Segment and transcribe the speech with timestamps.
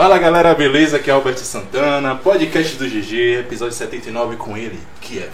[0.00, 0.96] Fala galera, beleza?
[0.96, 5.30] Aqui é Albert Santana, podcast do GG, episódio 79 com ele, Kiefer.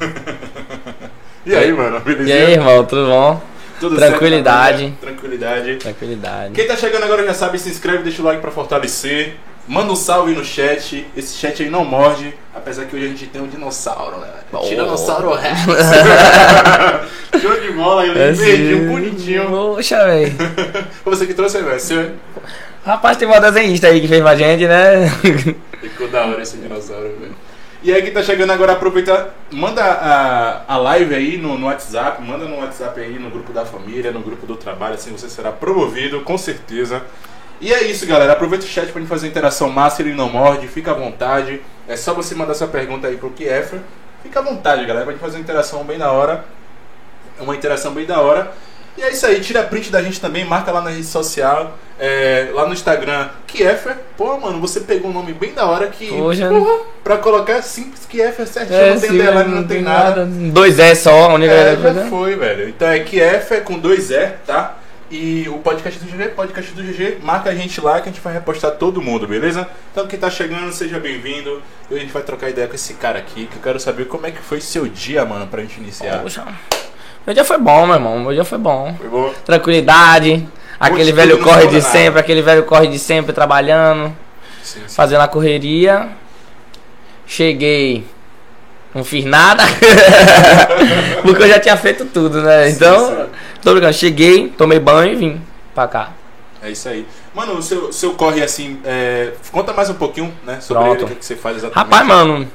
[1.46, 2.28] e aí, mano, beleza?
[2.28, 3.40] E aí, irmão, tudo bom?
[3.78, 4.80] Tudo Tranquilidade.
[4.80, 4.96] certo?
[4.96, 5.76] Tranquilidade.
[5.76, 6.54] Tranquilidade.
[6.54, 9.36] Quem tá chegando agora já sabe, se inscreve, deixa o like pra fortalecer.
[9.68, 11.06] Manda um salve no chat.
[11.16, 14.28] Esse chat aí não morde, apesar que hoje a gente tem um dinossauro, né?
[14.50, 14.58] Oh.
[14.58, 15.60] Tiranossauro Rex.
[17.40, 19.46] Show de bola, ele É verdinho, bonitinho.
[19.48, 20.32] Poxa, velho.
[21.04, 21.78] Foi você que trouxe, velho.
[21.78, 22.10] Você
[22.88, 25.10] Rapaz, tem uma desenhista aí que fez pra gente, né?
[25.78, 27.34] ficou da hora esse dinossauro, velho.
[27.82, 32.22] E aí, quem tá chegando agora, aproveita, manda a, a live aí no, no WhatsApp,
[32.22, 35.52] manda no WhatsApp aí, no grupo da família, no grupo do trabalho, assim você será
[35.52, 37.02] promovido, com certeza.
[37.60, 38.32] E é isso, galera.
[38.32, 41.60] Aproveita o chat pra gente fazer interação massa, ele não morde, fica à vontade.
[41.86, 43.80] É só você mandar sua pergunta aí pro Kiefer.
[44.22, 46.42] Fica à vontade, galera, pra gente fazer uma interação bem da hora.
[47.38, 48.50] Uma interação bem da hora.
[48.96, 52.48] E é isso aí, tira print da gente também, marca lá na rede social, é,
[52.52, 53.96] lá no Instagram, Kiefer.
[54.16, 56.08] Pô, mano, você pegou um nome bem da hora que.
[56.08, 56.48] Poxa.
[56.48, 60.24] Porra, pra colocar simples Kiefer certinho, É, não tem sim, deadline, não, tem nada.
[60.24, 62.68] Dois é só, a única É, já foi, velho.
[62.68, 64.76] Então é Kiefer com dois E, tá?
[65.10, 68.20] E o podcast do GG, podcast do GG, marca a gente lá que a gente
[68.20, 69.66] vai repostar todo mundo, beleza?
[69.90, 71.62] Então quem tá chegando, seja bem-vindo.
[71.90, 74.26] E a gente vai trocar ideia com esse cara aqui, que eu quero saber como
[74.26, 76.20] é que foi seu dia, mano, pra gente iniciar.
[76.20, 76.44] Poxa.
[77.26, 78.20] Meu dia foi bom, meu irmão.
[78.20, 78.94] Meu dia foi bom.
[78.98, 79.32] Foi bom?
[79.46, 80.46] Tranquilidade.
[80.78, 81.80] Aquele velho corre de nada.
[81.80, 84.14] sempre, aquele velho corre de sempre trabalhando,
[84.62, 84.94] Sim, sim.
[84.94, 86.08] fazendo a correria.
[87.26, 88.04] Cheguei.
[88.94, 89.62] Não fiz nada.
[91.22, 92.70] Porque eu já tinha feito tudo, né?
[92.70, 93.26] Então, sim.
[93.62, 93.92] tô brincando.
[93.92, 95.40] Cheguei, tomei banho e vim
[95.74, 96.12] pra cá.
[96.62, 97.06] É isso aí.
[97.34, 100.96] Mano, o seu, seu corre assim, é, conta mais um pouquinho, né, sobre Pronto.
[100.98, 101.76] ele, o que, que você faz exatamente.
[101.92, 102.48] Rapaz, mano,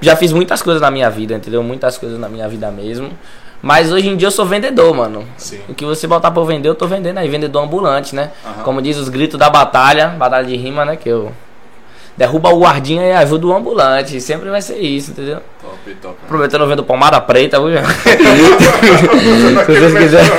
[0.00, 1.60] já fiz muitas coisas na minha vida, entendeu?
[1.62, 3.10] Muitas coisas na minha vida mesmo.
[3.62, 5.24] Mas hoje em dia eu sou vendedor, mano.
[5.36, 5.60] Sim.
[5.68, 8.30] O que você botar pra eu vender, eu tô vendendo aí, vendedor ambulante, né?
[8.44, 8.62] Aham.
[8.62, 10.96] Como diz os gritos da batalha, batalha de rima, né?
[10.96, 11.30] Que eu
[12.16, 14.20] derruba o guardinha e ajuda o ambulante.
[14.20, 15.40] Sempre vai ser isso, entendeu?
[15.60, 16.16] Top, top.
[16.24, 17.70] Aproveitando eu vendo pomada preta, viu?
[19.66, 20.30] Se vocês quiserem.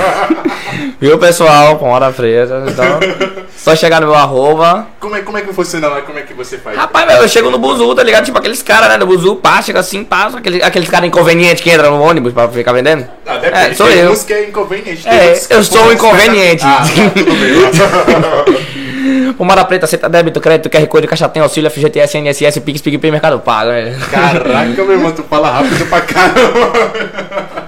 [1.00, 1.78] Viu, pessoal?
[1.78, 2.64] Pomada preta.
[2.68, 3.00] Então,
[3.58, 4.88] só chegar no meu arroba.
[5.00, 6.02] Como é, como é que funciona lá?
[6.02, 6.78] Como é que você faz?
[6.78, 8.26] Rapaz, meu, eu chego no buzu, tá ligado?
[8.26, 8.98] Tipo aqueles caras, né?
[8.98, 10.38] No buzu, pá, chega assim, passa.
[10.38, 13.06] Aqueles, aqueles caras inconvenientes que entram no ônibus pra ficar vendendo.
[13.26, 14.16] Ah, depende, É, sou eu.
[14.18, 15.08] que é inconveniente.
[15.08, 16.64] É, eu sou o inconveniente.
[16.66, 18.72] Ah, tá, tudo bem.
[19.38, 23.40] Pomada preta, aceita débito, crédito, QR Code, caixa tem auxílio, FGTS, NSS, Pix, PicPay, Mercado
[23.40, 23.98] Pago, né?
[24.12, 27.61] Caraca, meu irmão, tu fala rápido pra caramba.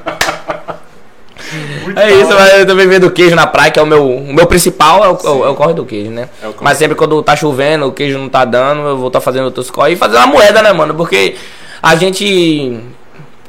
[1.84, 4.34] Muito É isso, mas eu também vendo queijo na praia, que é o meu, o
[4.34, 6.30] meu principal, é o, é o- é corre do queijo, né?
[6.42, 6.58] É corre.
[6.62, 9.70] mas sempre quando tá chovendo, o queijo não tá dando, eu vou estar fazendo outros
[9.70, 10.94] corre e fazendo uma moeda, né, mano?
[10.96, 11.36] Porque
[11.82, 12.80] a gente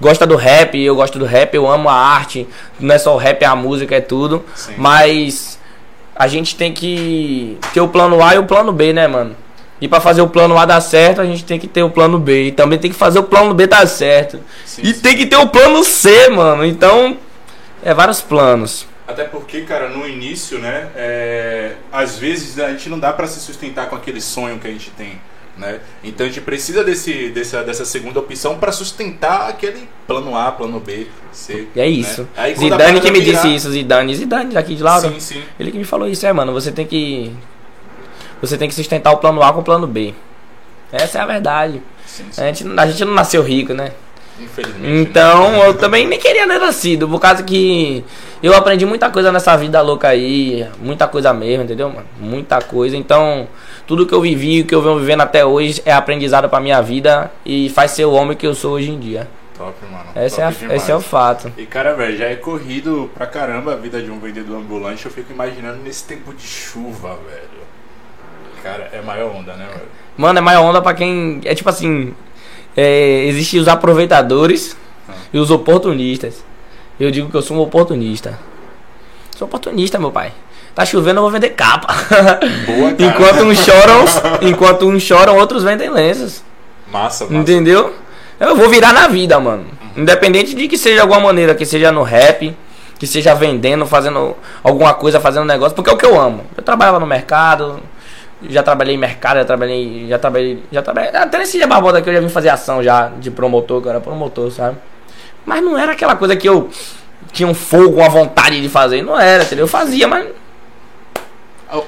[0.01, 2.47] gosta do rap, eu gosto do rap, eu amo a arte,
[2.81, 4.43] não é só o rap, é a música, é tudo.
[4.55, 4.75] Sim.
[4.77, 5.59] Mas
[6.17, 9.35] a gente tem que ter o plano A e o plano B, né, mano?
[9.81, 12.19] E pra fazer o plano A dar certo, a gente tem que ter o plano
[12.19, 12.45] B.
[12.47, 14.39] E também tem que fazer o plano B dar certo.
[14.65, 15.01] Sim, e sim.
[15.01, 16.65] tem que ter o plano C, mano.
[16.65, 17.17] Então,
[17.85, 18.87] é vários planos.
[19.07, 23.39] Até porque, cara, no início, né, é, às vezes a gente não dá pra se
[23.39, 25.21] sustentar com aquele sonho que a gente tem,
[25.59, 25.79] né?
[26.03, 30.81] Então a gente precisa desse, dessa, dessa segunda opção pra sustentar aquele plano A, plano
[30.81, 31.69] B, C.
[31.77, 32.23] E é isso.
[32.23, 32.29] Né?
[32.37, 34.15] Aí, Zidane que me virar- disse isso, Zidane.
[34.17, 35.11] Zidane daqui de Laura.
[35.11, 35.43] Sim, sim.
[35.61, 36.53] Ele que me falou isso, é, mano.
[36.55, 37.31] Você tem que.
[38.41, 40.15] Você tem que sustentar o plano A com o plano B.
[40.91, 41.83] Essa é a verdade.
[42.07, 42.41] sim, sim.
[42.43, 43.93] A gente, a gente não nasceu rico, né?
[44.41, 44.81] Infelizmente.
[44.83, 45.01] né?
[45.01, 48.05] Então, eu também nem queria ter nascido, por causa que
[48.43, 52.07] eu aprendi muita coisa nessa vida louca aí, muita coisa mesmo, entendeu, mano?
[52.19, 52.97] Muita coisa.
[52.97, 53.47] Então,
[53.87, 56.81] tudo que eu vivi, o que eu venho vivendo até hoje é aprendizado pra minha
[56.83, 59.29] vida e faz ser o homem que eu sou hoje em dia.
[59.57, 60.27] Top, mano.
[60.27, 60.83] Esse é, Top a- demais.
[60.83, 61.53] esse é o fato.
[61.57, 65.07] E cara, velho, já é corrido pra caramba a vida de um vendedor ambulante.
[65.07, 67.65] Eu fico imaginando nesse tempo de chuva, velho.
[68.63, 69.87] Cara, é maior onda, né, velho?
[70.17, 71.41] Mano, é maior onda pra quem.
[71.45, 72.15] É tipo assim.
[72.77, 74.77] É, Existem os aproveitadores
[75.09, 75.13] Ah.
[75.33, 76.43] e os oportunistas.
[76.99, 78.39] Eu digo que eu sou um oportunista.
[79.37, 80.33] Sou oportunista, meu pai.
[80.75, 81.95] Tá chovendo, eu vou vender capa.
[82.67, 84.05] Boa, enquanto uns choram,
[84.43, 86.43] enquanto uns choram, outros vendem lenços.
[86.91, 87.37] Massa, massa.
[87.37, 87.95] Entendeu?
[88.41, 89.67] Eu vou virar na vida, mano.
[89.97, 92.57] Independente de que seja de alguma maneira, que seja no rap,
[92.99, 96.45] que seja vendendo, fazendo alguma coisa, fazendo negócio, porque é o que eu amo.
[96.57, 97.79] Eu trabalhava no mercado,
[98.49, 102.09] já trabalhei em mercado, já trabalhei, já trabalhei, já trabalhei, até nesse dia barbota aqui
[102.11, 104.77] eu já vim fazer ação já de promotor, que eu era promotor, sabe?
[105.47, 106.69] Mas não era aquela coisa que eu
[107.33, 109.65] tinha um fogo, uma vontade de fazer, não era, entendeu?
[109.65, 110.29] Eu fazia, mas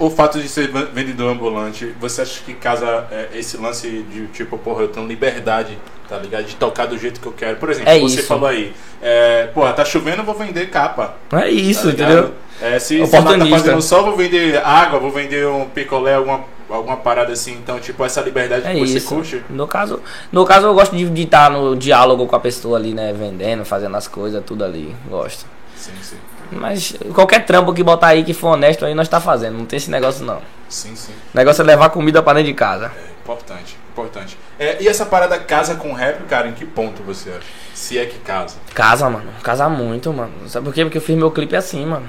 [0.01, 3.89] O, o fato de ser ven- vendedor ambulante, você acha que casa é, esse lance
[4.11, 6.45] de tipo, porra, eu tenho liberdade, tá ligado?
[6.45, 7.57] De tocar do jeito que eu quero.
[7.59, 8.27] Por exemplo, É você isso.
[8.27, 11.15] falou aí, é, porra, tá chovendo, eu vou vender capa.
[11.33, 12.33] é isso, tá entendeu?
[12.61, 16.45] É, se, se lá tá fazendo sol, vou vender água, vou vender um picolé, alguma
[16.69, 19.09] alguma parada assim, então, tipo, essa liberdade É que você isso.
[19.09, 19.43] curte?
[19.49, 23.13] No caso, no caso eu gosto de estar no diálogo com a pessoa ali, né?
[23.13, 24.95] Vendendo, fazendo as coisas, tudo ali.
[25.09, 25.47] Gosto.
[25.77, 26.17] Sim, sim.
[26.51, 29.59] Mas qualquer trampo que botar aí que for honesto aí nós tá fazendo.
[29.59, 30.37] Não tem esse negócio não.
[30.39, 31.13] O Sim, sim.
[31.35, 32.91] negócio é levar comida pra dentro de casa.
[32.97, 34.37] É importante, importante.
[34.59, 37.47] É, e essa parada casa com rap, cara, em que ponto você acha?
[37.75, 38.57] Se é que casa.
[38.75, 39.31] Casa, mano.
[39.43, 40.33] Casa muito, mano.
[40.49, 40.85] Sabe por quê?
[40.85, 42.09] Porque eu fiz meu clipe assim, mano.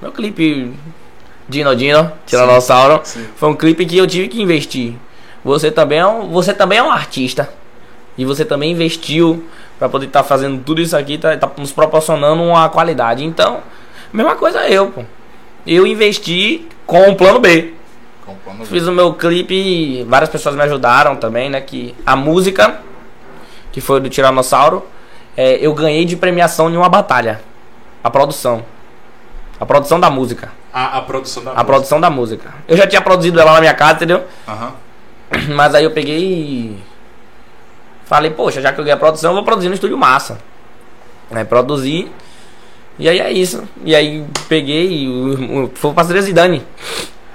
[0.00, 0.72] Meu clipe
[1.48, 3.26] Dino Dino, Tiranossauro, Sim.
[3.34, 4.94] foi um clipe que eu tive que investir.
[5.44, 7.48] Você também é um, você também é um artista.
[8.16, 9.44] E você também investiu
[9.78, 13.24] pra poder estar fazendo tudo isso aqui, tá, tá nos proporcionando uma qualidade.
[13.24, 13.60] Então,
[14.12, 15.04] mesma coisa eu, pô.
[15.66, 17.74] Eu investi com um plano B.
[18.26, 18.66] Com plano B.
[18.66, 21.60] Fiz o meu clipe, várias pessoas me ajudaram também, né?
[21.60, 22.80] Que a música,
[23.72, 24.84] que foi do Tiranossauro,
[25.36, 27.40] é, eu ganhei de premiação em uma batalha.
[28.02, 28.64] A produção.
[29.60, 30.50] A produção da música.
[30.72, 32.54] A, a produção da A produção da música.
[32.68, 34.24] Eu já tinha produzido ela na minha casa, entendeu?
[34.46, 34.72] Aham.
[35.54, 36.78] Mas aí eu peguei e.
[38.04, 40.38] Falei, poxa, já que eu ganhei a produção, eu vou produzir no estúdio massa.
[41.30, 42.10] Aí produzi.
[42.98, 43.62] E aí é isso.
[43.84, 46.64] E aí peguei e foi parceria Zidane.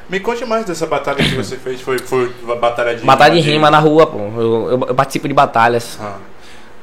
[0.10, 1.80] Me conte mais dessa batalha que você fez.
[1.82, 4.18] Foi, foi batalha de Batalha de rima na rua, pô.
[4.18, 5.98] Eu, eu- eu participo de batalhas.
[6.02, 6.18] Ah,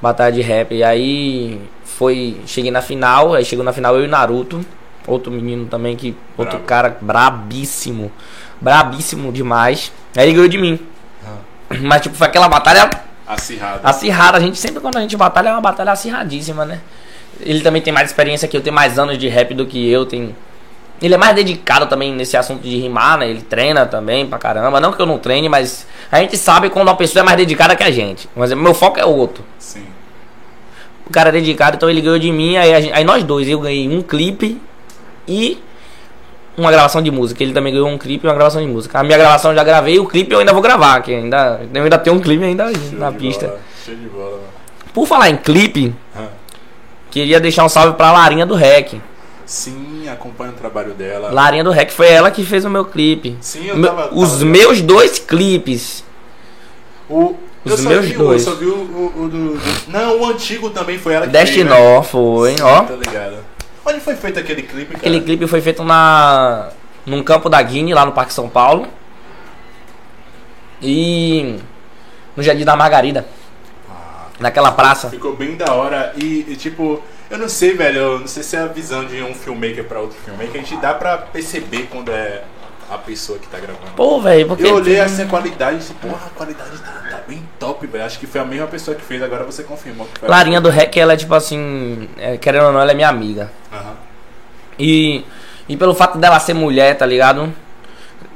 [0.00, 0.74] Batalha de rap.
[0.74, 2.40] E aí foi.
[2.46, 4.64] Cheguei na final, aí chegou na final eu e Naruto.
[5.06, 6.14] Outro menino também que.
[6.36, 6.66] Outro Brabo.
[6.66, 8.10] cara brabíssimo.
[8.60, 9.92] Brabíssimo demais.
[10.16, 10.78] Aí ele ganhou de mim.
[11.82, 12.90] Mas tipo, foi aquela batalha
[13.26, 13.80] acirrado.
[13.84, 14.38] acirrada.
[14.38, 16.80] A gente sempre quando a gente batalha é uma batalha acirradíssima, né?
[17.40, 20.04] Ele também tem mais experiência que eu, tem mais anos de rap do que eu,
[20.04, 20.34] tem.
[21.00, 23.30] Ele é mais dedicado também nesse assunto de rimar, né?
[23.30, 24.80] Ele treina também pra caramba.
[24.80, 27.74] Não que eu não treine, mas a gente sabe quando uma pessoa é mais dedicada
[27.74, 28.28] que a gente.
[28.36, 29.42] Mas meu foco é outro.
[29.58, 29.84] Sim.
[31.06, 32.56] O cara é dedicado, então ele ganhou de mim.
[32.58, 34.60] Aí, gente- aí nós dois, eu ganhei um clipe
[35.26, 35.58] e
[36.56, 37.42] uma gravação de música.
[37.42, 38.98] Ele também ganhou um clipe e uma gravação de música.
[38.98, 41.82] A minha gravação eu já gravei, o clipe eu ainda vou gravar, que ainda, eu
[41.82, 43.46] ainda tenho um clipe ainda Show na pista.
[43.46, 43.60] Bola.
[43.84, 44.42] Show de bola, mano.
[44.92, 46.26] Por falar em clipe, Ah.
[47.10, 48.94] queria deixar um salve pra Larinha do Rec.
[49.46, 51.30] Sim, acompanha o trabalho dela.
[51.32, 53.36] Larinha do Rec foi ela que fez o meu clipe.
[53.40, 56.04] Sim, eu tava- Os meus dois clipes.
[57.08, 57.34] O,
[57.64, 58.46] Os meus vi, dois.
[58.46, 61.32] Eu só vi o, o- o do, do- Não, o antigo também foi ela que
[61.32, 62.02] Destinó fez, né?
[62.04, 62.82] foi, Sim, ó.
[62.84, 63.36] Tá ligado.
[63.84, 64.98] Onde foi feito aquele clipe, cara?
[64.98, 66.68] Aquele clipe foi feito na
[67.06, 68.86] num campo da Guine, lá no Parque São Paulo.
[70.82, 71.58] E
[72.36, 73.26] no Jardim da Margarida,
[73.88, 75.10] Ah, naquela praça.
[75.10, 76.12] ficou bem da hora.
[76.16, 77.98] E, e, tipo, eu não sei, velho.
[77.98, 80.60] Eu não sei se é a visão de um filmmaker pra outro filmmaker.
[80.60, 82.42] A gente dá pra perceber quando é
[82.90, 83.92] a pessoa que tá gravando.
[83.94, 87.20] Pô, velho, porque Eu olhei assim a qualidade e disse, porra, a qualidade tá, tá
[87.26, 88.04] bem top, velho.
[88.04, 90.60] Acho que foi a mesma pessoa que fez, agora você confirmou que foi a Larinha
[90.60, 93.52] do Rec, ela é tipo assim, é, querendo ou não, ela é minha amiga.
[93.72, 93.94] Aham.
[94.76, 95.24] E,
[95.68, 97.52] e pelo fato dela ser mulher, tá ligado?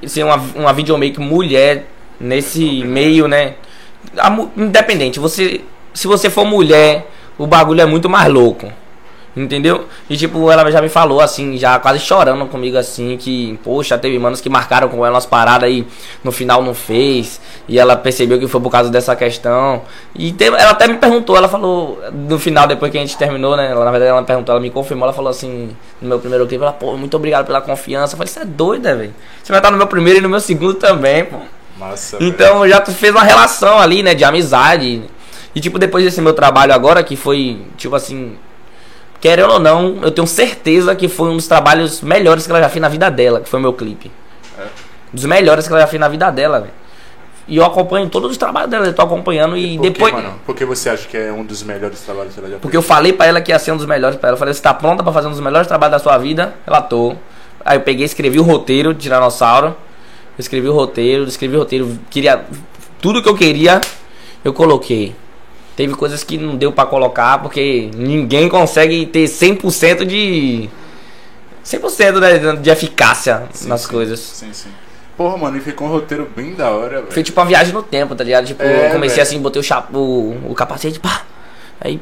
[0.00, 1.87] E ser uma, uma videomaker mulher
[2.20, 3.54] nesse meio, né?
[4.16, 5.62] A independente, você.
[5.92, 7.08] Se você for mulher,
[7.38, 8.73] o bagulho é muito mais louco.
[9.36, 9.86] Entendeu?
[10.08, 14.16] E tipo, ela já me falou assim, já quase chorando comigo assim, que, poxa, teve
[14.16, 15.84] manos que marcaram com ela umas paradas e
[16.22, 17.40] no final não fez.
[17.68, 19.82] E ela percebeu que foi por causa dessa questão.
[20.14, 23.56] E teve- ela até me perguntou, ela falou, no final, depois que a gente terminou,
[23.56, 23.72] né?
[23.72, 26.46] Ela, na verdade, ela me perguntou, ela me confirmou, ela falou assim, no meu primeiro
[26.46, 28.14] clipe, ela, pô, muito obrigado pela confiança.
[28.14, 29.14] Eu falei, você é doida, velho.
[29.42, 31.38] Você vai estar no meu primeiro e no meu segundo também, pô.
[31.76, 32.18] Massa.
[32.20, 35.02] Então já tu fez uma relação ali, né, de amizade.
[35.56, 38.36] E tipo, depois desse meu trabalho agora, que foi, tipo assim,
[39.24, 42.68] querendo ou não, eu tenho certeza que foi um dos trabalhos melhores que ela já
[42.68, 44.12] fez na vida dela, que foi o meu clipe.
[44.58, 44.66] É.
[45.10, 46.72] Dos melhores que ela já fez na vida dela, velho.
[47.48, 50.12] E eu acompanho todos os trabalhos dela, eu tô acompanhando e Por que, depois.
[50.12, 50.34] mano?
[50.44, 52.82] Por que você acha que é um dos melhores trabalhos que ela já Porque eu
[52.82, 54.34] falei pra ela que ia ser um dos melhores pra ela.
[54.34, 56.54] Eu falei, você tá pronta pra fazer um dos melhores trabalhos da sua vida?
[56.66, 57.16] Ela tô.
[57.64, 59.68] Aí eu peguei, escrevi o roteiro de Tiranossauro.
[59.68, 59.74] Eu
[60.36, 61.98] escrevi o roteiro, escrevi o roteiro.
[62.10, 62.44] Queria.
[63.00, 63.80] Tudo que eu queria,
[64.44, 65.16] eu coloquei.
[65.76, 70.68] Teve coisas que não deu pra colocar, porque ninguém consegue ter 100% de.
[71.64, 73.88] 100% né, de eficácia Sim, nas sim.
[73.88, 74.20] coisas.
[74.20, 74.68] Sim, sim.
[75.16, 77.12] Porra, mano, e ficou um roteiro bem da hora, velho.
[77.12, 78.46] Foi tipo uma viagem no tempo, tá ligado?
[78.46, 79.28] Tipo, É, eu comecei velho.
[79.28, 79.88] assim, botei o, chap...
[79.94, 81.22] o, o capacete, pá.
[81.80, 82.00] Aí,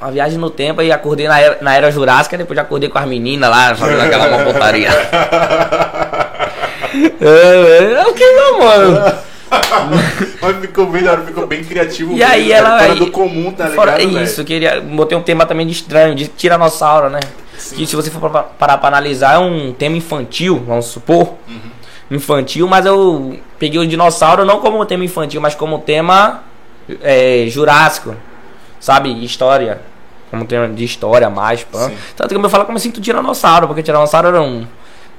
[0.00, 2.98] uma viagem no tempo, aí acordei na era, na era Jurássica, depois já acordei com
[2.98, 4.88] as meninas lá, fazendo aquela uma pontaria.
[7.20, 9.14] é, é, o que, meu mano?
[10.40, 12.12] Mas ficou bem ficou bem criativo.
[12.12, 14.22] E mesmo, aí ela- Fora do comum, tá ligado, Fora velho?
[14.22, 14.80] isso, queria.
[14.80, 17.20] Botei um tema também de estranho, de tiranossauro, né?
[17.58, 17.76] Sim.
[17.76, 21.34] Que se você for parar pra analisar, é um tema infantil, vamos supor.
[21.48, 21.70] Uhum.
[22.10, 26.42] Infantil, mas eu peguei o dinossauro não como tema infantil, mas como tema
[27.02, 28.16] é, jurássico.
[28.80, 29.24] Sabe?
[29.24, 29.80] História.
[30.30, 31.90] Como tema de história, mais, pã.
[32.16, 34.66] Tanto que eu me falo como eu sinto tiranossauro, porque tiranossauro era um.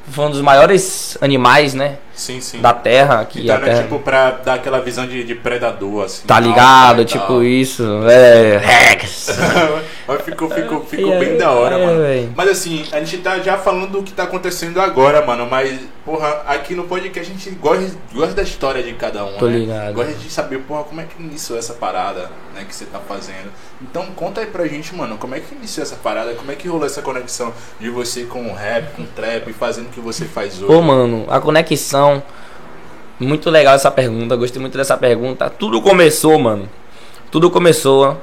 [0.10, 1.98] Foi um dos maiores animais, né?
[2.14, 2.62] Sim, sim.
[2.62, 3.26] Da terra.
[3.26, 3.84] Que então, né, terra...
[3.84, 6.26] tipo, pra dar aquela visão de, de predador, assim.
[6.28, 7.02] Tá ligado?
[7.02, 7.84] e Tipo isso.
[8.08, 8.58] É.
[8.58, 9.30] Rex.
[10.08, 12.34] Mas ficou, ficou, ficou É, bem da hora, é, mano.
[12.36, 15.48] Mas assim, a gente tá já falando do que tá acontecendo agora, mano.
[15.50, 19.48] Mas, porra, aqui no podcast a gente gosta, gosta da história de cada um, Tô
[19.48, 19.58] né?
[19.58, 19.94] ligado.
[19.94, 23.52] Gosta de saber, porra, como é que iniciou essa parada, né, que você tá fazendo.
[23.82, 26.68] Então conta aí pra gente, mano, como é que iniciou essa parada, como é que
[26.68, 30.58] rolou essa conexão de você com o rap, com o trap, fazendo que você faz
[30.58, 30.66] hoje.
[30.66, 32.24] Pô, mano, a conexão.
[33.20, 35.48] Muito legal essa pergunta, gostei muito dessa pergunta.
[35.50, 36.68] Tudo começou, mano.
[37.30, 38.18] Tudo começou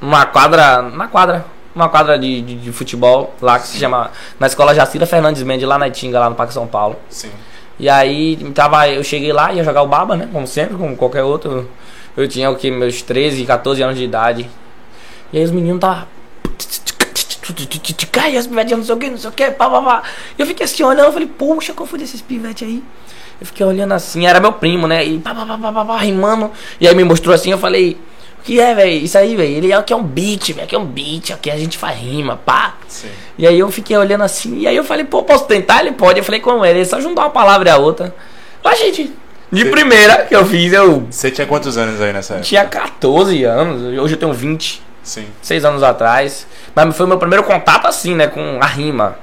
[0.00, 0.82] numa quadra.
[0.82, 1.44] Na quadra.
[1.74, 4.12] Uma quadra de, de, de futebol lá que se chama.
[4.38, 6.96] Na escola Jacira Fernandes Mendes, lá na Itinga, lá no Parque São Paulo.
[7.08, 7.30] Sim.
[7.78, 10.28] E aí tava, eu cheguei lá, ia jogar o baba, né?
[10.32, 11.68] Como sempre, como qualquer outro.
[12.16, 12.70] Eu tinha o que?
[12.70, 14.48] Meus 13, 14 anos de idade.
[15.32, 16.06] E aí os meninos tava.
[18.10, 20.02] Cai, as pivetinhas, não sei o que, não sei o que, pá, pá, pá.
[20.38, 22.82] E eu fiquei assim olhando, eu falei, poxa, qual foi desses pivetes aí?
[23.40, 25.04] Eu fiquei olhando assim, era meu primo, né?
[25.04, 26.50] E pá, pá, pá, pá, pá, pá, rimando.
[26.80, 27.98] E aí me mostrou assim, eu falei,
[28.38, 29.04] o que é, velho?
[29.04, 29.56] Isso aí, velho.
[29.56, 30.64] Ele aqui é um beat, velho.
[30.64, 32.76] Aqui é um beat, aqui a gente faz rima, pá.
[32.86, 33.08] Sim.
[33.36, 35.80] E aí eu fiquei olhando assim, e aí eu falei, pô, posso tentar?
[35.80, 36.18] Ele pode.
[36.18, 36.70] Eu falei, como é?
[36.70, 38.14] Ele só juntar uma palavra e a outra.
[38.62, 39.12] Mas, gente,
[39.50, 42.46] de primeira que eu fiz, eu Você tinha quantos anos aí nessa época?
[42.48, 45.26] tinha 14 anos, hoje eu tenho 20, Sim.
[45.42, 46.46] 6 anos atrás.
[46.74, 49.16] Mas foi meu primeiro contato assim, né, com a rima.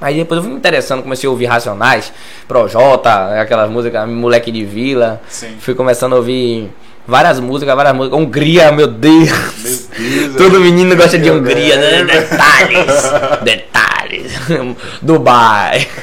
[0.00, 2.12] Aí depois eu fui me interessando, comecei a ouvir Racionais,
[2.46, 5.22] Projota, aquelas músicas, Moleque de Vila.
[5.28, 5.56] Sim.
[5.58, 6.70] Fui começando a ouvir
[7.06, 8.18] várias músicas, várias músicas.
[8.18, 9.30] Hungria, meu Deus.
[9.30, 10.36] Meu Deus.
[10.36, 12.04] Todo menino gosta de Meu Hungria, né?
[12.04, 12.28] Deus.
[12.28, 13.12] Detalhes.
[13.42, 14.32] Detalhes.
[15.00, 15.88] Dubai.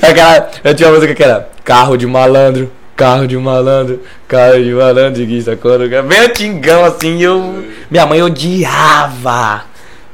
[0.00, 4.72] Aquela, eu tinha uma música que era Carro de malandro, carro de malandro, carro de
[4.74, 5.78] malandro, que sacou?
[5.78, 7.64] Bem antigão assim, eu.
[7.88, 9.62] Minha mãe odiava.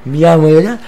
[0.04, 0.78] Minha mãe odiava.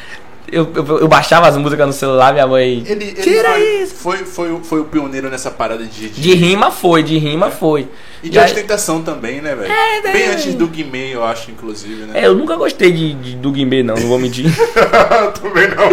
[0.50, 2.85] Eu, eu, eu baixava as músicas no celular, minha mãe.
[2.87, 3.95] Ele, ele Tira foi, isso.
[3.97, 7.88] Foi, foi, o- foi o pioneiro nessa parada de, De rima foi, de rima foi.
[8.23, 9.71] E de ostentação também, né, velho?
[9.73, 10.33] É, Bem né?
[10.35, 12.21] antes do Guimê, eu acho, inclusive, né?
[12.23, 14.47] É, eu nunca gostei de, de- do Guimê, não, não vou mentir.
[15.41, 15.87] Também não.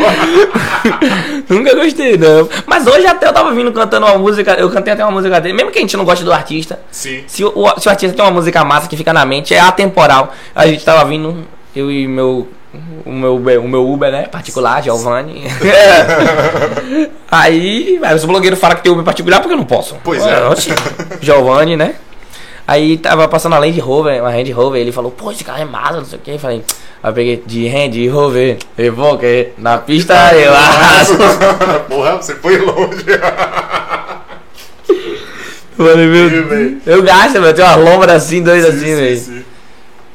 [1.57, 2.47] Nunca gostei, não.
[2.65, 4.53] Mas hoje até eu tava vindo cantando uma música.
[4.53, 5.53] Eu cantei até uma música dele.
[5.55, 6.79] Mesmo que a gente não goste do artista.
[6.91, 7.23] Sim.
[7.27, 9.59] Se o, o- se o artista tem uma música massa que fica na mente, é
[9.59, 10.33] atemporal.
[10.55, 11.45] A gente tava vindo,
[11.75, 12.47] eu e meu.
[13.05, 14.23] O meu, Uber- o meu Uber, né?
[14.23, 15.43] Particular, Giovanni.
[17.29, 19.95] aí, aí os blogueiros falam que tem Uber particular porque eu não posso.
[20.03, 20.47] Pois é.
[20.47, 20.69] Oxi.
[21.21, 21.95] Giovanni, né?
[22.65, 25.65] Aí tava passando a Land Rover, uma Land Rover, ele falou, pô, esse carro é
[25.65, 26.31] massa, não sei o que.
[26.31, 26.63] Eu falei,
[27.03, 31.17] aí eu peguei de Land Rover, Evoque, na pista eu arraso.
[31.89, 33.03] Porra, você foi longe.
[35.75, 36.77] Falei, meu.
[36.85, 39.45] Eu gasto, meu, tem uma lombra assim, assim, Sim, velho.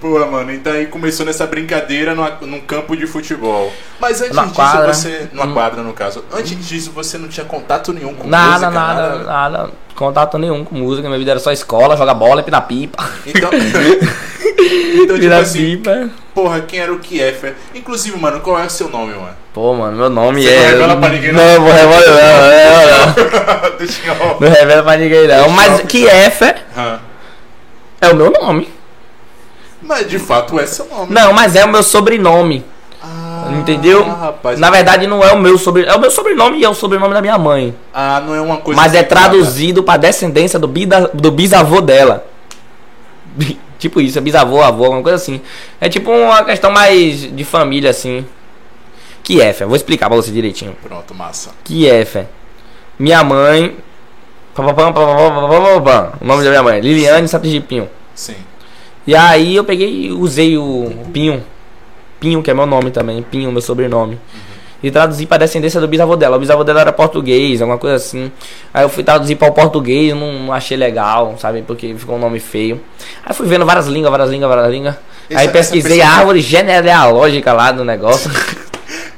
[0.01, 3.73] Pô, mano, então aí começou nessa brincadeira numa, num campo de futebol.
[3.99, 4.95] Mas antes Numa disso, quadra.
[4.95, 5.29] você.
[5.33, 5.53] Numa Hum.
[5.55, 6.25] quadra, no caso.
[6.33, 10.77] Antes disso, você não tinha contato nenhum com Nada, música, nada, nada, Contato nenhum com
[10.77, 11.09] música.
[11.09, 13.05] Minha vida era só escola, jogar bola, pinar pipa.
[13.27, 13.51] Então.
[15.03, 16.09] então, tipo assim, pipa.
[16.33, 17.55] porra, quem era o Kiefer?
[17.75, 19.35] Inclusive, mano, qual é o seu nome, mano?
[19.53, 20.61] Pô, mano, meu nome Você é.
[20.61, 21.45] não revela pra ninguém, não?
[21.45, 23.71] Não, vou revelar, não, não, não.
[23.79, 24.37] Deixa eu.
[24.41, 25.49] Não revela pra ninguém, não.
[25.49, 27.01] Mas Kiefer Hã.
[28.01, 28.78] é o meu nome.
[29.89, 31.13] Mas de fato é seu nome.
[31.13, 32.63] Não, mas é o meu sobrenome.
[33.03, 34.05] Ah, entendeu?
[34.05, 35.95] Rapaz, Na verdade, não é o meu sobrenome.
[35.95, 37.75] É o meu sobrenome e é o sobrenome da minha mãe.
[37.95, 38.79] Ah, não é uma coisa.
[38.79, 42.27] Mas é traduzido para descendência do, bida, do bisavô dela.
[43.79, 45.41] tipo isso, é bisavô, avô, alguma coisa assim.
[45.81, 48.27] É tipo uma questão mais de família, assim.
[49.23, 49.65] Que é, fé?
[49.65, 50.77] Vou explicar pra você direitinho.
[50.83, 51.51] Pronto, massa.
[51.65, 52.27] Que é, fé?
[52.99, 53.75] Minha mãe.
[56.21, 57.51] O nome da minha mãe, Liliane Santos
[58.15, 58.35] Sim.
[59.09, 61.43] E aí eu peguei e usei o Pinho.
[62.21, 63.23] Pinho, que é meu nome também.
[63.23, 64.19] Pinho, meu sobrenome.
[64.83, 66.37] E traduzi pra descendência do bisavô dela.
[66.37, 68.31] O bisavô dela era português, alguma coisa assim.
[68.73, 71.63] Aí eu fui traduzir para o português, não, não achei legal, sabe?
[71.63, 72.81] Porque ficou um nome feio.
[73.25, 74.95] Aí fui vendo várias línguas, várias línguas, várias línguas.
[75.31, 78.31] Essa- Aí pesquisei a árvore genealógica lá do negócio.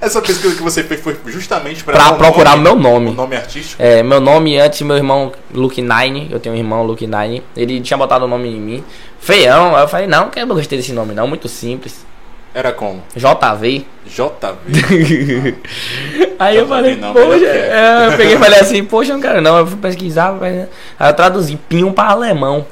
[0.00, 2.73] Essa pesquisa que você fez foi justamente pra, pra dar um procurar o nome, meu
[2.73, 3.11] o nome.
[3.14, 3.82] nome artístico?
[3.82, 7.80] É, meu nome antes, meu irmão Luke Nine, eu tenho um irmão Luke Nine, ele
[7.82, 8.85] tinha botado o nome em mim.
[9.21, 12.05] Feião, aí eu falei, não, que eu não gostei desse nome não, muito simples.
[12.53, 13.00] Era como?
[13.15, 13.87] JV.
[14.07, 15.57] JV.
[16.37, 17.71] Aí eu JV falei, não, poxa, é.
[17.71, 20.67] é, eu peguei e falei assim, poxa, não quero não, eu fui pesquisar, mas-
[20.99, 22.67] aí eu traduzi pinho para alemão.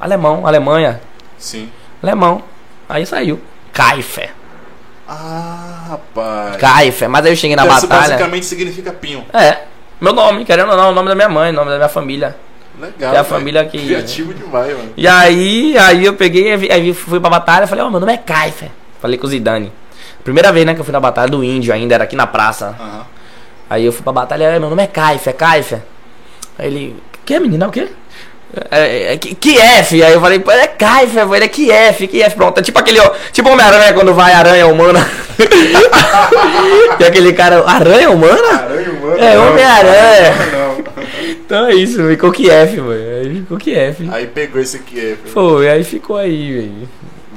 [0.00, 1.00] Alemão, Alemanha,
[1.38, 1.68] Sim.
[2.02, 2.42] alemão.
[2.88, 3.40] Aí saiu.
[3.72, 4.30] Kaifer.
[5.06, 6.56] Ah, rapaz.
[6.56, 8.08] Kaifer, mas aí eu cheguei na Então, isso batalha.
[8.10, 9.24] basicamente significa pinho.
[9.32, 9.58] É,
[10.00, 12.34] meu nome, querendo ou não, o nome da minha mãe, o nome da minha família.
[12.80, 13.14] Legal.
[13.14, 13.24] É a velho.
[13.24, 14.92] família que- Criativo demais, mano.
[14.96, 18.68] E aí, aí eu peguei, aí fui pra batalha, falei, ó, meu nome é Kaifer.
[19.00, 19.72] Falei com o Zidane.
[20.24, 22.76] Primeira vez, né, que eu fui na batalha do índio ainda, era aqui na praça.
[22.80, 23.06] Aham.
[23.68, 25.82] Aí eu fui pra batalha, "É, meu nome é Caifa, é Caifa.
[26.58, 27.88] Aí ele, que menina, o quê?
[28.70, 30.66] É, é, que- Kiev, aí eu falei, pô, é
[31.26, 32.58] pô, ele é Kiev, Kiev, pronto.
[32.58, 35.00] É tipo aquele, ó, tipo Homem-Aranha quando vai aranha humana.
[37.00, 38.62] e aquele cara, aranha humana?
[38.64, 39.24] Aranha humana?
[39.24, 39.38] É.
[39.38, 40.34] Homem-Aranha.
[41.20, 42.92] Então é isso, ficou Kiev, mano.
[42.92, 44.08] Aí ficou Kiev.
[44.10, 45.16] Aí pegou esse é.
[45.26, 46.88] Foi, aí ficou aí, velho.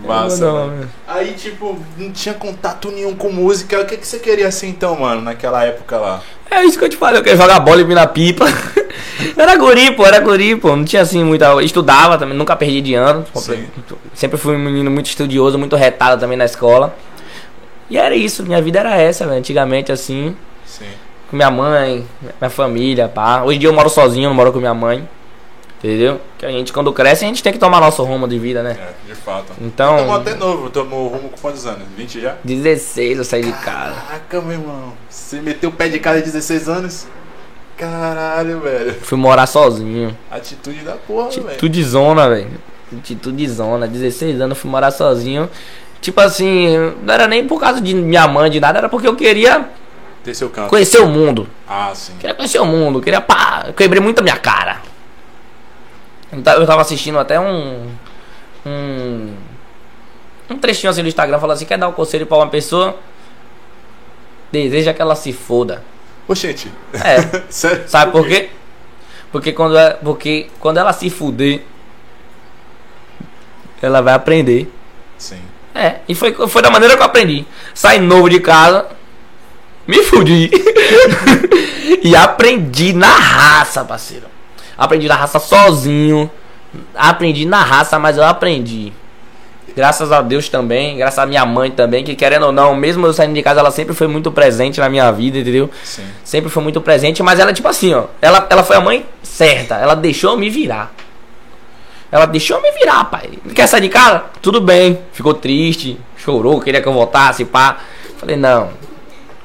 [0.05, 0.71] Massa, Não.
[1.07, 3.81] Aí, tipo, não tinha contato nenhum com música.
[3.81, 6.21] O que, que você queria ser então, mano, naquela época lá?
[6.49, 8.45] É isso que eu te falei, eu queria jogar bola e vir na pipa.
[9.35, 10.75] era guri, pô, era guri, pô.
[10.75, 11.61] Não tinha assim muita.
[11.63, 13.25] Estudava também, nunca perdi de ano.
[13.35, 13.65] Sim.
[14.13, 16.95] Sempre fui um menino muito estudioso, muito retado também na escola.
[17.89, 19.39] E era isso, minha vida era essa, velho.
[19.39, 20.35] Antigamente, assim,
[20.65, 20.85] Sim.
[21.29, 22.05] Com minha mãe,
[22.39, 23.43] minha família, pá.
[23.43, 25.07] Hoje em dia eu moro sozinho, não moro com minha mãe.
[25.77, 26.19] Entendeu?
[26.38, 28.75] Que a gente, quando cresce, a gente tem que tomar nosso rumo de vida, né?
[28.79, 29.53] É, de fato.
[29.61, 29.97] Então.
[29.97, 31.83] Tomou até novo, tomou rumo com quantos anos?
[31.95, 32.35] 20 já?
[32.43, 33.93] 16 eu saí de casa.
[33.93, 34.93] Caraca, meu irmão.
[35.07, 37.07] Você meteu o pé de casa de 16 anos?
[37.77, 38.95] Caralho, velho.
[39.01, 40.17] Fui morar sozinho.
[40.31, 41.47] Atitude da porra, velho.
[41.49, 42.49] Atitude zona, velho.
[42.97, 43.88] Atitude zona.
[43.88, 45.47] 16 anos, fui morar sozinho.
[46.01, 49.15] Tipo assim, não era nem por causa de minha mãe, de nada, era porque eu
[49.15, 49.69] queria
[50.25, 50.69] Ter seu canto.
[50.69, 51.47] conhecer o mundo.
[51.67, 52.13] Ah, sim.
[52.19, 53.67] Queria conhecer o mundo, queria pá.
[53.77, 54.81] Quebrei muito a minha cara.
[56.31, 57.89] Eu ta- eu tava assistindo até um.
[58.65, 59.33] Um.
[60.49, 62.97] Um trechinho assim do Instagram falando assim: quer dar um conselho pra uma pessoa?
[64.51, 65.83] Deseja que ela se foda.
[66.27, 66.71] Oxente.
[66.93, 67.43] É.
[67.49, 67.83] Sério?
[67.88, 68.49] Sabe por quê?
[69.31, 71.61] Porque quando, é- porque quando ela se fuder,
[73.81, 74.71] ela vai aprender.
[75.17, 75.39] Sim.
[75.73, 77.45] É, e foi, foi da maneira que eu aprendi.
[77.73, 78.88] Saí novo de casa,
[79.88, 80.50] me fudi.
[82.04, 84.26] e aprendi na raça, parceiro.
[84.78, 86.30] Aprendi na raça sozinho.
[86.93, 88.91] Aprendi na raça, mas eu aprendi.
[89.76, 93.13] Graças a Deus também, graças a minha mãe também, que querendo ou não, mesmo eu
[93.13, 95.69] saindo de casa, ela sempre foi muito presente na minha vida, entendeu?
[95.84, 96.06] Sim.
[96.24, 98.06] Sempre foi muito presente, mas ela, tipo assim, ó.
[98.21, 99.76] Ela, ela foi a mãe certa.
[99.76, 100.93] Ela deixou eu me virar.
[102.10, 103.30] Ela deixou eu me virar, pai.
[103.54, 104.24] Quer sair de casa?
[104.41, 105.00] Tudo bem.
[105.12, 107.78] Ficou triste, chorou, queria que eu voltasse, pá.
[108.17, 108.69] Falei, não.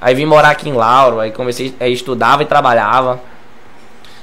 [0.00, 3.20] Aí vim morar aqui em Lauro, aí comecei, aí estudava e trabalhava.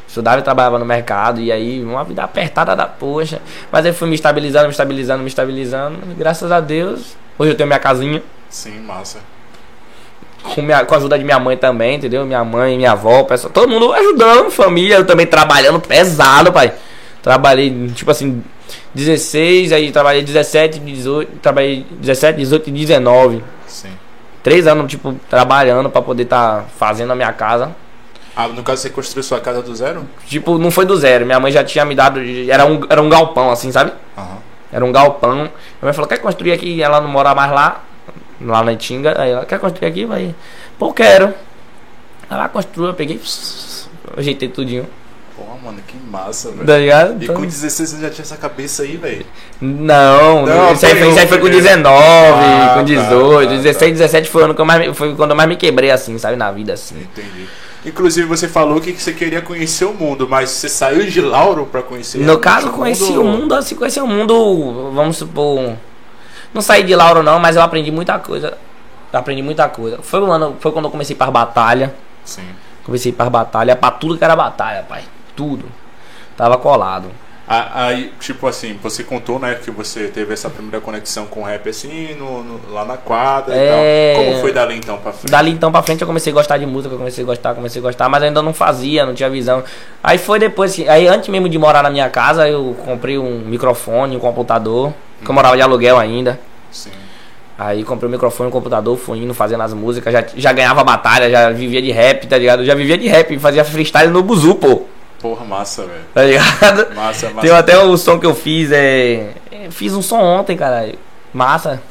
[0.08, 3.40] Estudava e trabalhava no mercado, e aí uma vida apertada da poxa.
[3.72, 6.00] Mas aí fui me estabilizando, me estabilizando, me estabilizando.
[6.18, 9.20] Graças a Deus, hoje eu tenho minha casinha Sim, massa.
[10.56, 12.26] com, minha, com a ajuda de minha mãe também, entendeu?
[12.26, 16.74] Minha mãe, minha avó, pessoal, todo mundo ajudando, família, eu também trabalhando pesado, pai.
[17.22, 18.42] Trabalhei, tipo assim,
[18.96, 23.44] 16, aí trabalhei 17, 18, trabalhei 17, 18 e 19.
[23.68, 23.90] Sim.
[24.44, 27.76] Três anos, tipo, trabalhando pra poder tá fazendo a minha casa.
[28.36, 30.06] Ah, no caso você construiu sua casa do zero?
[30.28, 32.20] Tipo, não foi do zero, minha mãe já tinha me dado,
[32.50, 33.92] era um, era um galpão, assim, sabe?
[34.16, 34.38] Aham.
[34.72, 35.36] Era um galpão.
[35.36, 36.82] Minha mãe falou, quer construir aqui?
[36.82, 37.84] Ela não mora mais lá,
[38.42, 39.20] lá na Itinga.
[39.20, 40.06] Aí ela, quer construir aqui?
[40.06, 40.36] Vai.
[40.78, 41.34] Pô, quero.
[42.30, 43.20] Ela construiu, eu peguei,
[44.18, 44.88] ajeitei tudinho.
[45.38, 46.66] Porra, mano, que massa, velho.
[46.66, 47.22] Tá ligado?
[47.22, 49.26] E Então- com 16 você já tinha essa cabeça aí, velho?
[49.62, 51.64] Não, Não, isso, aí foi isso aí foi com primeiro.
[51.64, 55.30] 19, Ah, com tá, 18, tá, 16, 17 foi, ano que eu mais, foi quando
[55.32, 57.00] eu mais me quebrei assim, sabe, na vida assim.
[57.00, 57.48] Entendi.
[57.86, 61.82] Inclusive você falou que você queria conhecer o mundo, mas você saiu de Lauro pra
[61.84, 65.76] conhecer No caso, conheci o mundo, assim, conheci o mundo, vamos supor.
[66.54, 68.58] Não saí de Lauro não, mas eu aprendi muita coisa.
[69.14, 70.00] Aprendi muita coisa.
[70.02, 71.94] Foi um ano, foi quando eu comecei para batalha.
[72.26, 72.42] Sim.
[72.84, 75.04] Comecei para batalha, pra tudo que era batalha, pai.
[75.38, 75.64] Tudo.
[76.36, 77.08] Tava colado.
[77.50, 81.70] Aí, tipo assim, você contou, né, que você teve essa primeira conexão com o rap
[81.70, 84.12] assim, no, no- lá na quadra É.
[84.12, 84.26] e tal.
[84.26, 85.32] Como foi dali então pra frente?
[85.32, 87.80] Dali então pra frente eu comecei a gostar de música, eu comecei a gostar, comecei
[87.80, 89.64] a gostar, mas ainda não fazia, não tinha visão.
[90.04, 93.40] Aí foi depois, assim, aí antes mesmo de morar na minha casa, eu comprei um
[93.46, 94.92] microfone, um computador,
[95.24, 96.38] que eu morava de aluguel ainda.
[96.70, 96.92] Sim.
[97.58, 101.30] Aí comprei o microfone, o computador, fui indo fazendo as músicas, já, já ganhava batalha,
[101.30, 102.66] já vivia de rap, tá ligado?
[102.66, 104.82] Já vivia de rap, fazia freestyle no buzu, pô,
[105.22, 106.04] Porra, massa, velho.
[106.14, 106.96] tá ligado?
[106.96, 107.42] Massa, massa.
[107.48, 109.34] Tem até o som que eu fiz, é.
[109.52, 110.94] é, Fiz um som ontem, cara.
[111.34, 111.82] Massa.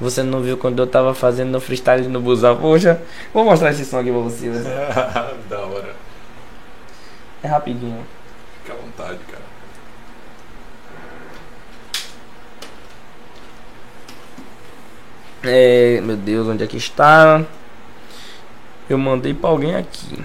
[0.00, 2.56] Você não viu quando eu tava fazendo no freestyle no busão?
[2.56, 3.00] Poxa,
[3.32, 4.46] vou mostrar esse som aqui pra você.
[4.48, 4.62] né?
[5.48, 5.94] da hora.
[7.42, 8.04] É rapidinho.
[8.64, 9.42] Fica à vontade, cara.
[15.44, 16.00] É.
[16.02, 17.42] Meu Deus, onde é que está?
[18.88, 20.18] Eu mandei pra alguém aqui.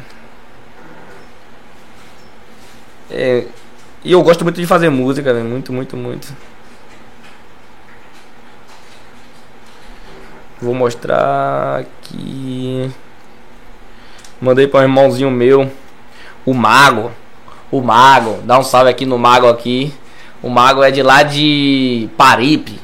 [3.09, 3.45] É.
[4.03, 5.33] E eu gosto muito de fazer música?
[5.33, 6.27] Muito, muito, muito.
[10.61, 12.89] Vou mostrar aqui.
[14.41, 15.71] Mandei para um irmãozinho meu,
[16.45, 17.11] o Mago.
[17.69, 19.93] O Mago, dá um salve aqui no Mago aqui.
[20.41, 22.79] O Mago é de lá de Paripe.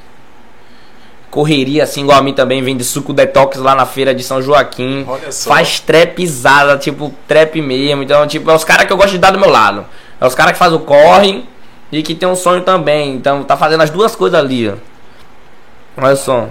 [1.34, 5.04] correria, assim, igual a mim também, vende suco detox lá na feira de São Joaquim.
[5.48, 8.04] Faz trapzada, tipo, trap mesmo.
[8.04, 9.84] Então, tipo, é os caras que eu gosto de dar do meu lado.
[10.24, 11.44] É os caras que fazem o corre
[11.92, 13.14] e que tem um sonho também.
[13.14, 14.76] Então, tá fazendo as duas coisas ali, ó.
[15.98, 16.48] Olha só.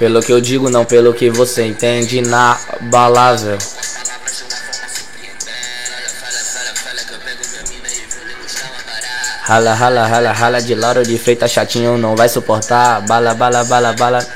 [0.00, 3.58] Pelo que eu digo, não pelo que você entende na balável.
[9.42, 13.02] Rala, rala, rala, rala de Lauro de feita chatinho, não vai suportar.
[13.02, 14.26] Bala, bala, bala, bala.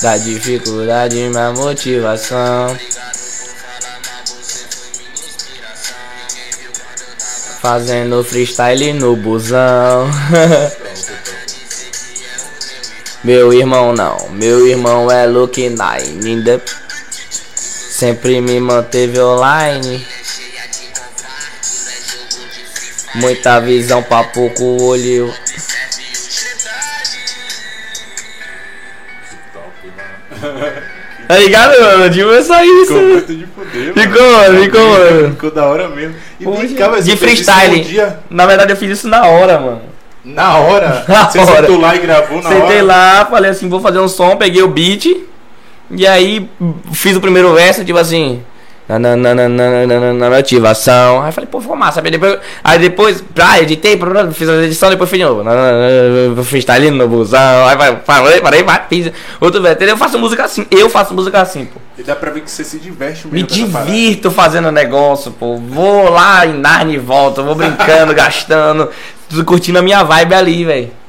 [0.00, 2.74] Da dificuldade, minha motivação.
[7.60, 10.08] Fazendo freestyle no busão.
[13.22, 16.62] meu irmão não, meu irmão é Luke Nine.
[17.54, 20.06] Sempre me manteve online.
[23.16, 25.30] Muita visão pra pouco olho.
[31.28, 32.10] Tá ligado, mano?
[32.10, 32.92] Tipo, é só Ficou isso.
[32.94, 34.62] muito de poder, Ficou, mano.
[34.64, 35.30] ficou, mano.
[35.30, 36.16] Ficou da hora mesmo.
[36.40, 37.80] E mas de isso freestyle.
[37.84, 39.82] dia Na verdade, eu fiz isso na hora, mano.
[40.24, 41.04] na hora.
[41.08, 41.52] Na você hora.
[41.68, 42.82] sentou lá e gravou na Sentei hora.
[42.82, 45.06] lá, falei assim, vou fazer um som, peguei o beat.
[45.92, 46.50] E aí
[46.92, 48.42] fiz o primeiro verso, tipo assim.
[48.98, 51.22] Na motivação.
[51.22, 52.02] Aí falei, pô, ficou massa.
[52.02, 53.98] Aí depois, aí depois ah, editei,
[54.32, 55.44] fiz a edição, depois fiz de novo.
[56.42, 57.66] Freestyle no busão.
[57.66, 59.82] Aí vai, parei, parei, vai, fiz outro verso.
[59.84, 61.80] Eu faço música assim, eu faço música assim, pô.
[61.96, 63.34] E dá pra ver que você se diverte mesmo.
[63.34, 65.56] Me divirto fazendo negócio, pô.
[65.56, 68.90] Vou lá em Narnia e volto, vou brincando, gastando,
[69.44, 70.99] curtindo a minha vibe ali, velho.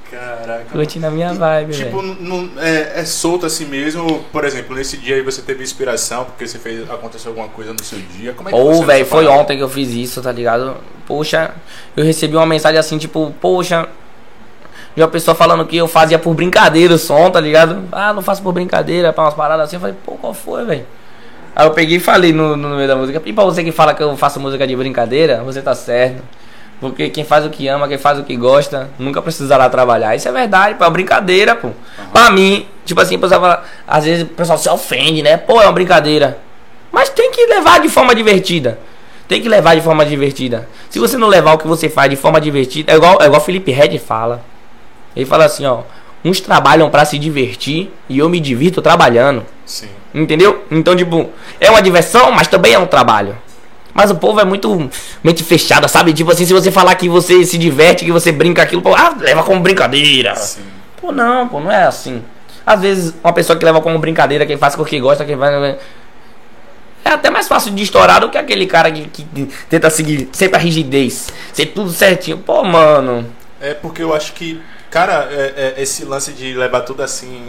[0.52, 0.66] Caraca.
[0.72, 4.24] Curtindo a minha vibe, Tipo, não, é, é solto assim mesmo.
[4.32, 7.84] Por exemplo, nesse dia aí você teve inspiração porque você fez aconteceu alguma coisa no
[7.84, 8.34] seu dia.
[8.34, 10.76] Como é que Ou, velho, foi ontem que eu fiz isso, tá ligado?
[11.08, 11.52] Poxa,
[11.96, 13.88] eu recebi uma mensagem assim, tipo, poxa.
[14.94, 17.84] De uma pessoa falando que eu fazia por brincadeira o som, tá ligado?
[17.94, 19.78] Ah, não faço por brincadeira, pra umas paradas assim.
[19.78, 20.86] Eu falei, pô, qual foi, velho?
[21.56, 23.22] Aí eu peguei e falei no, no meio da música.
[23.26, 26.22] E pra você que fala que eu faço música de brincadeira, você tá certo.
[26.82, 30.16] Porque quem faz o que ama, quem faz o que gosta, nunca precisará trabalhar.
[30.16, 31.70] Isso é verdade, pô, é uma brincadeira, pô.
[32.12, 35.38] Pra mim, tipo assim, pessoal às vezes o pessoal se ofende, né?
[35.38, 36.40] Pô, é uma brincadeira.
[36.92, 38.80] Mas tem que levar de forma divertida.
[39.28, 40.68] Tem que levar de forma divertida.
[40.90, 43.40] Se você não levar o que você faz de forma divertida, é igual, é igual
[43.40, 44.44] Felipe Red fala.
[45.16, 45.84] Ele fala assim, ó.
[46.26, 49.46] Uns trabalham pra se divertir e eu me divirto trabalhando.
[49.66, 49.88] Sim.
[50.14, 50.66] Entendeu?
[50.70, 53.38] Então, tipo, é uma diversão, mas também é um trabalho.
[53.94, 54.90] Mas o povo é muito
[55.24, 56.14] mente fechada, sabe?
[56.14, 59.16] Tipo assim, se você falar que você se diverte, que você brinca aquilo, pô, ah,
[59.20, 60.36] leva como brincadeira.
[60.36, 60.62] Sim.
[61.00, 62.22] Pô, não, pô, não é assim.
[62.66, 65.78] Às vezes, uma pessoa que leva como brincadeira, quem faz porque gosta, quem vai.
[67.04, 70.58] É até mais fácil de estourar do que aquele cara que, que tenta seguir sempre
[70.58, 72.38] a rigidez, ser tudo certinho.
[72.38, 73.26] Pô, mano.
[73.60, 77.48] É porque eu acho que, cara, é- é esse lance de levar tudo assim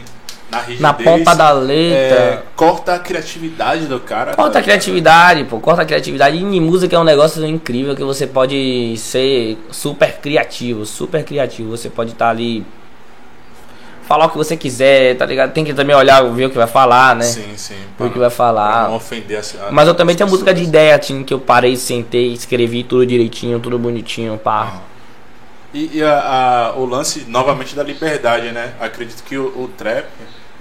[0.52, 0.80] na rigidez.
[0.80, 2.16] Na ponta da letra.
[2.16, 4.34] é, corta a criatividade do cara.
[4.34, 4.62] Corta a tá?
[4.62, 6.36] criatividade, pô, corta a criatividade.
[6.36, 11.70] E música é um negócio incrível que você pode ser super criativo, super criativo.
[11.70, 12.64] Você pode estar ali.
[14.02, 15.52] Falar o que você quiser, tá ligado?
[15.52, 17.24] Tem que também olhar, ver o que vai falar, né?
[17.24, 17.76] Sim, sim.
[17.98, 18.88] Ver o que vai falar.
[18.88, 21.76] não ofender a, a- Mas eu também tenho música de ideia, assim, que eu parei,
[21.76, 24.80] sentei, escrevi tudo direitinho, tudo bonitinho, pá.
[25.72, 26.18] E, e a-
[26.74, 28.72] a- o lance, novamente, da liberdade, né?
[28.80, 30.04] Acredito que o, o trap,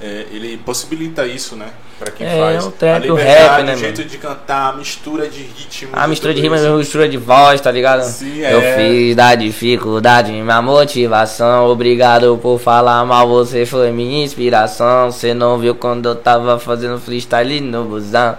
[0.02, 1.68] é, ele possibilita isso, né?
[2.00, 2.66] Pra quem É, faz.
[2.66, 5.90] o trap, a o liberdade, rap, né, o jeito de cantar, a mistura de ritmo.
[5.94, 6.68] A mistura de tudo rima, isso.
[6.74, 8.04] a mistura de voz, tá ligado?
[8.04, 8.76] Sim, Eu é.
[8.76, 11.68] fiz da dificuldade minha motivação.
[11.68, 15.12] Obrigado por falar mal, você foi minha inspiração.
[15.12, 18.36] Você não viu quando eu tava fazendo freestyle no busão.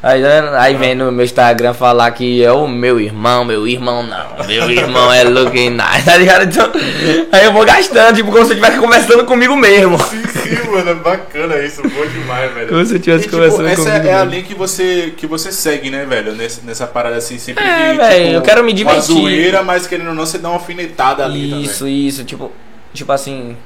[0.00, 0.22] Aí,
[0.56, 4.46] aí vem no meu Instagram falar que é o meu irmão, meu irmão não.
[4.46, 6.44] Meu irmão é looking nice, tá ligado?
[6.44, 6.70] Então,
[7.32, 9.98] aí eu vou gastando, tipo, como se eu estivesse conversando comigo mesmo.
[9.98, 12.68] Sim, sim, mano, é bacana isso, bom demais, velho.
[12.68, 15.26] Como se eu tivesse E, tipo, conversando essa comigo é a linha que você, que
[15.26, 16.32] você segue, né, velho?
[16.32, 19.16] Nessa, nessa parada assim, sempre É, de, velho, tipo, eu quero me Uma divertir.
[19.16, 22.06] zoeira, mas querendo ou não, você dá uma alfinetada ali Isso, também.
[22.06, 22.52] isso, tipo,
[22.94, 23.56] tipo assim,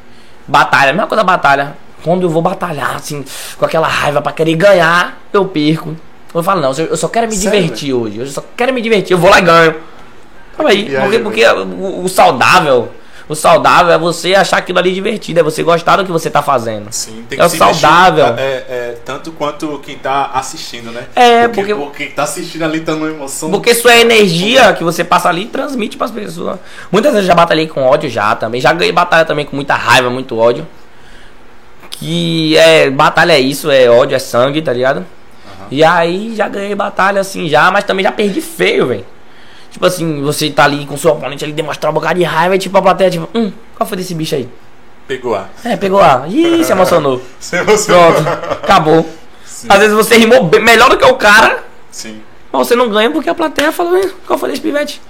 [0.49, 1.75] batalha, a mesma coisa batalha.
[2.03, 3.23] Quando eu vou batalhar, assim,
[3.59, 5.95] com aquela raiva pra querer ganhar, eu perco.
[6.35, 8.19] Eu falo, não, eu só quero me Sério, divertir hoje.
[8.19, 9.13] Eu só quero me divertir.
[9.13, 9.75] Eu vou lá e ganho.
[10.57, 10.89] Calma aí.
[10.89, 12.89] E aí, porque porque o, o saudável.
[13.29, 16.43] O saudável é você achar aquilo ali divertido, é você gostar do que você tá
[16.43, 16.89] fazendo.
[16.91, 18.27] Sim, tem É o se investir, saudável.
[18.37, 21.05] é, é, tanto quanto quem tá assistindo, né?
[21.15, 23.51] É, porque, porque- quem tá assistindo ali tá numa emoção.
[23.51, 26.59] Porque sua energia que você passa ali transmite pras pessoas.
[26.91, 28.61] Muitas vezes eu já batalhei com ódio já também.
[28.61, 30.67] Já ganhei batalha também com muita raiva, muito ódio.
[31.91, 32.91] Que é.
[32.91, 35.07] Batalha é isso, é ódio, é sangue, tá ligado?
[35.71, 39.07] E aí já ganhei batalha assim já, mas também já perdi feio, velho.
[39.71, 42.59] Tipo assim, você tá ali com seu oponente ali, demonstrar um bocado de raiva e
[42.59, 44.49] tipo a plateia, tipo, hum, qual foi desse bicho aí?
[45.09, 45.47] Pegou a.
[45.65, 46.25] É, pegou a.
[46.29, 47.21] Ih, se emocionou.
[47.41, 48.13] Você emocionou.
[48.13, 48.29] Pronto,
[48.63, 49.09] acabou.
[49.69, 52.21] Às vezes você rimou bem- melhor do que o cara, Sim.
[52.53, 55.01] mas você não ganha porque a plateia falou, "Ih, qual foi desse pivete?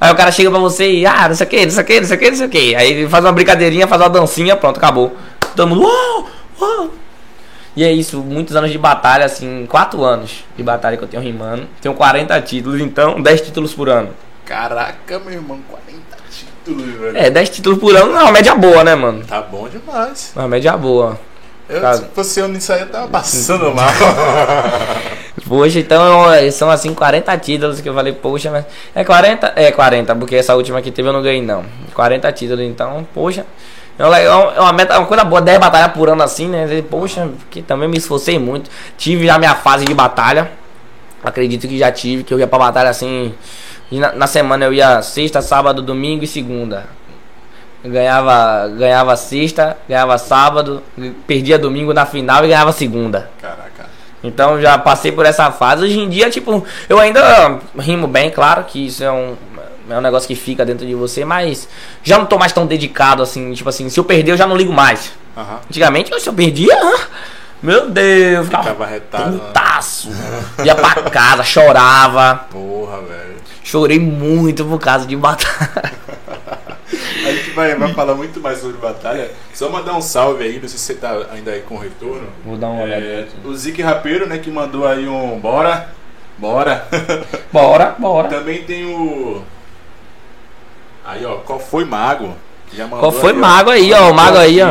[0.00, 1.86] Aí o cara chega pra você e, ah, não sei o que, não sei o
[1.86, 2.74] que, não sei o que, não sei o que.
[2.76, 5.16] Aí faz uma brincadeirinha, faz uma dancinha, pronto, acabou.
[5.56, 6.26] Todo mundo, uau,
[6.60, 6.90] uau.
[7.76, 11.22] E é isso, muitos anos de batalha, assim, quatro anos de batalha que eu tenho
[11.22, 11.68] rimando.
[11.80, 14.08] Tenho 40 títulos, então 10 títulos por ano.
[14.46, 17.18] Caraca, meu irmão, 40 títulos, velho.
[17.18, 19.22] É, 10 títulos por ano é uma média boa, né, mano?
[19.24, 20.32] Tá bom demais.
[20.34, 21.20] Uma média boa.
[21.68, 21.96] Eu, Cara.
[21.98, 23.88] se fosse eu nisso aí, eu tava passando mal.
[25.46, 28.64] Poxa, então é, são assim 40 títulos que eu falei, poxa, mas.
[28.94, 29.52] É 40?
[29.54, 31.64] É 40, porque essa última que teve eu não ganhei, não.
[31.94, 33.44] 40 títulos, então, poxa.
[33.98, 36.66] É uma, é uma meta, uma coisa boa, 10 batalhas por ano assim, né?
[36.90, 38.70] Poxa, que também me esforcei muito.
[38.98, 40.50] Tive já minha fase de batalha.
[41.24, 43.34] Acredito que já tive, que eu ia pra batalha assim.
[43.90, 46.84] Na, na semana eu ia sexta, sábado, domingo e segunda.
[47.82, 50.82] Ganhava, ganhava sexta, ganhava sábado,
[51.26, 53.30] perdia domingo na final e ganhava segunda.
[53.40, 53.86] Caraca.
[54.22, 55.84] Então já passei por essa fase.
[55.84, 59.36] Hoje em dia, tipo, eu ainda rimo bem, claro que isso é um,
[59.88, 61.68] é um negócio que fica dentro de você, mas
[62.02, 63.52] já não tô mais tão dedicado assim.
[63.52, 65.12] Tipo assim, se eu perder, eu já não ligo mais.
[65.36, 65.60] Aham.
[65.68, 66.76] Antigamente, se eu perdia,
[67.62, 69.32] meu Deus, ficava Ficava retado.
[69.32, 69.38] né?
[69.46, 70.10] putaço.
[70.64, 72.46] Ia pra casa, chorava.
[72.50, 73.36] Porra, velho.
[73.62, 75.92] Chorei muito por causa de batalha.
[77.26, 79.30] A gente vai, vai falar muito mais sobre batalha.
[79.52, 82.28] Só mandar um salve aí, não sei se você tá ainda aí com retorno.
[82.44, 85.88] Vou dar uma olhada É, o Zique Rapeiro, né, que mandou aí um bora.
[86.38, 86.86] Bora.
[87.52, 88.28] Bora, bora.
[88.28, 89.42] Também tem o.
[91.06, 92.34] Aí, ó, qual foi Mago?
[92.98, 93.40] Qual foi aí, ó.
[93.40, 94.68] Mago aí, ó, o Mago aí, ó.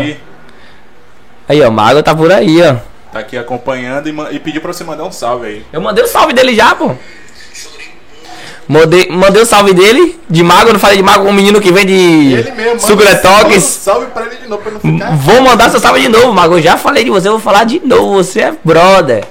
[1.47, 2.75] Aí, ó, o Mago tá por aí, ó.
[3.09, 5.65] Tá aqui acompanhando e, e pediu pra você mandar um salve aí.
[5.71, 6.91] Eu mandei o salve dele já, pô.
[8.67, 11.61] Mandei, mandei o salve dele, de mago, eu não falei de mago com um menino
[11.61, 11.93] que vem de
[13.57, 15.15] um salve, pra ele de novo pra não ficar.
[15.15, 16.55] Vou mandar seu salve de novo, mago.
[16.55, 18.15] Eu já falei de você, eu vou falar de novo.
[18.15, 19.23] Você é brother.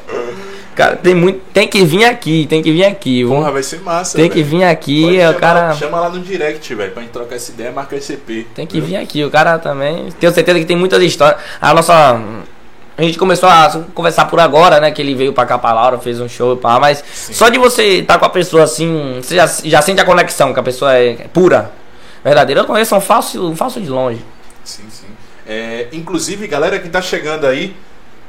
[0.74, 1.40] Cara, tem muito.
[1.52, 3.24] Tem que vir aqui, tem que vir aqui.
[3.24, 4.16] Porra, vai ser massa.
[4.18, 4.58] tem que velho.
[4.58, 5.74] vir aqui, Pode o chamar- cara.
[5.74, 8.46] Chama lá no direct, velho, pra gente trocar essa ideia, marca esse EP.
[8.54, 10.08] Tem que vir aqui, o cara também.
[10.18, 11.40] Tenho certeza que tem muitas histórias.
[11.60, 12.20] A nossa.
[12.96, 14.90] A gente começou a conversar por agora, né?
[14.92, 17.58] Que ele veio pra cá pra Laura, fez um show e pá, mas só de
[17.58, 20.94] você estar com a pessoa assim, você já, já sente a conexão, que a pessoa
[20.94, 21.72] é pura,
[22.24, 22.60] verdadeira.
[22.60, 24.20] Eu conheço um falso, um falso de longe.
[24.62, 25.06] Sim, sim.
[25.44, 27.74] É, inclusive, galera que tá chegando aí,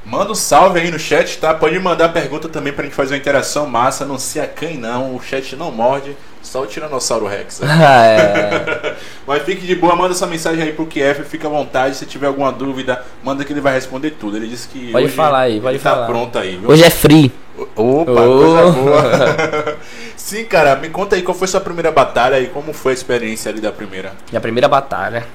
[0.05, 1.53] manda um salve aí no chat, tá?
[1.53, 4.05] Pode mandar pergunta também pra gente fazer uma interação massa.
[4.05, 7.61] Não se acanhe não, o chat não morde, só o Tiranossauro Rex.
[7.65, 8.95] Ah, é.
[9.27, 11.95] Mas fique de boa, manda essa mensagem aí pro Kiev, fica à vontade.
[11.95, 14.37] Se tiver alguma dúvida, manda que ele vai responder tudo.
[14.37, 14.91] Ele disse que.
[14.91, 16.05] Pode falar aí, pode tá falar.
[16.05, 16.69] pronto aí, viu?
[16.69, 17.31] Hoje é free.
[17.57, 18.05] Opa, Oh.
[18.05, 19.77] coisa boa.
[20.15, 23.49] Sim, cara, me conta aí qual foi sua primeira batalha e como foi a experiência
[23.49, 24.11] ali da primeira.
[24.29, 25.25] Minha primeira batalha.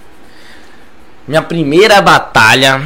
[1.26, 2.82] Minha primeira batalha.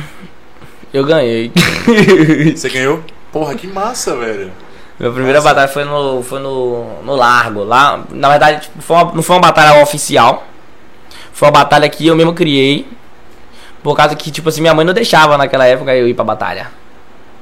[0.95, 1.51] Eu ganhei.
[2.57, 3.03] Você ganhou?
[3.33, 4.53] Porra, que massa, velho.
[4.99, 5.49] Minha primeira Nossa.
[5.49, 7.65] batalha foi no, foi no, no Largo.
[7.65, 10.45] Lá, na verdade, tipo, foi uma- não foi uma batalha oficial.
[11.33, 12.87] Foi uma batalha que eu mesmo criei.
[13.83, 16.71] Por causa que, tipo assim, minha mãe não deixava naquela época eu ir pra batalha.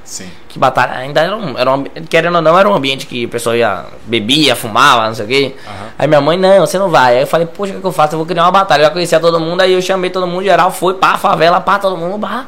[0.03, 0.31] Sim.
[0.49, 3.29] Que batalha ainda era um, era um querendo ou não, era um ambiente que a
[3.29, 5.55] pessoa ia, bebia, fumava, não sei o quê.
[5.67, 5.75] Aham.
[5.99, 7.17] Aí minha mãe, não, você não vai.
[7.17, 8.15] Aí eu falei, poxa, o que, que eu faço?
[8.15, 8.81] Eu vou criar uma batalha.
[8.83, 11.79] Eu já conhecia todo mundo, aí eu chamei todo mundo geral, foi pá, favela, pá,
[11.79, 12.47] todo mundo, pá.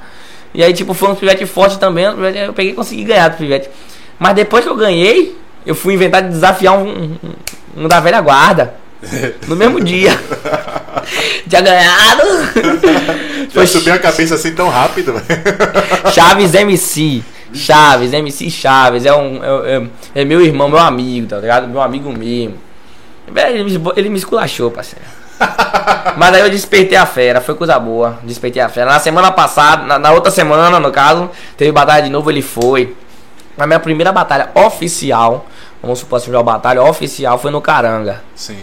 [0.55, 2.05] E aí, tipo, foi um pivete forte também.
[2.05, 3.69] Eu peguei e consegui ganhar do pivete.
[4.19, 5.37] Mas depois que eu ganhei,
[5.67, 7.19] eu fui inventar de desafiar um, um,
[7.85, 8.75] um da velha guarda.
[9.47, 10.19] No mesmo dia.
[11.49, 12.23] Tinha ganhado.
[13.53, 16.11] Já subiu a cabeça assim tão rápido, velho.
[16.12, 17.23] Chaves MC.
[17.53, 19.05] Chaves, MC Chaves.
[19.05, 19.77] É, um, é,
[20.14, 21.69] é- é meu irmão, meu amigo, tá ligado?
[21.69, 22.55] Meu amigo mesmo.
[23.37, 25.05] Ele me, ele me esculachou, parceiro.
[26.16, 28.18] Mas aí eu despertei a fera, foi coisa boa.
[28.23, 28.90] Despertei a fera.
[28.92, 32.94] Na semana passada, na, na outra semana, no caso, teve batalha de novo, ele foi.
[33.59, 35.47] A minha primeira batalha oficial,
[35.83, 38.23] vamos supor assim, uma batalha oficial foi no Caranga.
[38.35, 38.59] Sim.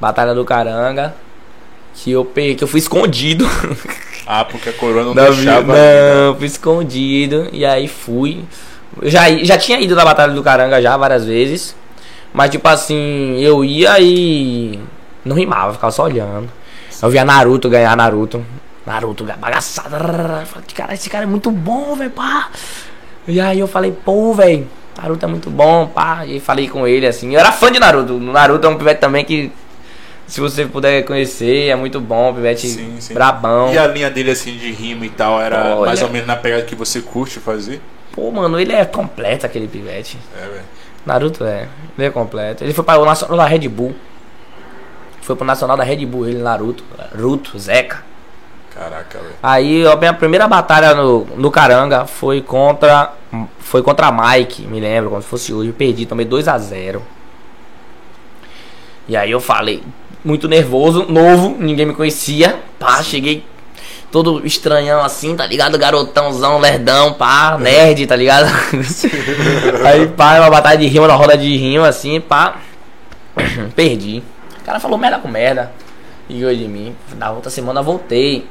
[0.00, 1.14] Batalha do Caranga.
[1.94, 3.48] Que eu, pe- que eu fui escondido.
[4.24, 5.74] Ah, porque a coroa não Não, deixava.
[5.74, 7.48] não, fui escondido.
[7.52, 8.44] E aí fui.
[9.02, 11.74] Eu já, já tinha ido na Batalha do Caranga já várias vezes.
[12.32, 14.78] Mas tipo assim, eu ia e.
[15.24, 16.50] Não rimava, ficava só olhando.
[17.02, 18.44] Eu via Naruto ganhar Naruto.
[18.86, 19.96] Naruto bagaçado.
[20.74, 22.48] Cara, esse cara é muito bom, velho, pá.
[23.26, 24.68] E aí eu falei, pô, velho,
[25.00, 26.26] Naruto é muito bom, pá.
[26.26, 27.32] E falei com ele assim.
[27.34, 28.18] Eu era fã de Naruto.
[28.18, 29.52] Naruto é um pivete também que.
[30.26, 33.12] Se você puder conhecer, é muito bom, pivete Sim, sim.
[33.12, 33.72] brabão.
[33.72, 36.62] E a linha dele assim de rima e tal era mais ou menos na pegada
[36.62, 37.82] que você curte fazer?
[38.12, 40.16] Pô, mano, ele é completo aquele pivete.
[40.36, 40.62] É, velho.
[41.04, 42.62] Naruto é, ele é completo.
[42.64, 43.94] Ele foi para o Nacional da Red Bull.
[45.22, 46.84] Foi pro Nacional da Red Bull, ele, Naruto.
[46.98, 48.04] Naruto, Zeca.
[48.74, 49.34] Caraca, velho.
[49.42, 53.12] Aí a minha primeira batalha no, no Caranga foi contra.
[53.60, 55.70] Foi contra Mike, me lembro, como se fosse hoje.
[55.70, 57.02] Eu perdi, tomei 2 a 0
[59.08, 59.82] E aí eu falei,
[60.24, 62.60] muito nervoso, novo, ninguém me conhecia.
[62.78, 63.44] Pá, cheguei
[64.10, 65.78] todo estranhão assim, tá ligado?
[65.78, 68.46] Garotãozão, lerdão, pá, nerd, tá ligado?
[69.86, 72.56] aí, pá, uma batalha de rima, uma roda de rima assim, pá.
[73.74, 74.22] Perdi.
[74.72, 75.70] O cara falou merda com merda.
[76.30, 76.96] E ganhou de mim.
[77.18, 78.46] Na outra semana eu voltei.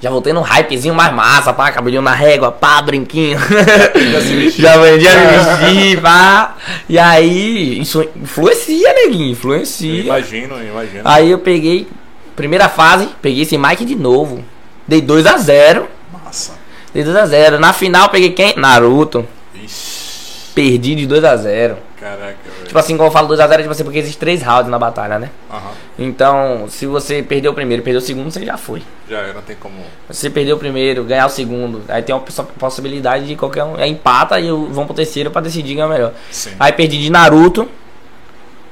[0.00, 3.38] Já voltei num hypezinho mais massa, pá, cabelinho na régua, pá, brinquinho.
[4.56, 6.56] Já vendia me vestir, pá.
[6.88, 10.04] E aí, isso influencia, neguinho, influencia.
[10.04, 11.02] Imagino, imagino.
[11.04, 11.86] Aí eu peguei,
[12.34, 14.42] primeira fase, peguei esse Mike de novo.
[14.88, 16.54] Dei 2 a 0 Massa.
[16.94, 18.54] Dei 2 a 0 Na final peguei quem?
[18.56, 19.26] Naruto.
[19.54, 20.52] Ixi.
[20.54, 22.45] Perdi de 2 a 0 Caraca.
[22.66, 24.68] Tipo assim, quando eu falo 2 a 0 é tipo assim, porque existem três rounds
[24.70, 25.30] na batalha, né?
[25.50, 25.70] Aham.
[25.98, 28.82] Então, se você perdeu o primeiro, perdeu o segundo, você já foi.
[29.08, 29.74] Já era, não tem como.
[30.10, 33.64] Se você perdeu o primeiro, ganhar o segundo, aí tem uma poss- possibilidade de qualquer
[33.64, 33.78] um.
[33.78, 36.12] É empata e vão pro terceiro pra decidir quem é o melhor.
[36.30, 36.50] Sim.
[36.60, 37.68] Aí perdi de Naruto.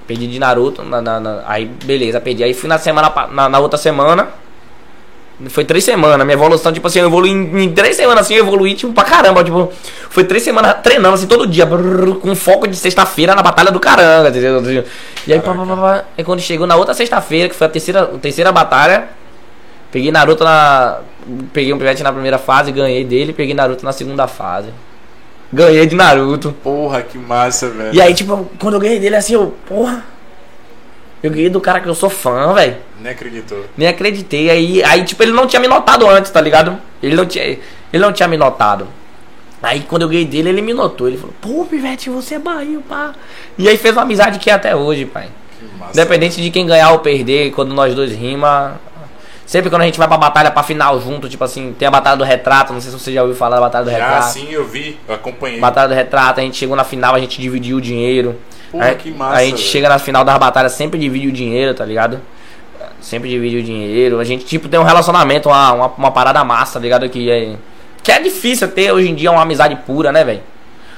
[0.06, 0.82] Perdi de Naruto.
[0.82, 2.44] na- na- na- aí beleza, perdi.
[2.44, 4.28] Aí fui na semana na, na outra semana.
[5.48, 6.24] Foi três semanas.
[6.24, 9.04] Minha evolução, tipo assim, eu evolui em, em três semanas assim, eu evoluí, tipo, pra
[9.04, 9.42] caramba.
[9.42, 9.72] Tipo,
[10.08, 13.80] foi três semanas treinando assim todo dia, brrr, com foco de sexta-feira na batalha do
[13.80, 14.84] caranga, entendeu?
[15.26, 16.04] E aí, pá, pá, pá, pá.
[16.16, 19.08] Aí quando chegou na outra sexta-feira, que foi a terceira, a terceira batalha,
[19.90, 20.98] peguei Naruto na.
[21.52, 24.68] Peguei um pivete na primeira fase, ganhei dele, peguei Naruto na segunda fase.
[25.52, 26.52] Ganhei de Naruto.
[26.62, 27.94] Porra, que massa, velho.
[27.94, 30.04] E aí, tipo, quando eu ganhei dele, assim, eu, porra.
[31.24, 32.76] Eu ganhei do cara que eu sou fã, velho.
[33.00, 33.64] Nem acreditou.
[33.78, 34.50] Nem acreditei.
[34.50, 36.78] Aí, aí, tipo, ele não tinha me notado antes, tá ligado?
[37.02, 37.58] Ele não tinha, ele
[37.92, 38.86] não tinha me notado.
[39.62, 41.08] Aí, quando eu ganhei dele, ele me notou.
[41.08, 43.14] Ele falou, pô, Pivete, você é Bahia, pá.
[43.56, 45.30] E aí fez uma amizade que é até hoje, pai.
[45.58, 45.92] Que massa.
[45.92, 48.78] Independente de quem ganhar ou perder, quando nós dois rima.
[49.46, 52.18] Sempre quando a gente vai pra batalha, pra final junto, tipo assim, tem a batalha
[52.18, 54.32] do retrato, não sei se você já ouviu falar da batalha do Já retrato.
[54.32, 55.58] sim eu vi, eu acompanhei.
[55.58, 58.38] Batalha do retrato, a gente chegou na final, a gente dividiu o dinheiro.
[58.74, 59.68] Porra, Aí- que massa, A gente velho.
[59.68, 62.20] chega na final das batalhas, sempre divide o dinheiro, tá ligado?
[63.00, 64.18] Sempre divide o dinheiro.
[64.18, 67.08] A gente, tipo, tem um relacionamento, uma, uma, uma parada massa, tá ligado?
[67.08, 67.54] Que é,
[68.02, 70.40] que é difícil ter hoje em dia uma amizade pura, né, velho?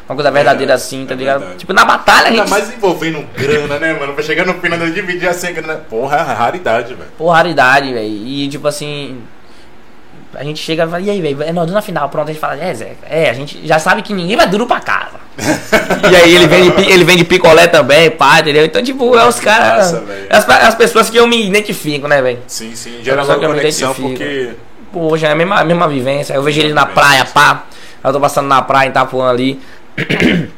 [0.08, 1.38] Uma coisa verdadeira assim, tá é ligado?
[1.40, 1.58] verdade.
[1.58, 2.50] Tipo, na batalha a Ainda gente.
[2.50, 4.14] mais envolvendo grana, né, mano?
[4.14, 5.74] Pra chegar no final de dividir assim, grana.
[5.90, 7.10] Porra, é raridade, velho.
[7.18, 8.06] Pô, raridade, velho.
[8.06, 9.20] E tipo assim.
[10.34, 11.42] A gente chega e fala, e aí, velho?
[11.42, 12.08] É nós na final.
[12.08, 12.92] Pronto, a gente fala, é, Zé.
[13.10, 15.15] É, a gente já sabe que ninguém vai duro pra casa.
[16.10, 18.64] e aí ele vende, ele vende picolé também, pá, entendeu?
[18.64, 19.94] Então, tipo, é os caras.
[20.30, 22.38] As, as pessoas que eu me identifico, né, velho?
[22.46, 24.08] Sim, sim, gera me conexão, identifico.
[24.08, 24.50] porque.
[24.92, 26.32] Poxa, é a mesma, a mesma vivência.
[26.34, 27.66] Eu vejo ele na praia, pá.
[28.02, 29.60] Eu tô passando na praia em Itapuã ali.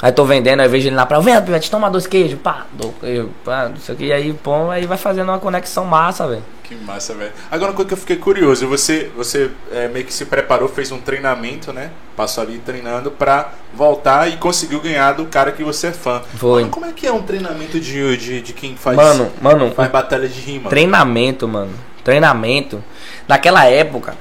[0.00, 1.22] Aí tô vendendo, aí vejo ele na praia.
[1.22, 2.66] Vem, Pivete, toma dois queijos, pá.
[2.72, 4.04] Dou queijo, pá, não sei o que.
[4.06, 6.44] E aí, pô, aí vai fazendo uma conexão massa, velho.
[6.68, 7.32] Que massa, velho.
[7.50, 10.92] Agora, uma coisa que eu fiquei curioso, você, você é, meio que se preparou, fez
[10.92, 11.90] um treinamento, né?
[12.14, 16.20] Passou ali treinando pra voltar e conseguiu ganhar do cara que você é fã.
[16.36, 16.62] Foi.
[16.62, 19.90] Mano, como é que é um treinamento de, de, de quem faz, Mano, mano, faz
[19.90, 20.68] batalha de rima?
[20.68, 21.72] Treinamento, mano.
[22.04, 22.84] Treinamento.
[23.26, 24.14] Naquela época,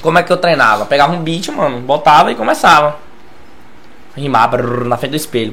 [0.00, 0.84] como é que eu treinava?
[0.84, 2.96] Pegava um beat, mano, botava e começava
[4.16, 5.52] rimar brrr, na frente do espelho.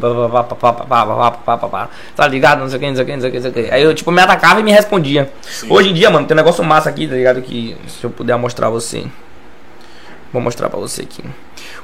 [2.16, 2.60] Tá ligado?
[2.60, 3.66] Não sei o que, não sei o que, não sei o que, não sei o
[3.66, 3.74] que.
[3.74, 5.32] Aí eu, tipo, me atacava e me respondia.
[5.42, 5.68] Sim.
[5.70, 7.42] Hoje em dia, mano, tem um negócio massa aqui, tá ligado?
[7.42, 9.06] Que se eu puder mostrar você.
[10.32, 11.24] Vou mostrar pra você aqui.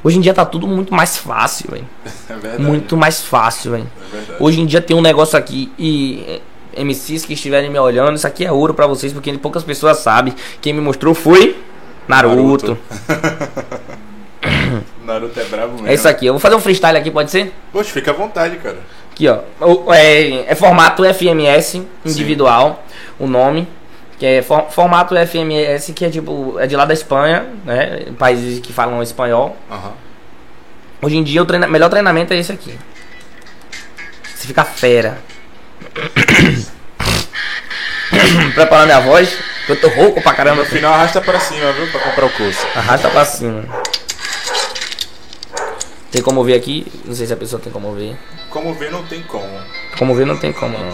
[0.03, 1.87] Hoje em dia tá tudo muito mais fácil, velho.
[2.43, 2.57] É.
[2.57, 3.87] Muito mais fácil, velho.
[4.13, 6.23] É Hoje em dia tem um negócio aqui e.
[6.27, 6.41] É,
[6.83, 10.33] MCs que estiverem me olhando, isso aqui é ouro para vocês, porque poucas pessoas sabem.
[10.59, 11.55] Quem me mostrou foi
[12.05, 12.35] Naruto.
[12.35, 12.77] Naruto.
[15.13, 15.87] é brabo mesmo.
[15.87, 16.25] É isso aqui.
[16.25, 17.53] Eu vou fazer um freestyle aqui, pode ser?
[17.71, 18.77] Poxa, fica à vontade, cara.
[19.11, 19.39] Aqui, ó.
[19.93, 22.83] É, é formato FMS individual,
[23.19, 23.67] o nome.
[24.17, 28.05] Que é for- formato FMS, que é tipo, é de lá da Espanha, né?
[28.17, 29.57] Países que falam espanhol.
[29.69, 29.91] Aham.
[31.01, 32.77] Hoje em dia o treina- melhor treinamento é esse aqui.
[34.35, 35.17] Você fica fera.
[38.53, 39.37] Preparando minha voz.
[39.67, 40.63] Eu tô rouco pra caramba.
[40.63, 41.87] No final arrasta pra cima, viu?
[41.87, 42.65] Pra comprar o curso.
[42.75, 43.63] Arrasta pra cima.
[46.15, 46.87] Tem como ver aqui?
[47.03, 48.15] Não sei se a pessoa tem como ver.
[48.49, 49.59] Como ver, não tem como.
[49.97, 50.77] Como ver, não tem como.
[50.77, 50.93] Não.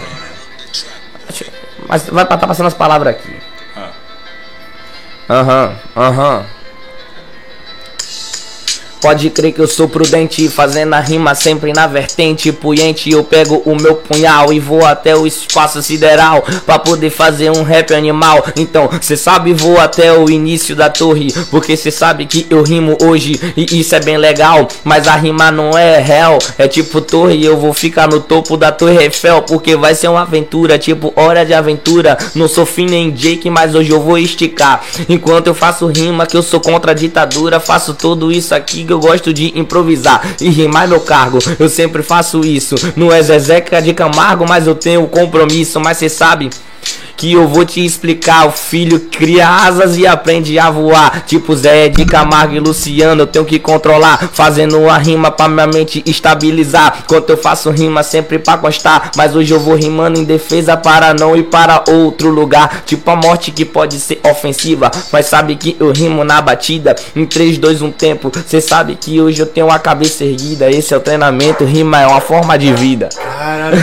[1.87, 3.39] Mas vai estar passando as palavras aqui.
[3.75, 3.91] Ah.
[5.29, 6.45] Aham, aham.
[9.01, 13.09] Pode crer que eu sou prudente, fazendo a rima sempre na vertente puente.
[13.09, 17.63] Eu pego o meu punhal e vou até o espaço sideral pra poder fazer um
[17.63, 18.45] rap animal.
[18.55, 22.95] Então, cê sabe, vou até o início da torre, porque cê sabe que eu rimo
[23.01, 24.67] hoje e isso é bem legal.
[24.83, 27.43] Mas a rima não é real, é tipo torre.
[27.43, 31.43] Eu vou ficar no topo da Torre Eiffel, porque vai ser uma aventura, tipo hora
[31.43, 32.17] de aventura.
[32.35, 34.83] Não sou fim nem Jake, mas hoje eu vou esticar.
[35.09, 38.93] Enquanto eu faço rima, que eu sou contra a ditadura, faço tudo isso aqui que
[38.93, 41.39] eu gosto de improvisar e rimar meu cargo.
[41.57, 42.75] Eu sempre faço isso.
[42.97, 45.79] Não é Zezeca de Camargo, mas eu tenho compromisso.
[45.79, 46.49] Mas cê sabe
[47.21, 48.47] que eu vou te explicar.
[48.47, 51.23] O filho cria asas e aprende a voar.
[51.23, 54.31] Tipo Zé de Camargo e Luciano, eu tenho que controlar.
[54.33, 57.03] Fazendo a rima pra minha mente estabilizar.
[57.03, 59.11] Enquanto eu faço rima sempre pra constar.
[59.15, 62.81] Mas hoje eu vou rimando em defesa para não ir para outro lugar.
[62.87, 64.89] Tipo a morte que pode ser ofensiva.
[65.13, 66.95] Mas sabe que eu rimo na batida.
[67.15, 68.31] Em 3, 2, 1 tempo.
[68.47, 70.71] Cê sabe que hoje eu tenho a cabeça erguida.
[70.71, 71.65] Esse é o treinamento.
[71.65, 73.09] Rima é uma forma de vida.
[73.15, 73.77] Caralho,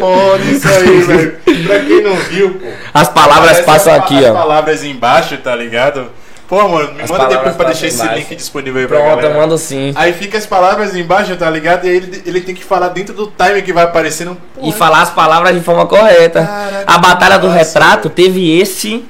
[0.00, 1.34] foda isso aí, velho.
[1.64, 2.71] Pra quem não viu, pô.
[2.94, 4.34] As palavras passam aqui, as ó.
[4.34, 6.06] palavras embaixo, tá ligado?
[6.48, 8.14] Pô, mano, me As manda depois pra deixar esse embaixo.
[8.18, 9.34] link disponível aí pra Pronto, galera.
[9.34, 9.92] eu mando sim.
[9.96, 11.86] Aí fica as palavras embaixo, tá ligado?
[11.86, 14.36] E aí ele, ele tem que falar dentro do time que vai aparecendo.
[14.54, 16.44] Pô, E falar as palavras de forma correta.
[16.44, 19.02] Caraca, a Batalha do massa, Retrato teve esse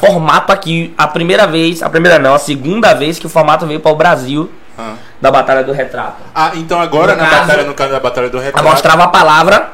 [0.00, 0.92] formato aqui.
[0.98, 3.96] A primeira vez, a primeira não, a segunda vez que o formato veio para o
[3.96, 4.50] Brasil
[5.20, 6.16] da Batalha do Retrato.
[6.34, 8.66] Ah, então agora No na caso- batalha, no caso da batalha do retrato.
[8.68, 9.68] mostrava a palavra.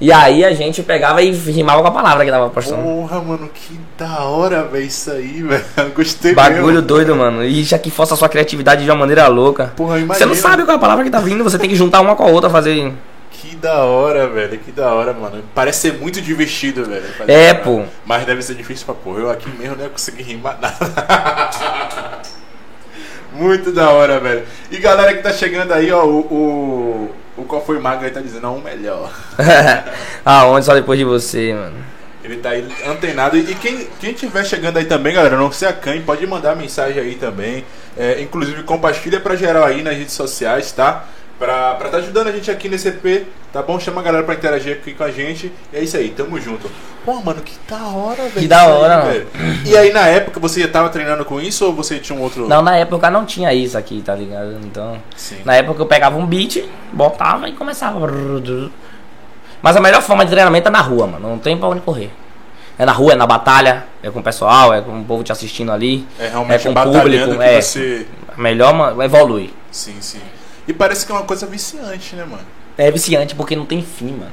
[0.00, 2.82] E aí a gente pegava e rimava com a palavra que tava postando.
[2.82, 5.64] Porra, mano, que da hora, velho, isso aí, velho.
[5.94, 6.82] Gostei Bagulho mesmo.
[6.82, 7.42] doido, mano.
[7.44, 9.72] E já que força a sua criatividade de uma maneira louca.
[9.76, 10.26] Porra, Você imagina.
[10.26, 12.22] não sabe qual é a palavra que tá vindo, você tem que juntar uma com
[12.22, 12.92] a outra, fazer.
[13.30, 14.58] Que da hora, velho.
[14.58, 15.42] Que da hora, mano.
[15.54, 17.04] Parece ser muito divertido, velho.
[17.28, 17.82] É, pô.
[18.04, 19.20] Mas deve ser difícil pra porra.
[19.20, 20.76] Eu aqui mesmo não ia conseguir rimar nada.
[23.32, 24.42] muito da hora, velho.
[24.70, 26.18] E galera que tá chegando aí, ó, o.
[26.20, 29.12] O, o Qual Foi Mago aí tá dizendo, não, o melhor.
[30.24, 31.76] Aonde só depois de você, mano.
[32.22, 33.36] Ele tá aí antenado.
[33.38, 37.14] E quem, quem tiver chegando aí também, galera, não se acanhe, pode mandar mensagem aí
[37.14, 37.64] também.
[37.96, 41.04] É, inclusive, compartilha pra geral aí nas redes sociais, tá?
[41.38, 43.78] Pra, pra tá ajudando a gente aqui nesse EP, tá bom?
[43.78, 45.52] Chama a galera pra interagir aqui com a gente.
[45.72, 46.68] E é isso aí, tamo junto.
[47.04, 48.32] Pô, mano, que da hora, velho.
[48.32, 49.26] Que da isso aí, hora, mano.
[49.64, 52.48] E aí, na época, você já tava treinando com isso ou você tinha um outro.
[52.48, 54.58] Não, na época não tinha isso aqui, tá ligado?
[54.64, 55.00] Então.
[55.16, 55.36] Sim.
[55.44, 58.00] Na época eu pegava um beat, botava e começava.
[59.62, 61.30] Mas a melhor forma de treinamento é na rua, mano.
[61.30, 62.10] Não tem pra onde correr.
[62.76, 65.30] É na rua, é na batalha, é com o pessoal, é com o povo te
[65.30, 66.06] assistindo ali.
[66.18, 67.60] É realmente com o público, que é.
[67.60, 68.06] você.
[68.36, 69.52] Melhor, mano, evolui.
[69.70, 70.20] Sim, sim.
[70.68, 72.42] E parece que é uma coisa viciante, né, mano?
[72.76, 74.32] É viciante porque não tem fim, mano.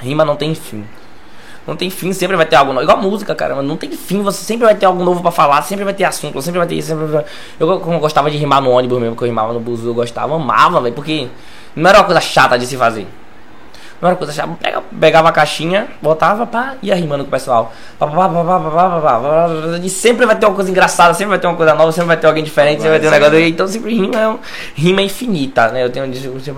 [0.00, 0.84] Rima não tem fim.
[1.66, 2.82] Não tem fim, sempre vai ter algo novo.
[2.82, 3.62] Igual música, cara.
[3.62, 6.42] Não tem fim, você sempre vai ter algo novo pra falar, sempre vai ter assunto,
[6.42, 6.82] sempre vai ter.
[6.82, 7.24] Sempre.
[7.60, 9.94] Eu, como eu gostava de rimar no ônibus mesmo, que eu rimava no bus, eu
[9.94, 11.28] gostava, amava, velho, porque
[11.76, 13.06] não era uma coisa chata de se fazer.
[14.00, 14.56] Não era coisa chata.
[14.98, 17.72] Pegava a caixinha, botava, pá, ia rimando com o pessoal.
[19.82, 22.16] E sempre vai ter uma coisa engraçada, sempre vai ter uma coisa nova, sempre vai
[22.16, 23.40] ter alguém diferente, sempre vai ter um negócio.
[23.40, 24.38] Então sempre rima, é
[24.74, 25.84] rima infinita, né?
[25.84, 26.54] Eu tenho tipo,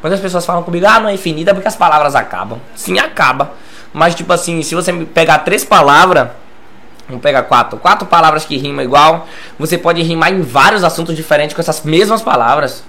[0.00, 2.58] Quando as pessoas falam comigo, ah, não é infinita é porque as palavras acabam.
[2.74, 3.52] Sim, acaba.
[3.92, 6.28] Mas tipo assim, se você pegar três palavras.
[7.08, 7.78] Vamos pegar quatro.
[7.78, 9.28] Quatro palavras que rimam igual.
[9.60, 12.82] Você pode rimar em vários assuntos diferentes com essas mesmas palavras.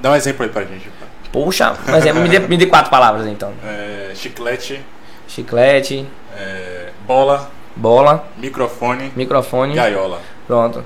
[0.00, 0.88] Dá um exemplo aí pra gente.
[1.32, 3.52] Poxa, por exemplo, me dê, me dê quatro palavras então.
[3.64, 4.84] É, chiclete,
[5.26, 6.06] Chiclete,
[6.36, 9.74] é, bola, bola, microfone, microfone.
[9.74, 10.20] gaiola.
[10.46, 10.84] Pronto.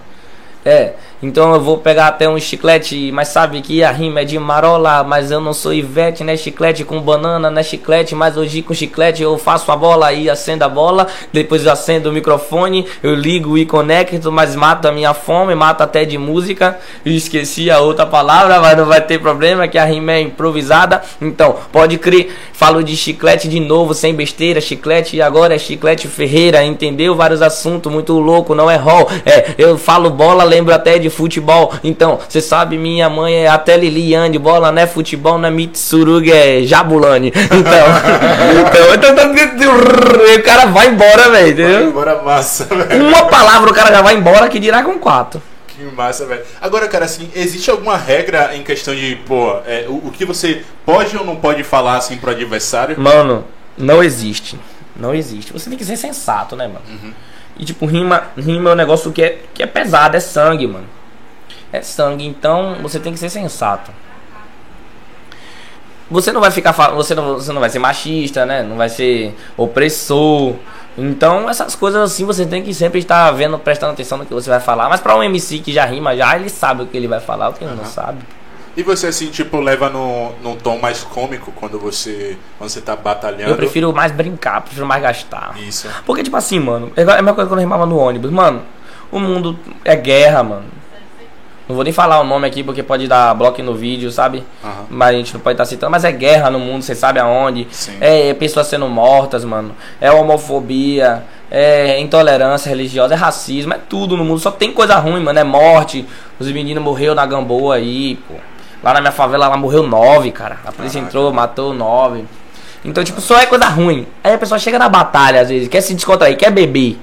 [0.64, 4.38] É, então eu vou pegar até um chiclete, mas sabe que a rima é de
[4.38, 6.36] marola, mas eu não sou Ivete, né?
[6.36, 7.62] Chiclete com banana, né?
[7.62, 11.72] Chiclete, mas hoje com chiclete eu faço a bola e acendo a bola, depois eu
[11.72, 16.18] acendo o microfone, eu ligo e conecto, mas mato a minha fome, mato até de
[16.18, 21.02] música, esqueci a outra palavra, mas não vai ter problema que a rima é improvisada,
[21.20, 26.62] então pode crer, falo de chiclete de novo, sem besteira, chiclete agora é chiclete Ferreira,
[26.62, 27.14] entendeu?
[27.14, 31.72] Vários assuntos, muito louco, não é rol, é, eu falo bola, lembro até de futebol.
[31.82, 34.38] Então, você sabe, minha mãe é até Liliane.
[34.38, 37.32] Bola não é futebol, não é Mitsurugi, é Jabulani.
[38.66, 43.06] Então, então, então, então, o cara vai embora, velho, Vai embora massa, velho.
[43.06, 45.40] Uma palavra o cara já vai embora, que dirá com quatro.
[45.68, 46.42] Que massa, velho.
[46.60, 50.62] Agora, cara, assim, existe alguma regra em questão de, pô, é, o, o que você
[50.84, 52.98] pode ou não pode falar, assim, pro adversário?
[52.98, 53.44] Mano,
[53.76, 54.58] não existe.
[54.94, 55.52] Não existe.
[55.52, 57.14] Você tem que ser sensato, né, mano?
[57.58, 60.86] E tipo, rima, rima é um negócio que é, que é pesado, é sangue, mano.
[61.72, 63.90] É sangue, então você tem que ser sensato.
[66.10, 68.62] Você não vai ficar falando, você não, você não vai ser machista, né?
[68.62, 70.54] Não vai ser opressor.
[70.96, 74.48] Então, essas coisas assim você tem que sempre estar vendo, prestando atenção no que você
[74.48, 74.88] vai falar.
[74.88, 77.48] Mas pra um MC que já rima, já ele sabe o que ele vai falar,
[77.48, 78.18] o que ele não sabe.
[78.76, 82.94] E você, assim, tipo, leva no, num tom mais cômico quando você, quando você tá
[82.94, 83.52] batalhando?
[83.52, 85.56] Eu prefiro mais brincar, prefiro mais gastar.
[85.58, 85.88] Isso.
[86.04, 88.30] Porque, tipo assim, mano, é é a mesma coisa quando eu rimava no ônibus.
[88.30, 88.62] Mano,
[89.10, 90.64] o mundo é guerra, mano.
[91.68, 94.44] Não vou nem falar o nome aqui porque pode dar bloco no vídeo, sabe?
[94.62, 94.86] Aham.
[94.88, 95.90] Mas a gente não pode estar citando.
[95.90, 97.66] Mas é guerra no mundo, você sabe aonde.
[97.72, 97.96] Sim.
[98.00, 99.74] É pessoas sendo mortas, mano.
[100.00, 101.24] É homofobia.
[101.50, 103.14] É intolerância religiosa.
[103.14, 103.72] É racismo.
[103.72, 104.38] É tudo no mundo.
[104.38, 105.38] Só tem coisa ruim, mano.
[105.38, 106.06] É morte.
[106.38, 108.34] Os meninos morreram na Gamboa aí, pô.
[108.82, 110.58] Lá na minha favela, lá morreu nove, cara.
[110.64, 111.08] A polícia Caraca.
[111.18, 112.24] entrou, matou nove.
[112.84, 114.06] Então, tipo, só é coisa ruim.
[114.22, 116.96] Aí a pessoa chega na batalha, às vezes, quer se descontrair, quer beber,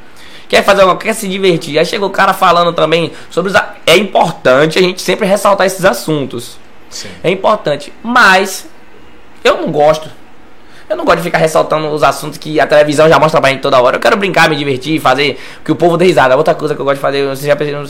[0.48, 1.78] quer fazer alguma quer se divertir.
[1.78, 3.56] Aí chega o cara falando também sobre os.
[3.56, 6.58] a- É importante a gente sempre ressaltar esses assuntos.
[6.90, 7.10] Sim.
[7.24, 7.92] É importante.
[8.02, 8.68] Mas
[9.44, 10.10] eu não gosto.
[10.90, 13.62] Eu não gosto de ficar ressaltando os assuntos que a televisão já mostra pra gente
[13.62, 13.96] toda hora.
[13.98, 16.38] Eu quero brincar, me divertir, fazer que o povo dê risada.
[16.38, 17.90] Outra coisa que eu gosto de fazer, você já percebeu, não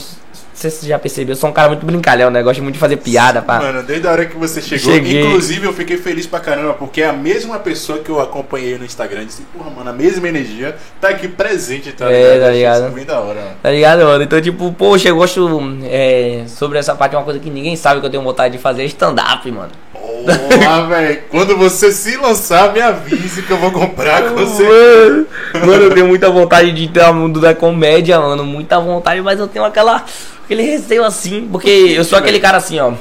[0.54, 2.40] sei se você já percebeu, eu sou um cara muito brincalhão, né?
[2.40, 3.58] Eu gosto muito de fazer piada, pá.
[3.58, 5.26] Mano, desde a hora que você chegou, Cheguei.
[5.26, 8.84] inclusive eu fiquei feliz pra caramba, porque é a mesma pessoa que eu acompanhei no
[8.84, 12.40] Instagram disse, porra, mano, a mesma energia tá aqui presente, tá É, ligado?
[12.40, 12.90] tá ligado?
[12.92, 13.56] Bem da hora, mano.
[13.62, 14.22] Tá ligado, mano?
[14.24, 15.48] Então, tipo, poxa, eu gosto
[15.84, 18.82] é, sobre essa parte, uma coisa que ninguém sabe que eu tenho vontade de fazer
[18.82, 19.70] é stand-up, mano.
[19.92, 24.62] Porra, velho, quando você se lançar, me avise que eu vou comprar com você.
[24.62, 25.26] Mano,
[25.66, 28.44] mano, eu tenho muita vontade de entrar no mundo da comédia, mano.
[28.44, 30.04] Muita vontade, mas eu tenho aquela.
[30.44, 31.48] Aquele receio assim.
[31.50, 32.92] Porque eu sou aquele cara assim, ó.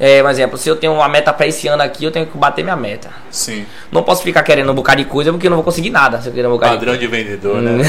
[0.00, 2.36] É, um exemplo, se eu tenho uma meta pra esse ano aqui, eu tenho que
[2.36, 3.08] bater minha meta.
[3.30, 6.20] Sim, Não posso ficar querendo um bocado de coisa porque eu não vou conseguir nada
[6.20, 7.84] se eu querer um bocado de padrão de vendedor, né?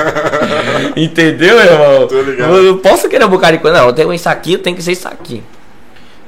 [0.96, 2.06] Entendeu, irmão?
[2.06, 2.56] Tô ligado.
[2.56, 3.78] Eu não posso querer um bocado de coisa.
[3.78, 5.42] Não, eu tenho isso aqui, eu tenho que ser isso aqui.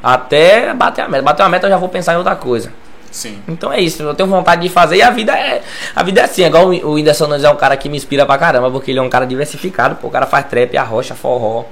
[0.02, 1.22] Até bater a meta.
[1.22, 2.70] Bater a meta eu já vou pensar em outra coisa.
[3.12, 3.38] Sim.
[3.46, 5.62] Então é isso, eu tenho vontade de fazer e a vida é.
[5.94, 7.96] A vida é assim, é igual o o Whindersson Nunes é um cara que me
[7.96, 10.08] inspira pra caramba, porque ele é um cara diversificado, pô.
[10.08, 11.64] O cara faz trap, arrocha, forró,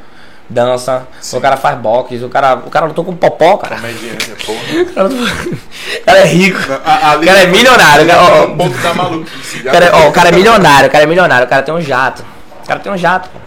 [0.48, 1.38] dança, Sim.
[1.38, 3.76] o cara faz boxe, o cara, o cara lutou com popó, cara.
[3.76, 4.60] Comediante, porra.
[6.00, 6.58] O cara, é rico.
[6.84, 9.58] A- O cara é milionário, o cara- ó, O ponto da maluquice.
[9.60, 11.74] o cara, é- ó, o cara é milionário, o cara é milionário, o cara tem
[11.74, 12.22] um jato.
[12.64, 13.38] O cara tem um jato, pô.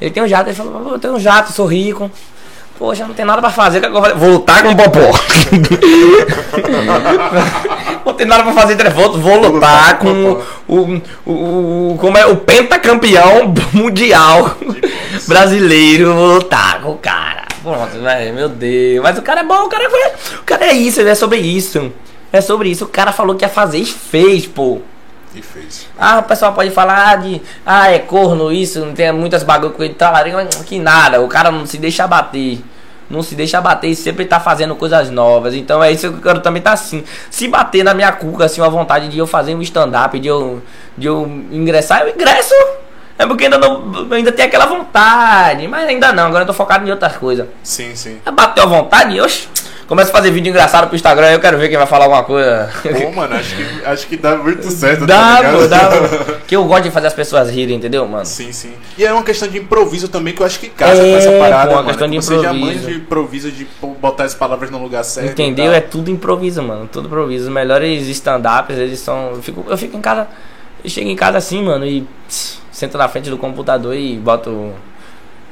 [0.00, 2.10] Ele tem um jato, ele falou, eu tenho um jato, sou rico.
[2.78, 5.00] Poxa, não tem nada pra fazer, que é lutar com o popó.
[8.04, 12.26] não tem nada pra fazer, então, vou, vou lutar com o, o, o, como é,
[12.26, 14.56] o pentacampeão mundial
[15.28, 17.44] brasileiro, vou lutar com o cara.
[17.62, 18.32] Pronto, né?
[18.32, 19.02] meu Deus.
[19.02, 20.00] Mas o cara é bom, o cara, foi,
[20.40, 21.92] o cara é isso, ele é sobre isso.
[22.32, 22.84] É sobre isso.
[22.84, 24.80] O cara falou que ia fazer e fez, pô.
[25.34, 25.86] E fez.
[25.98, 27.42] Ah, o pessoal pode falar de.
[27.66, 30.14] Ah, é corno isso, não tem muitas bagulho com ele tal,
[30.64, 31.20] que nada.
[31.20, 32.60] O cara não se deixa bater.
[33.10, 35.54] Não se deixa bater e sempre tá fazendo coisas novas.
[35.54, 37.04] Então é isso que eu quero também tá assim.
[37.30, 40.62] Se bater na minha cuca, assim, uma vontade de eu fazer um stand-up, de eu,
[40.96, 42.54] de eu ingressar, eu ingresso.
[43.18, 44.08] É porque ainda não.
[44.10, 45.68] Ainda tem aquela vontade.
[45.68, 47.46] Mas ainda não, agora eu tô focado em outras coisas.
[47.62, 48.18] Sim, sim.
[48.24, 49.48] É Bateu a vontade, oxe.
[49.86, 52.70] Começa a fazer vídeo engraçado pro Instagram, eu quero ver quem vai falar alguma coisa.
[52.82, 56.34] Pô, mano, acho que, acho que dá muito certo, Dá, tá pô, dá.
[56.48, 58.24] Que eu gosto de fazer as pessoas rirem, entendeu, mano?
[58.24, 58.72] Sim, sim.
[58.96, 61.32] E é uma questão de improviso também que eu acho que casa É, com essa
[61.32, 61.88] parada, pô, uma mano.
[61.88, 62.66] questão de Você já improviso.
[62.66, 63.66] manja de improviso, de
[64.00, 65.30] botar as palavras no lugar certo.
[65.30, 65.72] Entendeu?
[65.72, 66.88] É tudo improviso, mano.
[66.90, 67.44] Tudo improviso.
[67.44, 69.32] Os melhores stand-ups, eles são.
[69.32, 70.28] Eu fico, eu fico em casa.
[70.82, 74.72] Eu chego em casa assim, mano, e pss, sento na frente do computador e boto.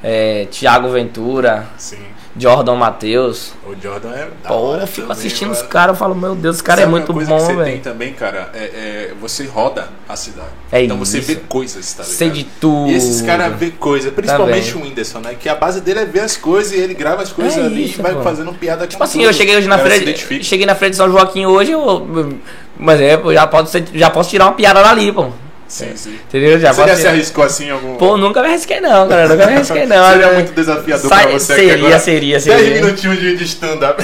[0.05, 1.99] É, Tiago Ventura, Sim.
[2.37, 3.53] Jordan Matheus.
[3.67, 5.69] O Jordan é da Pô, hora eu fico também, assistindo os mano.
[5.69, 7.55] caras, eu falo, meu Deus, esse cara é Sabe uma muito coisa bom, que você
[7.55, 7.81] tem velho.
[7.83, 10.49] também, cara, é, é você roda a cidade.
[10.71, 11.27] É então você isso.
[11.27, 12.17] vê coisas, tá ligado?
[12.17, 12.91] Sei de tudo.
[12.91, 14.83] E esses caras vê coisa, principalmente Também.
[14.83, 15.37] o Whindersson, né?
[15.39, 17.85] Que a base dele é ver as coisas e ele grava as coisas É ali
[17.85, 18.23] isso, e vai pô.
[18.23, 20.43] fazendo piada Tipo assim, eu cheguei hoje na frente.
[20.43, 22.39] Cheguei na frente de São Joaquim hoje, eu.
[22.79, 25.31] Mas é, pô, já, ser, já posso tirar uma piada dali, pô.
[25.73, 26.19] Sim, sim.
[26.29, 26.61] Entendeu?
[26.61, 27.95] Já Você já se tirar- arriscou assim em algum.
[27.97, 29.27] Pô, nunca me arrisquei não, cara.
[29.27, 30.11] Nunca me arrisquei não.
[30.11, 30.33] Seria né?
[30.35, 31.99] muito desafiador Sai- pra você seria, aqui agora.
[31.99, 32.83] seria, 10 seria.
[32.83, 34.03] minutinhos de, de stand-up.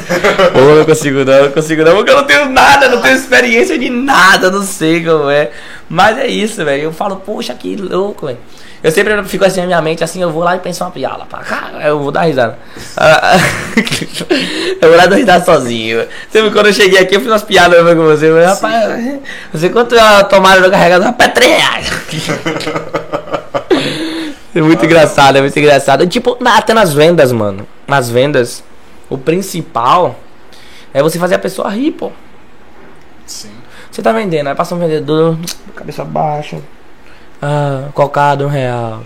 [0.55, 3.79] Pô, não consigo não, não consigo não, porque eu não tenho nada, não tenho experiência
[3.79, 5.51] de nada, não sei como é.
[5.91, 6.85] Mas é isso, velho.
[6.85, 8.39] Eu falo, poxa, que louco, velho.
[8.83, 11.25] Eu sempre fico assim na minha mente, assim, eu vou lá e penso uma piada,
[11.25, 11.43] pá,
[11.85, 12.57] eu vou dar risada.
[12.97, 13.37] Ah,
[14.81, 16.07] eu vou lá dar risada sozinho.
[16.31, 19.19] Sempre quando eu cheguei aqui, eu fiz umas piadas com você, mas, rapaz,
[19.53, 21.07] você quanto a tomada do carregador?
[21.09, 21.91] Rapaz, 3 reais.
[24.55, 26.07] É muito engraçado, é muito engraçado.
[26.07, 27.67] Tipo, na- até nas vendas, mano.
[27.87, 28.63] Nas vendas,
[29.11, 30.17] o principal
[30.95, 32.11] é você fazer a pessoa rir, pô.
[33.27, 33.51] Sim.
[33.91, 35.37] Você tá vendendo, aí passa um vendedor,
[35.75, 36.59] cabeça baixa.
[37.41, 39.03] Ah, cocado um real.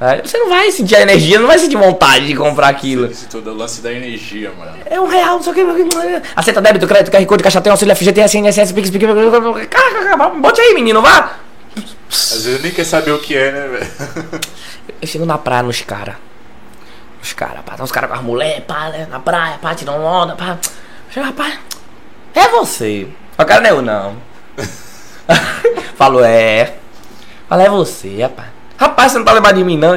[0.00, 3.06] Aí você não vai sentir a energia, não vai sentir vontade de comprar aquilo.
[3.06, 4.76] Isso tudo, o lance da energia, mano.
[4.84, 6.22] É um real, não sei o que.
[6.34, 10.40] Aceita débito, crédito, QR Code, caixa tem auxílio, FGTS, INSS, Pix, Pix, Pix.
[10.40, 11.36] Bote aí, menino, vá.
[12.10, 14.40] Às vezes nem quer saber o que é, né, velho?
[15.00, 16.16] Eu chego na praia nos caras.
[17.22, 20.02] Os caras, pá, tá uns caras com as mulheres, pá, né, na praia, pá, tirando
[20.02, 20.58] onda, pá.
[21.10, 21.58] Chega, rapaz,
[22.34, 23.06] é você.
[23.38, 24.16] O cara não é eu, não.
[25.96, 26.81] Falou, é.
[27.52, 28.48] Fala, é você, rapaz.
[28.78, 29.92] Rapaz, você não tá lembrado de mim, não?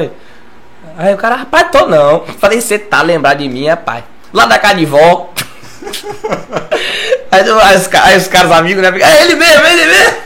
[0.98, 2.20] Aí o cara, rapaz, tô não.
[2.38, 4.04] Falei, você tá lembrado de mim, rapaz.
[4.30, 5.32] Lá da casa de vó.
[7.36, 8.90] Aí, aí, os, aí os caras amigos, né?
[8.90, 10.16] ficam, É ele mesmo, é ele mesmo.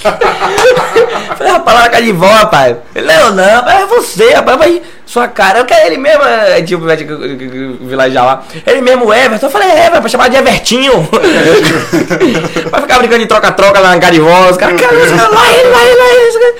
[1.36, 2.76] Falei, rapaz, lá na casa de vó, rapaz.
[2.94, 4.58] Ele não é eu, não, rapaz, é você, rapaz.
[4.58, 6.22] Mas sua cara, eu quero ele mesmo.
[6.22, 8.42] É tipo, vai vilajar lá.
[8.66, 9.46] Ele mesmo, o Everton.
[9.46, 11.08] Eu falei, é, vai chamar de Evertinho.
[12.70, 14.50] vai ficar brincando de troca-troca lá na casa de vó.
[14.50, 16.54] Os caras, cara, os caras, lá ele, lá ele, lá ele.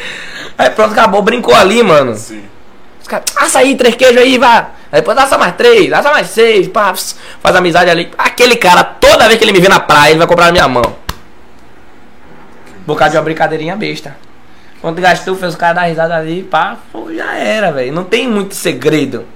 [0.56, 2.14] Aí pronto, acabou, brincou ali, mano.
[2.16, 2.42] Sim.
[3.10, 4.70] Os caras, assa aí, três queijos aí, vá.
[4.92, 8.08] Depois assa mais três, assa mais seis, pá, faz amizade ali.
[8.16, 10.68] Aquele cara, toda vez que ele me vê na praia, ele vai comprar na minha
[10.68, 10.96] mão.
[12.86, 14.16] Por causa de uma brincadeirinha besta.
[14.80, 16.76] Quando gastou, fez o cara dar risada ali, pá,
[17.14, 17.92] já era, velho.
[17.92, 19.26] Não tem muito segredo.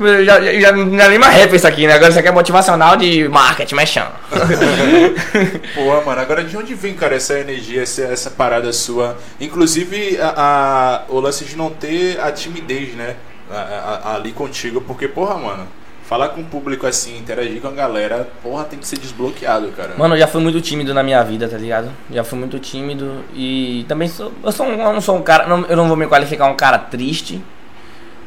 [0.00, 1.94] Já, já, já, já nem mais rap isso aqui, né?
[1.94, 4.06] Agora isso aqui é motivacional de marketing, mexão.
[5.74, 9.16] Porra, mano, agora de onde vem, cara, essa energia, essa, essa parada sua?
[9.40, 13.16] Inclusive, a, a- o lance de não ter a timidez, né?
[13.50, 15.66] A- a- ali contigo, porque, porra, mano,
[16.06, 19.94] falar com o público assim, interagir com a galera, porra, tem que ser desbloqueado, cara.
[19.96, 21.90] Mano, eu já fui muito tímido na minha vida, tá ligado?
[22.10, 24.32] Já fui muito tímido e também sou.
[24.44, 25.46] Eu, sou um, eu não sou um cara.
[25.46, 27.42] não- eu não vou me qualificar um cara triste.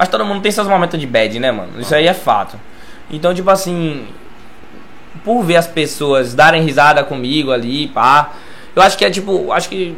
[0.01, 1.79] Mas todo mundo tem seus momentos de bad, né, mano?
[1.79, 2.59] Isso aí é fato.
[3.11, 4.07] Então, tipo assim.
[5.23, 8.31] Por ver as pessoas darem risada comigo ali, pá.
[8.75, 9.51] Eu acho que é tipo.
[9.51, 9.95] Acho que.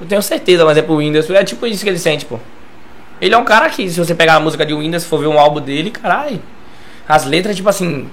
[0.00, 1.30] Eu tenho certeza, mas é pro Windows.
[1.30, 2.40] É tipo isso que ele sente, pô.
[3.20, 5.38] Ele é um cara que, se você pegar a música de Windows, for ver um
[5.38, 6.42] álbum dele, caralho.
[7.08, 8.10] As letras, tipo assim.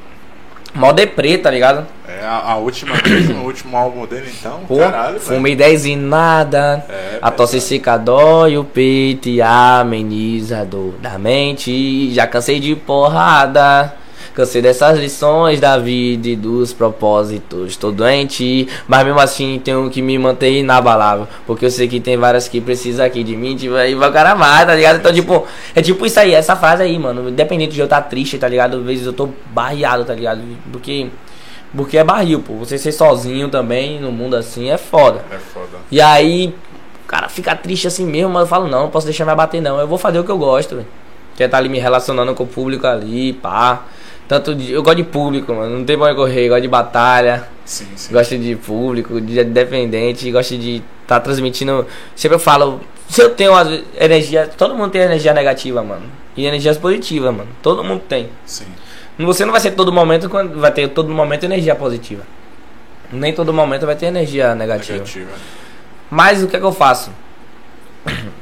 [0.74, 1.86] Mó deprê, tá ligado?
[2.08, 5.96] É a, a última vez, no último álbum dele, então, Pô, caralho, fumei 10 e
[5.96, 6.86] nada.
[6.90, 12.14] É, a tosse seca dói o peito e ameniza a dor da mente.
[12.14, 13.94] Já cansei de porrada.
[14.40, 17.76] Cansei dessas lições da vida e dos propósitos.
[17.76, 21.28] Tô doente, mas mesmo assim tenho que me manter inabalável.
[21.46, 23.58] Porque eu sei que tem várias que precisam aqui de mim.
[23.58, 24.96] Tipo, aí vai o cara mais, tá ligado?
[24.96, 27.28] Então, tipo, é tipo isso aí, essa frase aí, mano.
[27.28, 28.78] Independente de eu estar triste, tá ligado?
[28.78, 30.40] Às vezes eu tô barreado, tá ligado?
[30.72, 31.08] Porque.
[31.76, 32.54] Porque é barril, pô.
[32.60, 35.22] Você ser sozinho também no mundo assim é foda.
[35.30, 35.80] É foda.
[35.92, 36.56] E aí,
[37.04, 39.62] o cara fica triste assim mesmo, mas eu falo, não, não posso deixar me abater
[39.62, 39.78] não.
[39.82, 40.88] Eu vou fazer o que eu gosto, velho.
[41.36, 43.84] Que é estar ali me relacionando com o público ali, pá.
[44.30, 45.80] Tanto de, eu gosto de público, mano.
[45.80, 47.48] Não tem pra correr, eu gosto de batalha.
[47.66, 48.14] Sim, sim.
[48.14, 51.88] Gosto de público, de independente, gosto de estar tá transmitindo.
[52.16, 56.04] Sempre eu falo, se eu tenho vezes, energia, todo mundo tem energia negativa, mano.
[56.38, 57.50] E energias positivas, mano.
[57.64, 58.30] Todo mundo tem.
[58.46, 58.68] Sim.
[59.18, 62.22] Você não vai ser todo momento quando vai ter todo momento energia positiva.
[63.12, 65.00] Nem todo momento vai ter energia negativa.
[65.00, 65.32] Negativa.
[66.08, 67.10] Mas o que é que eu faço?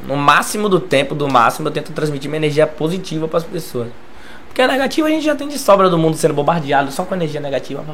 [0.06, 3.88] No máximo do tempo, do máximo, eu tento transmitir minha energia positiva para as pessoas.
[4.58, 7.14] Porque a negativa a gente já tem de sobra do mundo sendo bombardeado só com
[7.14, 7.86] energia negativa.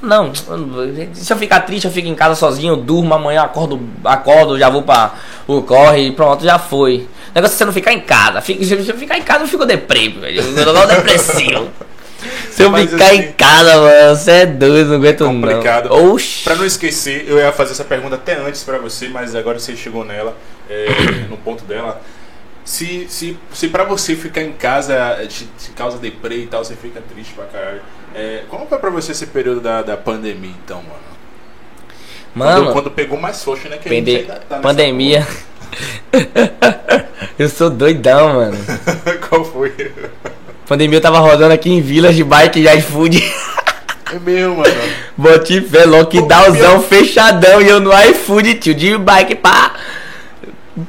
[0.00, 4.56] Não, se eu ficar triste, eu fico em casa sozinho, eu durmo, amanhã acordo, acordo,
[4.56, 5.14] já vou para
[5.44, 7.08] o corre, pronto, já foi.
[7.32, 8.40] O negócio é você não ficar em casa.
[8.40, 10.40] Fica- Se eu ficar em casa, eu fico deprimido, velho.
[10.56, 11.68] Eu tô depressivo.
[12.52, 15.88] Se eu Mas ficar assim- em casa, mano, você é doido, não aguento complicado.
[15.88, 16.12] não.
[16.12, 16.44] Oxi.
[16.44, 19.74] Pra não esquecer, eu ia fazer essa pergunta até antes pra você, mas agora você
[19.74, 20.36] chegou nela,
[20.70, 20.86] é,
[21.28, 22.00] no ponto dela.
[22.66, 26.74] Se, se, se pra você ficar em casa te, te causa deprê e tal, você
[26.74, 27.80] fica triste pra caralho.
[28.12, 31.06] É, como foi pra você esse período da, da pandemia, então, mano?
[32.34, 33.78] Mano, quando, quando pegou mais forte, né?
[33.78, 35.24] Que ainda tá nessa pandemia.
[37.38, 38.58] eu sou doidão, mano.
[39.28, 39.92] Qual foi?
[40.66, 43.22] Pandemia eu tava rodando aqui em Village Bike e iFood.
[44.12, 44.74] É mesmo, mano.
[45.16, 49.72] Boti fé, lockdownzão fechadão e eu no iFood, tio, de bike, pá.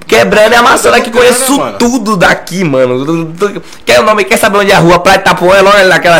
[0.05, 1.77] Quebrando e amassando aqui, conheço mano.
[1.77, 3.33] tudo daqui, mano.
[3.85, 4.99] Quer o nome, quer saber onde é a rua?
[4.99, 6.19] Praia de Itapuã, é longe naquela.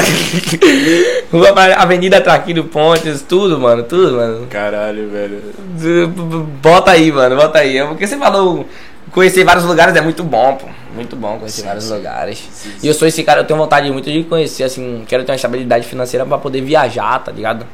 [1.31, 4.47] rua, Avenida Traquino Pontes, tudo, mano, tudo, mano.
[4.47, 5.41] Caralho, velho.
[6.61, 7.77] Bota aí, mano, bota aí.
[7.77, 8.65] É Porque você falou
[9.11, 10.67] conhecer vários lugares é muito bom, pô.
[10.95, 11.93] Muito bom conhecer Sim, vários sim.
[11.93, 12.47] lugares.
[12.51, 15.31] Sim, E eu sou esse cara, eu tenho vontade muito de conhecer, assim, quero ter
[15.31, 17.65] uma estabilidade financeira pra poder viajar, tá ligado?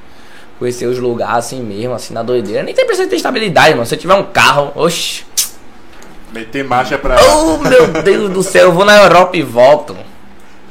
[0.57, 2.63] Conhecer os lugares assim mesmo, assim, na doideira.
[2.63, 3.85] Nem tem precisa ter estabilidade, mano.
[3.85, 5.23] Se eu tiver um carro, oxi.
[6.33, 7.15] Meter marcha pra.
[7.35, 9.95] Oh, meu Deus do céu, eu vou na Europa e volto.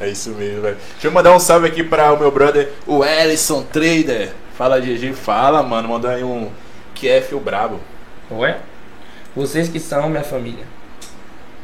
[0.00, 0.76] É isso mesmo, velho.
[0.94, 4.32] Deixa eu mandar um salve aqui para o meu brother, o Ellison Trader.
[4.58, 5.12] Fala, GG.
[5.14, 5.88] Fala, mano.
[5.88, 6.50] Manda aí um
[6.94, 7.78] QF o brabo.
[8.30, 8.58] Ué?
[9.36, 10.64] Vocês que são minha família.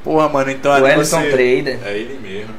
[0.04, 1.30] Porra, mano, então O ali Ellison você...
[1.30, 1.78] Trader.
[1.84, 2.54] É ele mesmo.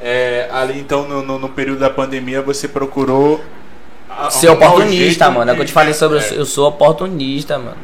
[0.00, 3.42] É, ali então, no, no, no período da pandemia, você procurou...
[4.08, 5.50] a- Ser oportunista, mano.
[5.50, 6.18] É o que eu te falei sobre.
[6.18, 7.76] é, Eu sou oportunista, mano.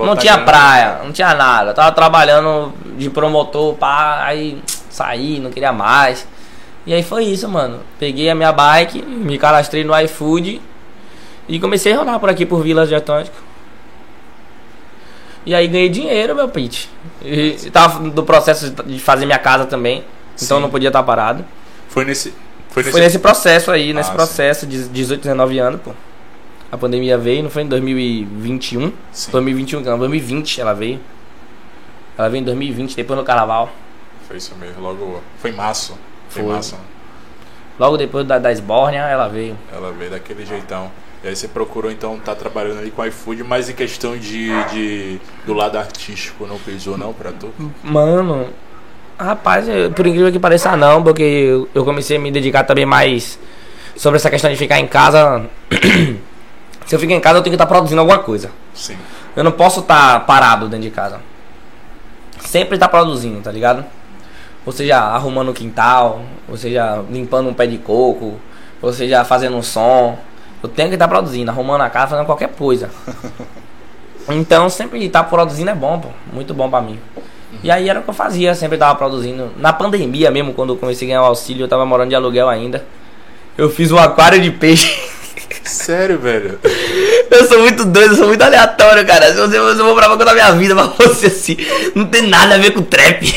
[0.00, 1.70] Botar não tinha praia, não tinha nada.
[1.70, 6.26] Eu tava trabalhando de promotor, pá, aí saí, não queria mais.
[6.86, 7.80] E aí foi isso, mano.
[7.98, 10.60] Peguei a minha bike, me cadastrei no iFood
[11.48, 13.36] e comecei a rodar por aqui por Vilas de Atlântico.
[15.44, 16.86] E aí ganhei dinheiro, meu pitch.
[17.22, 20.04] E tava no processo de fazer minha casa também.
[20.40, 20.62] Então Sim.
[20.62, 21.44] não podia estar parado.
[21.88, 22.34] Foi nesse...
[22.68, 22.92] Foi nesse...
[22.92, 25.92] Foi nesse processo aí, nesse Ah, processo de 18, 19 anos, pô.
[26.72, 28.92] A pandemia veio, não foi em 2021?
[29.12, 29.30] Sim.
[29.32, 31.00] 2021, não, 2020 ela veio.
[32.16, 33.70] Ela veio em 2020, depois no carnaval.
[34.28, 35.20] Foi isso mesmo, logo...
[35.38, 35.98] Foi em março.
[36.28, 36.54] Foi, em Foi.
[36.54, 36.76] março.
[37.78, 39.56] Logo depois da, da Esbórnia, ela veio.
[39.72, 40.90] Ela veio daquele jeitão.
[41.24, 45.20] E aí você procurou então tá trabalhando ali com iFood, mas em questão de, de
[45.44, 47.52] do lado artístico não pesou não pra tu?
[47.82, 48.48] Mano,
[49.18, 53.38] rapaz, eu- por incrível que pareça não, porque eu comecei a me dedicar também mais
[53.96, 55.44] sobre essa questão de ficar em casa.
[56.90, 58.50] Se eu ficar em casa, eu tenho que estar produzindo alguma coisa.
[58.74, 58.96] Sim.
[59.36, 61.20] Eu não posso estar parado dentro de casa.
[62.40, 63.84] Sempre tá produzindo, tá ligado?
[64.66, 68.40] Ou seja, arrumando o quintal, ou seja, limpando um pé de coco,
[68.82, 70.18] ou seja, fazendo um som.
[70.60, 72.90] Eu tenho que estar produzindo, arrumando a casa, fazendo qualquer coisa.
[74.28, 76.08] Então, sempre estar produzindo é bom, pô.
[76.32, 77.00] Muito bom pra mim.
[77.64, 79.50] E aí era o que eu fazia, sempre tava produzindo.
[79.56, 82.48] Na pandemia mesmo, quando eu comecei a ganhar o auxílio, eu tava morando de aluguel
[82.48, 82.84] ainda.
[83.56, 85.10] Eu fiz um aquário de peixe.
[85.64, 86.58] Sério, velho?
[87.30, 89.32] Eu sou muito doido, eu sou muito aleatório, cara.
[89.32, 91.56] Se você, eu vou pra contar minha vida pra você assim,
[91.94, 93.34] não tem nada a ver com trap.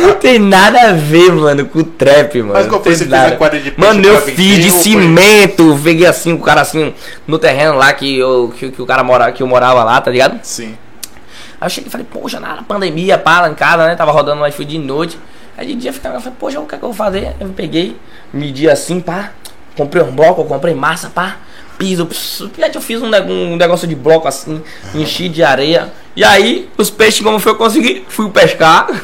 [0.00, 2.54] não tem nada a ver, mano, com trap, mano.
[2.54, 2.96] Mas qual foi?
[3.06, 3.34] nada.
[3.34, 6.92] aquário de Mano, eu fiz de cimento, peguei assim, o cara assim,
[7.26, 10.10] no terreno lá que, eu, que, que o cara mora, que eu morava lá, tá
[10.10, 10.40] ligado?
[10.42, 10.76] Sim.
[11.60, 13.94] Aí eu cheguei e falei, poxa, na pandemia, pá, lá em casa, né?
[13.94, 15.18] Tava rodando no iFood de noite.
[15.56, 17.32] Aí de dia eu ficava, eu falei, poxa, o que é que eu vou fazer?
[17.38, 17.96] Eu peguei,
[18.32, 19.30] medi assim, pá.
[19.76, 21.36] Comprei um bloco, comprei massa, pá.
[21.76, 24.62] Piso, pss, eu fiz um, um negócio de bloco assim,
[24.94, 25.92] enchi de areia.
[26.14, 28.04] E aí, os peixes, como foi eu consegui?
[28.08, 28.86] Fui pescar.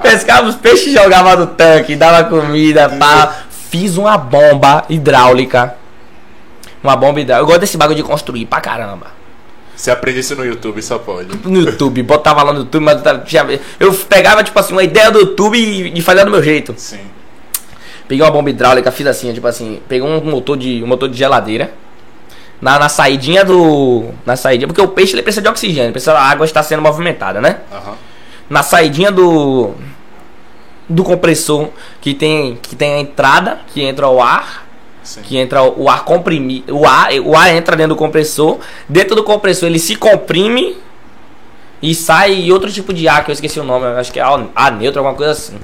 [0.00, 3.44] Pescava os peixes, jogava no tanque, dava comida, pá.
[3.68, 5.74] Fiz uma bomba hidráulica.
[6.82, 7.42] Uma bomba hidráulica.
[7.42, 9.08] Eu gosto desse bagulho de construir pra caramba
[9.74, 11.36] Você aprende isso no YouTube, só pode.
[11.44, 13.02] no YouTube, botava lá no YouTube, mas
[13.80, 16.72] eu pegava, tipo assim, uma ideia do YouTube e, e fazia do meu jeito.
[16.76, 17.15] Sim.
[18.08, 21.16] Peguei uma bomba hidráulica, fiz assim, tipo assim, peguei um motor de, um motor de
[21.16, 21.72] geladeira.
[22.60, 24.10] Na, na saidinha do.
[24.24, 27.40] Na saidinha, porque o peixe ele precisa de oxigênio, precisa a água está sendo movimentada,
[27.40, 27.58] né?
[27.70, 27.94] Aham.
[28.48, 29.74] Na saidinha do.
[30.88, 34.66] Do compressor que tem, que tem a entrada, que entra o ar,
[35.02, 35.20] Sim.
[35.22, 39.24] que entra o ar comprimido, o ar, o ar entra dentro do compressor, dentro do
[39.24, 40.76] compressor ele se comprime
[41.82, 44.22] e sai outro tipo de ar que eu esqueci o nome, acho que é
[44.54, 45.58] ar neutro, alguma coisa assim.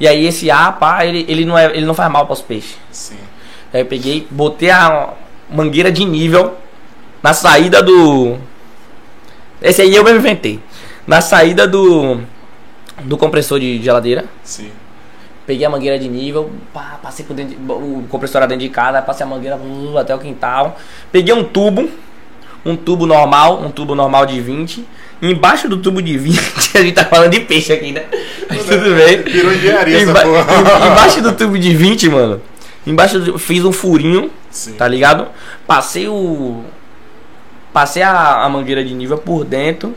[0.00, 2.42] E aí esse ar, pá, ele, ele não é, ele não faz mal para os
[2.42, 2.76] peixes.
[2.90, 3.16] Sim.
[3.72, 5.10] Aí eu peguei, botei a
[5.50, 6.54] mangueira de nível
[7.22, 8.36] na saída do
[9.60, 10.60] Esse aí eu mesmo inventei.
[11.06, 12.20] Na saída do
[13.02, 14.70] do compressor de geladeira, Sim.
[15.46, 18.68] Peguei a mangueira de nível, pá, passei por dentro, de- o compressor era dentro de
[18.68, 20.76] casa, passei a mangueira uh, até o quintal.
[21.10, 21.88] Peguei um tubo,
[22.66, 24.84] um tubo normal, um tubo normal de 20.
[25.22, 26.38] Embaixo do tubo de 20,
[26.76, 28.04] a gente tá falando de peixe aqui, né?
[28.48, 29.22] Mas tudo bem.
[29.22, 30.22] Virou engenharia Emba-
[30.90, 32.40] embaixo do tubo de 20, mano.
[32.86, 34.72] Embaixo do, fiz um furinho, Sim.
[34.74, 35.26] tá ligado?
[35.66, 36.64] Passei o.
[37.72, 39.94] Passei a, a mangueira de nível por dentro.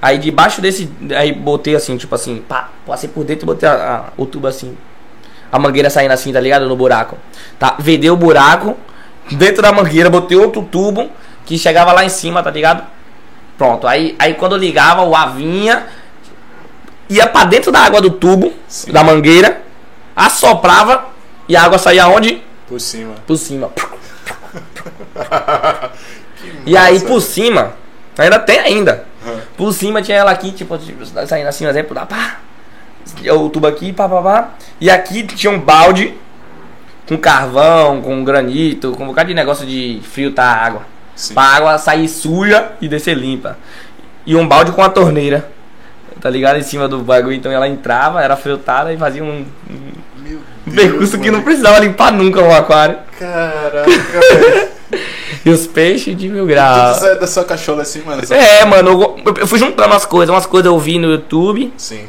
[0.00, 0.88] Aí debaixo desse.
[1.16, 4.46] Aí botei assim, tipo assim, pá, passei por dentro e botei a- a- o tubo
[4.46, 4.76] assim.
[5.52, 6.66] A mangueira saindo assim, tá ligado?
[6.68, 7.16] No buraco.
[7.58, 7.76] Tá?
[7.78, 8.76] Vedei o buraco.
[9.32, 11.08] Dentro da mangueira, botei outro tubo
[11.44, 12.84] que chegava lá em cima, tá ligado?
[13.58, 13.86] Pronto.
[13.86, 15.86] Aí, aí quando ligava, o ar vinha.
[17.08, 18.92] Ia pra dentro da água do tubo, Sim.
[18.92, 19.62] da mangueira.
[20.14, 21.06] Assoprava.
[21.48, 22.42] E a água saía onde?
[22.68, 23.14] Por cima.
[23.26, 23.70] Por cima.
[26.64, 27.06] E aí massa.
[27.06, 27.72] por cima,
[28.16, 29.04] ainda tem ainda.
[29.56, 32.38] Por cima tinha ela aqui, tipo, tipo, saindo assim, um exemplo, dá pá.
[33.34, 34.50] O tubo aqui, pá, pá, pá.
[34.80, 36.14] E aqui tinha um balde
[37.08, 40.82] com carvão, com granito, com um bocado de negócio de filtrar a água.
[41.14, 41.34] Sim.
[41.34, 43.56] Pra água sair suja e descer limpa.
[44.24, 45.50] E um balde com a torneira.
[46.20, 46.58] Tá ligado?
[46.58, 47.34] Em cima do bagulho.
[47.34, 49.44] Então ela entrava, era filtrada e fazia um,
[50.66, 52.98] um percurso que não precisava limpar nunca o aquário.
[53.18, 53.86] Caraca.
[55.44, 56.96] E os peixes de mil Tudo graus.
[56.98, 58.20] sai da sua cachola assim, mano.
[58.30, 60.34] É, mano, eu, eu fui juntando as coisas.
[60.34, 61.72] Umas coisas eu vi no YouTube.
[61.76, 62.06] Sim.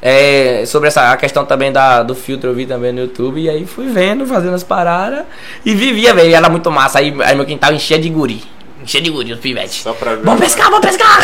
[0.00, 3.42] É, sobre essa a questão também da, do filtro, eu vi também no YouTube.
[3.42, 5.26] E aí fui vendo, fazendo as paradas.
[5.66, 6.34] E vivia, velho.
[6.34, 6.98] Era muito massa.
[6.98, 8.42] Aí, aí meu quintal enchia de guri.
[8.82, 9.82] Enchia de guri, os pivetes.
[9.82, 10.24] Só pra ver.
[10.24, 11.22] Vamos pescar, vamos pescar!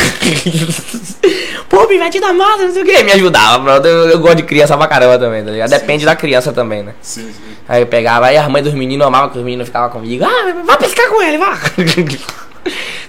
[1.68, 3.02] Pô, pivete da massa, não sei o que.
[3.02, 3.76] Me ajudava.
[3.86, 5.70] Eu, eu gosto de criança pra caramba também, tá ligado?
[5.70, 6.94] Depende da criança também, né?
[7.00, 7.56] Sim, sim.
[7.68, 10.24] Aí eu pegava, aí as mães dos meninos amavam que os meninos ficavam comigo.
[10.24, 11.58] Ah, vai pescar com ele, vá!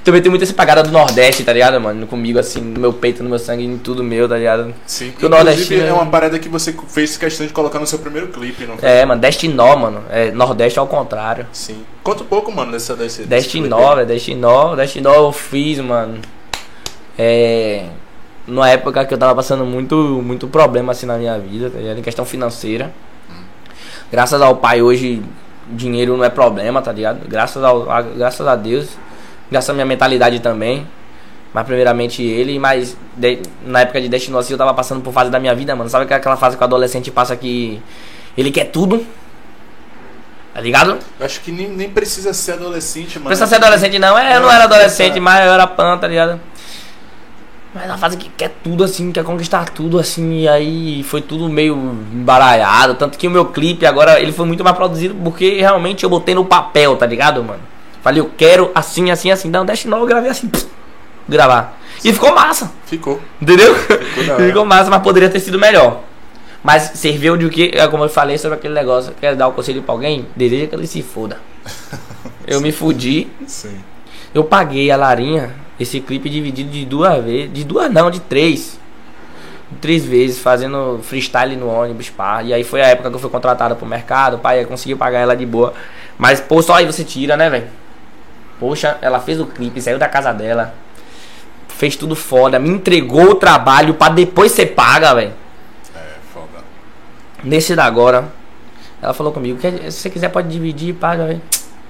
[0.03, 2.05] Também tem muita essa pagada do Nordeste, tá ligado, mano?
[2.07, 4.73] Comigo, assim, no meu peito, no meu sangue, em tudo meu, tá ligado?
[4.85, 5.13] Sim.
[5.17, 8.27] Que o nordestino- é uma parada que você fez questão de colocar no seu primeiro
[8.27, 8.89] clipe, não foi?
[8.89, 10.03] É, mano, Destinó, mano.
[10.09, 11.47] É, Nordeste ao contrário.
[11.53, 11.83] Sim.
[12.03, 14.75] Conta um pouco, mano, dessa desse, desse Destinó, velho, Destinó.
[14.75, 16.19] Destinó eu fiz, mano.
[17.17, 17.85] É.
[18.45, 21.99] Numa época que eu tava passando muito, muito problema assim na minha vida, tá ligado?
[21.99, 22.91] Em questão financeira.
[24.11, 25.23] Graças ao pai hoje,
[25.69, 27.25] dinheiro não é problema, tá ligado?
[27.27, 28.89] Graças, ao, a, graças a Deus.
[29.51, 30.87] À minha mentalidade também.
[31.53, 35.29] Mas primeiramente ele, mas de- na época de Destino assim eu tava passando por fase
[35.29, 35.89] da minha vida, mano.
[35.89, 37.79] Sabe que aquela fase que o adolescente passa que
[38.35, 39.05] ele quer tudo?
[40.53, 40.97] Tá ligado?
[41.19, 43.27] Eu acho que nem, nem precisa ser adolescente, mano.
[43.27, 46.07] Precisa ser adolescente não, é, eu não Não, era adolescente, mas eu era pan, tá
[46.07, 46.39] ligado?
[47.73, 51.49] Mas na fase que quer tudo assim, quer conquistar tudo assim, e aí foi tudo
[51.49, 51.75] meio
[52.13, 52.93] embaralhado.
[52.93, 56.35] Tanto que o meu clipe agora ele foi muito mais produzido porque realmente eu botei
[56.35, 57.61] no papel, tá ligado, mano?
[58.03, 59.49] Falei, eu quero assim, assim, assim.
[59.49, 60.67] Não, deixa não, eu gravei assim, pss,
[61.27, 61.79] gravar.
[62.03, 63.19] E ficou massa, Ficou.
[63.41, 63.73] entendeu?
[64.29, 64.45] hora.
[64.45, 66.01] Ficou massa, mas poderia ter sido melhor.
[66.61, 69.53] Mas serviu de o que, é como eu falei sobre aquele negócio, quer dar o
[69.53, 70.25] conselho pra alguém?
[70.35, 71.37] Deseja que ele se foda.
[72.45, 73.77] Eu me fudi, Sim.
[74.33, 77.53] eu paguei a Larinha, esse clipe dividido de duas vezes.
[77.53, 78.77] De duas não, de três.
[79.79, 82.43] Três vezes, fazendo freestyle no ônibus, pá.
[82.43, 85.19] E aí foi a época que eu fui contratado pro mercado, pai, eu consegui pagar
[85.19, 85.73] ela de boa.
[86.17, 87.67] Mas, pô, só aí você tira, né, velho?
[88.63, 90.73] Poxa, ela fez o clipe, saiu da casa dela.
[91.67, 95.33] Fez tudo foda, me entregou o trabalho pra depois ser paga, velho.
[95.93, 95.99] É,
[96.33, 96.63] foda.
[97.43, 98.23] Nesse da agora,
[99.01, 101.41] ela falou comigo, "Quer- se você quiser pode dividir, paga, velho.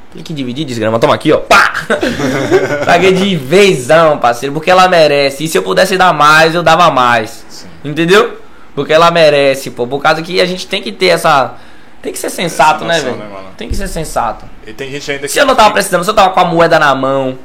[0.10, 1.38] Falei que dividir, desgrama, toma aqui, ó.
[1.42, 1.74] Pá!
[2.88, 5.44] Paguei de vezão, parceiro, porque ela merece.
[5.44, 7.46] E se eu pudesse dar mais, eu dava mais.
[7.50, 7.68] Sim.
[7.86, 8.40] Entendeu?
[8.74, 9.86] Porque ela merece, pô.
[9.86, 11.54] Por causa que a gente tem que ter essa.
[12.02, 13.16] Tem que ser sensato, né, velho?
[13.16, 13.26] né?
[13.58, 14.46] Tem que ser sensato.
[14.66, 15.34] E tem gente ainda que.
[15.34, 17.38] Se eu não tava precisando, se eu tava com a moeda na mão,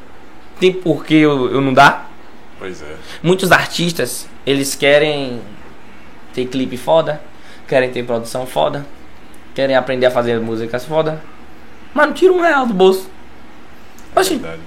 [0.60, 2.10] tem por que eu, eu não dar?
[2.58, 2.96] Pois é.
[3.22, 5.40] Muitos artistas, eles querem
[6.32, 7.20] ter clipe foda,
[7.66, 8.86] querem ter produção foda,
[9.54, 11.22] querem aprender a fazer músicas foda,
[11.94, 13.08] mas não tira um real do bolso.
[14.14, 14.60] Oxi, Verdade.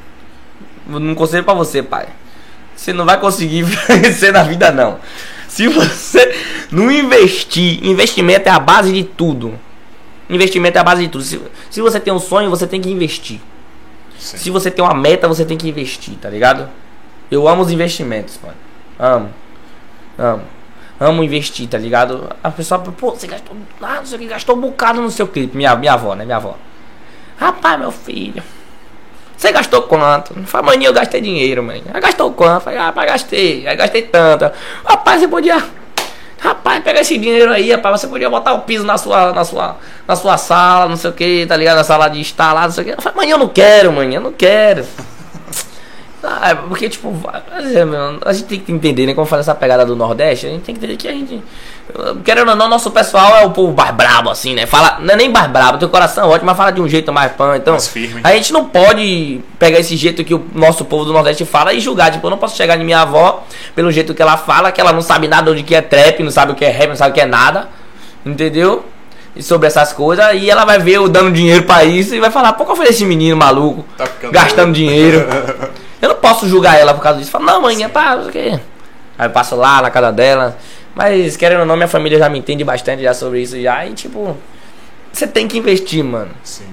[0.89, 2.07] um conselho pra você, pai.
[2.75, 4.99] Você não vai conseguir vencer na vida, não.
[5.47, 6.33] Se você
[6.71, 9.59] não investir, investimento é a base de tudo.
[10.31, 11.23] Investimento é a base de tudo.
[11.23, 13.41] Se, se você tem um sonho, você tem que investir.
[14.17, 14.37] Sim.
[14.37, 16.69] Se você tem uma meta, você tem que investir, tá ligado?
[17.29, 18.55] Eu amo os investimentos, mano.
[18.97, 19.29] Amo.
[20.17, 20.43] Amo.
[20.97, 22.29] Amo investir, tá ligado?
[22.41, 23.57] A pessoa, pô, você gastou.
[23.81, 25.57] Ah, não sei o que, gastou um bocado no seu clipe.
[25.57, 26.23] Minha, minha avó, né?
[26.23, 26.55] Minha avó.
[27.37, 28.41] Rapaz, meu filho.
[29.35, 30.33] Você gastou quanto?
[30.45, 31.83] Falei, mãe, eu gastei dinheiro, mãe.
[31.91, 32.63] Aí gastou quanto?
[32.63, 33.67] Falei, rapaz, gastei.
[33.67, 34.49] Aí gastei tanto.
[34.85, 35.80] Rapaz, você podia.
[36.41, 38.01] Rapaz, pega esse dinheiro aí, rapaz.
[38.01, 39.77] Você podia botar o piso na sua, na sua,
[40.07, 41.77] na sua sala, não sei o que, tá ligado?
[41.77, 42.93] Na sala de estar lá, não sei o que.
[42.93, 44.83] Eu falei, mãe, eu não quero, mãe, eu não quero.
[46.23, 49.13] Ah, é porque, tipo, é, a gente tem que entender, né?
[49.13, 51.41] Como fala essa pegada do Nordeste, a gente tem que entender que a gente.
[52.23, 54.65] Querendo ou não, nosso pessoal é o povo mais brabo, assim, né?
[54.65, 57.11] Fala, não é nem mais brabo, tem o coração ótimo, mas fala de um jeito
[57.11, 57.57] mais pã.
[57.57, 58.21] Então, Mais firme.
[58.23, 61.79] a gente não pode pegar esse jeito que o nosso povo do Nordeste fala e
[61.79, 62.11] julgar.
[62.11, 63.43] Tipo, eu não posso chegar em minha avó
[63.75, 66.31] pelo jeito que ela fala, que ela não sabe nada de que é trap, não
[66.31, 67.67] sabe o que é rap, não sabe o que é nada.
[68.25, 68.85] Entendeu?
[69.35, 72.29] E sobre essas coisas, e ela vai ver eu dando dinheiro pra isso e vai
[72.29, 73.85] falar, pô, qual foi esse menino maluco?
[73.97, 74.73] Tá gastando louco.
[74.73, 75.25] dinheiro.
[76.01, 77.31] Eu não posso julgar ela por causa disso.
[77.31, 78.59] Fala, não, mãe, é pá, não sei o quê.
[79.17, 80.57] Aí eu passo lá na casa dela.
[80.95, 83.85] Mas, querendo ou não, minha família já me entende bastante já sobre isso já.
[83.85, 84.35] E, tipo,
[85.11, 86.31] você tem que investir, mano.
[86.43, 86.65] Sim.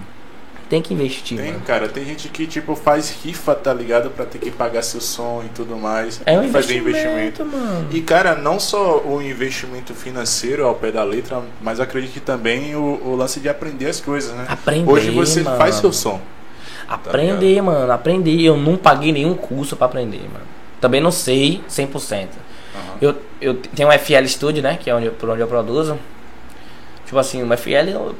[0.68, 1.62] Tem que investir, Tem, mano.
[1.64, 4.10] cara, tem gente que, tipo, faz rifa, tá ligado?
[4.10, 6.20] Pra ter que pagar seu som e tudo mais.
[6.26, 7.86] É um fazer investimento, mano.
[7.90, 12.76] E, cara, não só o investimento financeiro ao pé da letra, mas acredito que também
[12.76, 14.44] o, o lance de aprender as coisas, né?
[14.46, 15.56] Aprender, Hoje você mano.
[15.56, 16.20] faz seu som.
[16.88, 17.92] Aprender, mano.
[17.92, 18.40] Aprender.
[18.40, 20.46] Eu não paguei nenhum curso pra aprender, mano.
[20.80, 22.28] Também não sei 100%.
[23.00, 24.78] Eu, eu tenho um FL Studio, né?
[24.80, 25.98] Que é onde, eu- por onde eu produzo.
[27.04, 27.88] Tipo assim, um FL.
[27.90, 28.14] eu-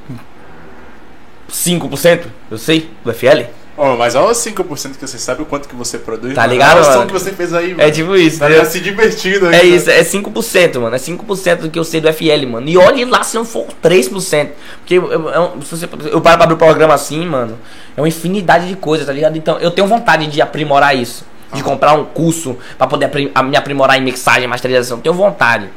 [1.49, 3.47] 5%, eu sei, do FL.
[3.81, 6.35] Ó, mas olha os 5% que você sabe o quanto que você produz.
[6.35, 6.53] Tá mano.
[6.53, 7.91] ligado, Olha o som que você fez aí, É mano.
[7.93, 9.55] tipo isso, Tá se divertindo aí.
[9.55, 10.97] É isso, é 5%, mano.
[10.97, 12.69] É 5% do que eu sei do FL, mano.
[12.69, 14.49] E olhe lá se não for 3%.
[14.81, 17.57] Porque eu, eu, eu, você- eu paro pra abrir o programa assim, mano.
[17.97, 19.39] É uma infinidade de coisas, tá ligado?
[19.39, 21.25] Então eu tenho vontade de aprimorar isso.
[21.55, 23.09] De comprar um curso pra poder
[23.45, 24.99] me aprimorar em mixagem, masterização.
[25.01, 25.69] Tenho vontade.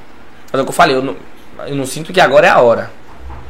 [0.51, 1.15] Mas é o que eu falei, eu não,
[1.67, 2.91] eu não sinto que agora é a hora.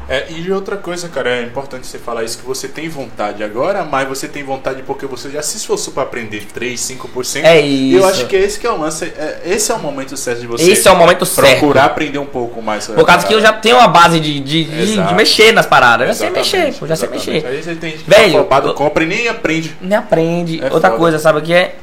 [0.09, 3.83] É, e outra coisa, cara, é importante você falar isso, que você tem vontade agora,
[3.85, 7.45] mas você tem vontade porque você já se esforçou para aprender 3, 5%.
[7.45, 8.07] É E eu isso.
[8.09, 10.69] acho que esse que é o lance, é, esse é o momento certo de você
[10.69, 11.59] Esse é o momento certo.
[11.59, 12.87] procurar aprender um pouco mais.
[12.87, 16.07] Por causa que eu já tenho uma base de, de, de- de mexer nas paradas.
[16.07, 17.31] Eu já sei Exatamente, mexer, pô, já sei exatamente.
[17.43, 17.47] mexer.
[17.47, 19.75] Aí você tem gente que Velho, tá eu- compra e nem aprende.
[19.79, 20.59] Nem aprende.
[20.61, 20.97] É outra foda.
[20.99, 21.75] coisa, sabe o que é?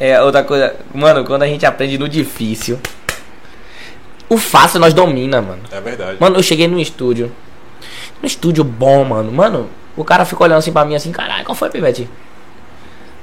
[0.00, 0.74] É, outra coisa.
[0.92, 2.78] Mano, quando a gente aprende no difícil.
[4.28, 5.62] O fácil nós domina, mano.
[5.70, 6.16] É verdade.
[6.20, 7.32] Mano, eu cheguei no estúdio.
[8.22, 9.30] No estúdio bom, mano.
[9.32, 12.08] Mano, o cara ficou olhando assim pra mim assim, caralho, qual foi, Pivete?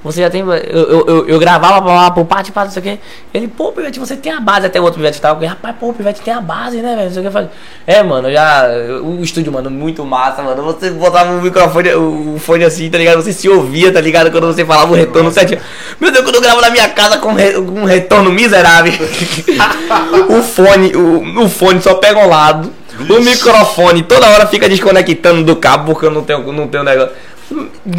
[0.04, 0.42] Você já tem.
[0.42, 3.00] Eu, eu, eu, eu gravava pra lá pro pá, não sei o quê.
[3.34, 4.68] Ele, pô, Pivete, você tem a base.
[4.68, 5.44] Até o outro Pivete tava.
[5.48, 7.06] Rapaz, pô, Pivete tem a base, né, velho?
[7.08, 7.50] Não sei o que eu falei.
[7.88, 8.68] É, mano, já.
[9.02, 10.62] O estúdio, mano, muito massa, mano.
[10.62, 13.20] Você botava o microfone, o fone assim, tá ligado?
[13.24, 14.30] Você se ouvia, tá ligado?
[14.30, 15.60] Quando você falava o retorno certinho.
[16.00, 18.94] Meu Deus, quando eu gravo na minha casa com, re- com um retorno miserável.
[20.30, 22.72] o fone, o, o fone só pega um lado.
[23.10, 27.14] O microfone toda hora fica desconectando do cabo porque eu não tenho, não tenho negócio.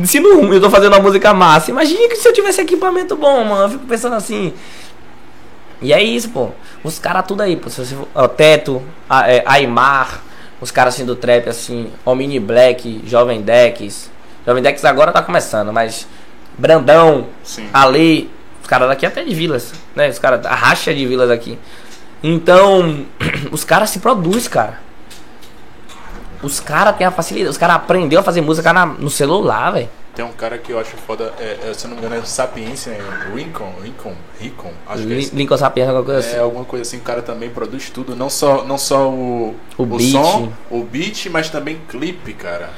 [0.04, 1.70] Se não, eu tô fazendo uma música massa.
[1.70, 3.64] Imagina que se eu tivesse equipamento bom, mano.
[3.64, 4.52] Eu fico pensando assim.
[5.80, 6.50] E é isso, pô.
[6.82, 7.68] Os caras tudo aí, pô.
[7.68, 10.22] Se você, ó, Teto, a, é, Aymar,
[10.60, 14.10] os caras assim do trap, assim, Omni Black, Jovem Dex.
[14.46, 16.06] Jovem Dex agora tá começando, mas
[16.56, 17.68] Brandão, Sim.
[17.72, 18.30] Ali,
[18.62, 20.08] os caras daqui até de vilas, né?
[20.08, 21.58] Os caras, a racha de vilas aqui.
[22.22, 23.06] Então,
[23.52, 24.85] os caras se produzem, cara.
[26.42, 27.50] Os caras têm a facilidade.
[27.50, 29.88] Os caras aprenderam a fazer música na- no celular, velho.
[30.14, 32.24] Tem um cara que eu acho foda, é, é, se eu não me engano, é
[32.24, 33.00] Sapiência, é
[33.34, 35.36] Rincon, Rincon, Rincon, acho que é isso.
[35.36, 36.40] Lincoln Sapiens, alguma coisa É assim.
[36.40, 40.12] alguma coisa assim, o cara também produz tudo, não só, não só o, O beat.
[40.12, 42.70] som, o beat, mas também clipe, cara.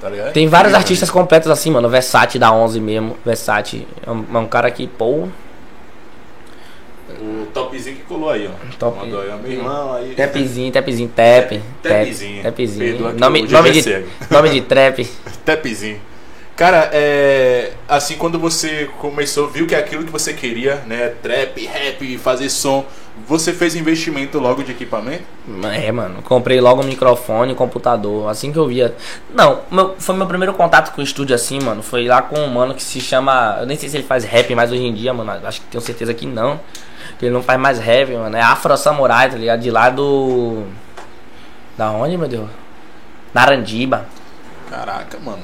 [0.00, 0.32] Tá ligado?
[0.32, 1.86] Tem vários Incrível, artistas completos assim, mano.
[1.86, 3.18] Versace da 11 mesmo.
[3.22, 5.28] Versace é um, é um cara que, pô.
[7.20, 8.76] O topzinho que colou aí, ó.
[8.78, 8.98] Top.
[8.98, 10.14] Mandou aí, ó, meu irmão aí.
[10.14, 11.60] Tapzinho, tapzinho, tap.
[11.82, 12.42] Tapzinho.
[12.42, 12.96] Tap, tapzinho.
[12.96, 15.08] Que Nome, o nome, de, nome de trap.
[15.44, 16.00] Tapzinho.
[16.56, 17.72] Cara, é.
[17.88, 21.12] Assim, quando você começou, viu que é aquilo que você queria, né?
[21.22, 22.84] Trap, rap, fazer som,
[23.26, 25.22] você fez investimento logo de equipamento?
[25.72, 26.20] É, mano.
[26.20, 28.28] Comprei logo um microfone, computador.
[28.28, 28.94] Assim que eu via.
[29.34, 31.82] Não, meu- foi meu primeiro contato com o estúdio assim, mano.
[31.82, 33.56] Foi lá com um mano que se chama.
[33.60, 35.32] Eu nem sei se ele faz rap mais hoje em dia, mano.
[35.42, 36.60] Acho que tenho certeza que não.
[37.20, 38.34] Que ele não faz mais rap, mano.
[38.34, 39.60] É Afro Samurai, tá ligado?
[39.60, 40.64] De lá do.
[41.76, 42.48] Da onde, meu Deus?
[43.34, 44.06] Narandiba.
[44.70, 45.42] Caraca, mano.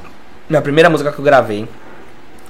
[0.49, 1.69] Minha primeira música que eu gravei.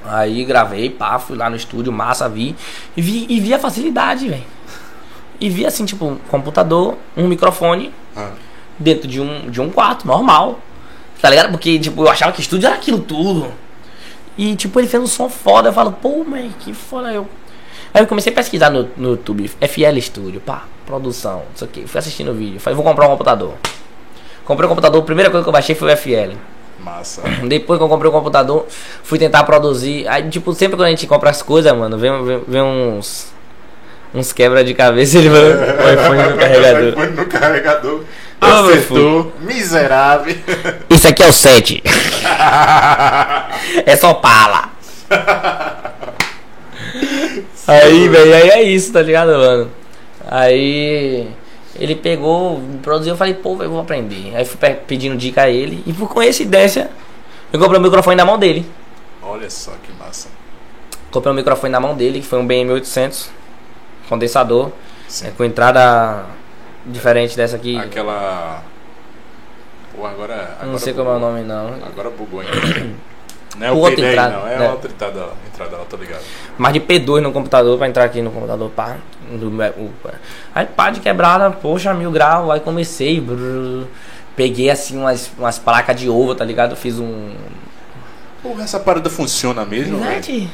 [0.05, 2.55] Aí gravei, pá, fui lá no estúdio, massa, vi.
[2.97, 4.45] E vi, e vi a facilidade, velho.
[5.41, 8.31] E vi assim, tipo, um computador, um microfone Ah,
[8.79, 10.61] dentro de um, de um quarto, normal.
[11.21, 11.51] Tá ligado?
[11.51, 13.53] Porque, tipo, eu achava que estúdio era aquilo tudo.
[14.39, 15.71] E, tipo, ele fez um som foda.
[15.71, 17.29] Eu falo, pô, man, que foda eu.
[17.95, 21.87] Aí eu comecei a pesquisar no, no YouTube, FL Studio, pá, produção, isso aqui.
[21.87, 22.61] Fui assistindo o vídeo.
[22.61, 23.55] Falei, vou comprar um computador.
[24.45, 26.37] Comprei um computador, a primeira coisa que eu baixei foi o FL.
[26.79, 27.23] massa.
[27.49, 28.67] Depois que eu comprei o computador,
[29.03, 30.07] fui tentar produzir.
[30.09, 33.35] Aí, tipo, sempre quando a gente compra as coisas, mano, vem, vem, vem uns.
[34.15, 35.43] Uns quebra de cabeça ele vai.
[35.43, 36.93] O iPhone no carregador.
[36.95, 38.01] Foi no carregador.
[38.41, 39.33] Ah, Acertou.
[39.41, 40.35] Miserável.
[40.89, 41.83] Isso aqui é o 7.
[43.85, 44.71] é só pala.
[47.67, 49.71] aí, velho, aí é isso, tá ligado, mano?
[50.29, 51.29] Aí
[51.79, 54.35] ele pegou, produziu, eu falei, pô, eu vou aprender.
[54.37, 56.91] Aí fui pe- pedindo dica a ele e por coincidência,
[57.53, 58.65] eu comprei o microfone na mão dele.
[59.23, 60.29] Olha só que massa.
[61.11, 63.29] Comprei um microfone na mão dele, que foi um BM800,
[64.09, 64.71] condensador,
[65.25, 66.25] é, com entrada
[66.85, 67.77] diferente dessa aqui.
[67.77, 68.63] Aquela.
[69.95, 70.35] Pô, agora.
[70.61, 71.31] agora não sei como é o bugou.
[71.33, 71.75] nome, não.
[71.87, 72.53] Agora bugou ainda.
[73.59, 74.49] Não é O o outro P10, entrada, não.
[74.49, 74.69] É né?
[74.71, 76.23] outra entrada, entrada lá, tô ligado.
[76.59, 78.97] mais de P2 no computador pra entrar aqui no computador, pá.
[79.31, 79.51] do-
[80.55, 83.21] Aí pá de quebrada, poxa, mil grau, aí comecei.
[83.21, 83.87] brrr,
[84.37, 86.77] peguei assim umas, umas placas de ovo, tá ligado?
[86.77, 87.33] Fiz um.
[88.43, 90.05] Porra, essa parada funciona mesmo, velho?
[90.11, 90.51] Verdade.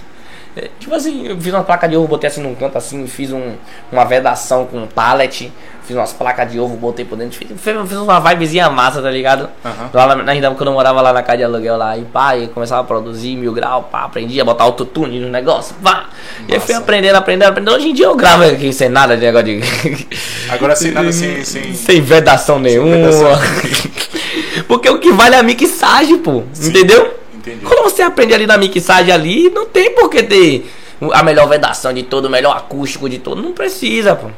[0.56, 3.32] É, Tipo assim, eu fiz uma placa de ovo, botei assim num canto assim, fiz
[3.32, 3.54] um,
[3.90, 5.50] uma vedação com um pallet,
[5.86, 9.48] fiz umas placas de ovo, botei por dentro, fiz, fiz uma vibezinha massa, tá ligado?
[9.64, 9.90] Aham.
[9.92, 12.48] Lá na, ainda quando eu morava lá na casa de aluguel lá, e pá, e
[12.48, 16.10] começava a produzir mil grau, pá, aprendi a botar autotune no negócio, pá.
[16.48, 16.84] E aí fui Massa.
[16.84, 17.76] aprendendo, aprendendo, aprendendo.
[17.76, 19.60] Hoje em dia eu gravo aqui sem nada de negócio de.
[20.50, 21.44] Agora sem nada, sem.
[21.44, 21.74] sem...
[21.74, 22.90] Sem vedação nenhuma.
[22.96, 23.30] vedação.
[24.68, 26.42] Porque o que vale é a mixagem, pô.
[26.52, 26.68] Sim.
[26.68, 27.21] Entendeu?
[27.42, 27.64] Entendi.
[27.64, 30.72] Quando você aprende ali na mixagem ali, não tem por que ter
[31.12, 33.42] a melhor vedação de todo, o melhor acústico de todo.
[33.42, 34.28] Não precisa, pô.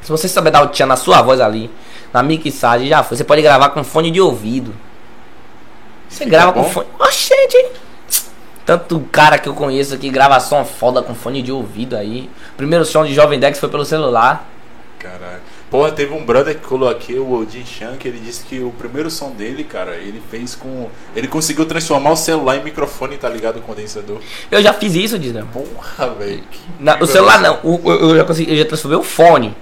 [0.00, 1.70] Se você saber dar o tchan na sua voz ali,
[2.12, 3.18] na mixagem, já foi.
[3.18, 4.74] Você pode gravar com fone de ouvido.
[6.08, 6.64] Você Fica grava bom?
[6.64, 6.86] com fone.
[6.98, 7.66] Oxente!
[8.64, 12.30] Tanto cara que eu conheço que grava som foda com fone de ouvido aí.
[12.56, 14.48] Primeiro som de Jovem Dex foi pelo celular.
[14.98, 15.40] Caralho.
[15.70, 18.72] Porra, teve um brother que colou aqui, o Odin Chan, que ele disse que o
[18.72, 20.88] primeiro som dele, cara, ele fez com.
[21.14, 23.58] Ele conseguiu transformar o celular em microfone, tá ligado?
[23.58, 24.18] O condensador.
[24.50, 25.44] Eu já fiz isso, Dizem.
[25.46, 26.42] Porra, velho.
[27.00, 27.42] O celular esse.
[27.44, 29.54] não, o- eu já consegui, eu já transformei o fone.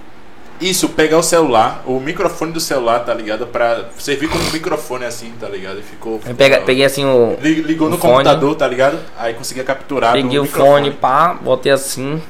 [0.59, 3.45] Isso, pegar o celular, o microfone do celular, tá ligado?
[3.47, 5.79] Pra servir como microfone assim, tá ligado?
[5.79, 6.19] E ficou.
[6.25, 7.37] Eu pega- peguei assim o.
[7.41, 8.13] Li- Ligou o no fone.
[8.13, 8.97] computador, tá ligado?
[9.17, 10.11] Aí conseguia capturar.
[10.13, 10.85] Peguei o microfone.
[10.87, 12.21] fone, pá, botei assim.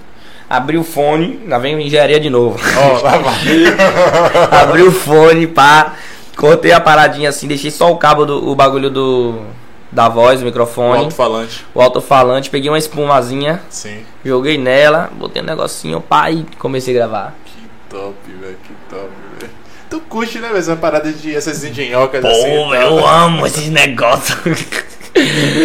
[0.50, 2.60] Abri o fone, lá vem engenharia de novo.
[2.78, 3.36] Ó, lá vai.
[4.64, 5.93] Abri o fone, pá.
[6.36, 9.41] Cortei a paradinha assim, deixei só o cabo do o bagulho do.
[9.91, 11.66] Da voz, o O microfone, alto-falante.
[11.74, 14.04] o alto-falante, peguei uma espumazinha, Sim.
[14.24, 17.36] joguei nela, botei um negocinho, pá, e comecei a gravar.
[17.43, 18.58] Que top, velho.
[18.64, 19.52] Que top, velho.
[19.89, 20.60] Tu curte, né, velho?
[20.60, 22.41] Essa parada de essas engenhocas assim.
[22.43, 22.97] Pô, e tal.
[23.00, 24.38] eu amo esses negócios.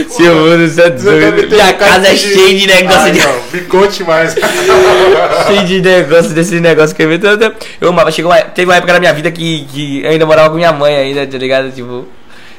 [0.09, 3.19] Você é ter Minha um casa é cheia de negócio Ai, de.
[3.21, 4.35] não, me conte mais.
[5.47, 7.21] cheio de negócio desses negócios que eu vi.
[7.81, 8.11] Eu, amava.
[8.11, 10.73] Chegou uma, teve uma época na minha vida que, que eu ainda morava com minha
[10.73, 11.71] mãe ainda, tá ligado?
[11.71, 12.07] Tipo.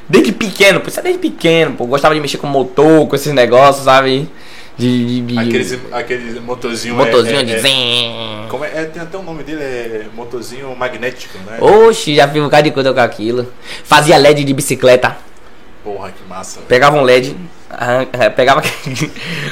[0.08, 1.84] Desde pequeno, pô, isso é desde pequeno, pô.
[1.86, 4.28] Gostava de mexer com motor, com esses negócios, sabe?
[4.78, 5.06] De.
[5.06, 6.94] de, de aqueles, aqueles motorzinho.
[6.94, 7.54] motorzinho é, de.
[7.54, 8.46] é.
[8.48, 11.58] Como é, é, tem até o nome dele, é motorzinho magnético, né?
[11.60, 13.52] Oxi, já fiz um bocado de coisa com aquilo.
[13.84, 15.25] Fazia LED de bicicleta.
[15.86, 16.60] Porra, que massa.
[16.66, 17.36] Pegava um LED,
[18.18, 18.60] eh, pegava,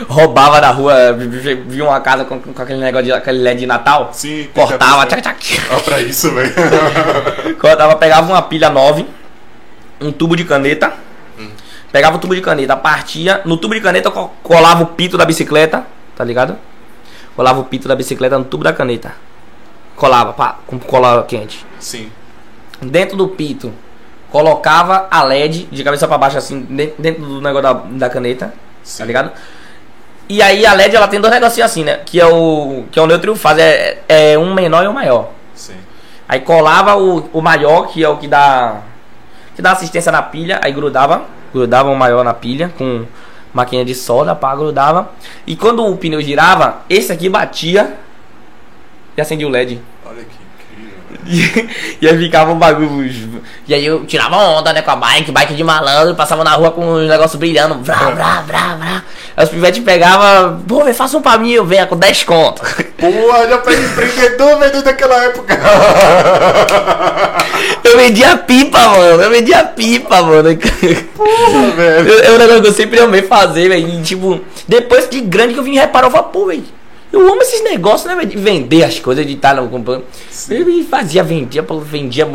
[0.08, 3.60] roubava da rua, vi- vi- via uma casa com, com aquele negócio de aquele LED
[3.60, 5.22] de Natal, Sim, cortava, cabeça.
[5.22, 6.52] tchac, tchac, Olha pra isso, velho.
[7.60, 9.06] cortava, pegava uma pilha 9,
[10.00, 10.92] um tubo de caneta,
[11.92, 15.24] pegava o tubo de caneta, partia, no tubo de caneta co- colava o pito da
[15.24, 15.84] bicicleta,
[16.16, 16.58] tá ligado?
[17.36, 19.12] Colava o pito da bicicleta no tubo da caneta.
[19.94, 21.64] Colava, pá, com cola quente.
[21.78, 22.10] Sim.
[22.82, 23.72] Dentro do pito,
[24.34, 26.60] colocava a LED de cabeça pra baixo assim,
[26.98, 28.52] dentro, do negócio da, da caneta.
[28.82, 28.98] Sim.
[28.98, 29.30] Tá ligado?
[30.28, 32.00] E aí a LED ela tem dois negocinhos assim, né?
[32.04, 32.82] Que é o.
[32.90, 33.60] Que é o neutro fase.
[33.60, 35.30] É, é um menor e um maior.
[35.54, 35.76] Sim.
[36.28, 38.80] Aí colava o, o maior, que é o que dá.
[39.54, 41.26] Que dá assistência na pilha, aí grudava.
[41.52, 43.06] Grudava o maior na pilha com
[43.52, 45.12] máquina de solda, pá, grudava.
[45.46, 47.94] E quando o pneu girava, esse aqui batia
[49.16, 49.80] e acendia o LED.
[50.04, 50.43] Olha que
[51.26, 53.42] E, aí ficava um bagulho.
[53.66, 56.70] E aí eu tirava onda, né, com a bike, bike de malandro, passava na rua
[56.70, 57.76] com os negócios brilhando.
[57.82, 59.02] Vrá, vrá, vrá, vrá.
[59.36, 62.62] Aí os pivetes pegavam, pô, velho, faça um pra mim, eu venho com 10 conto.
[62.98, 65.58] Porra, já pra empreendedor, velho, daquela época.
[67.84, 69.22] Eu vendia pipa, mano.
[69.22, 70.48] Eu vendia pipa, mano.
[71.14, 72.20] Porra, velho.
[72.20, 73.88] É um negócio que eu sempre amei fazer, velho.
[73.88, 76.64] E, tipo, depois de grande que eu vim reparar, eu falei, pô, velho.
[77.14, 78.28] Eu amo esses negócios, né, velho?
[78.28, 80.04] De vender as coisas, de estar no comprando.
[80.50, 82.26] Me fazia, vendia, vendia.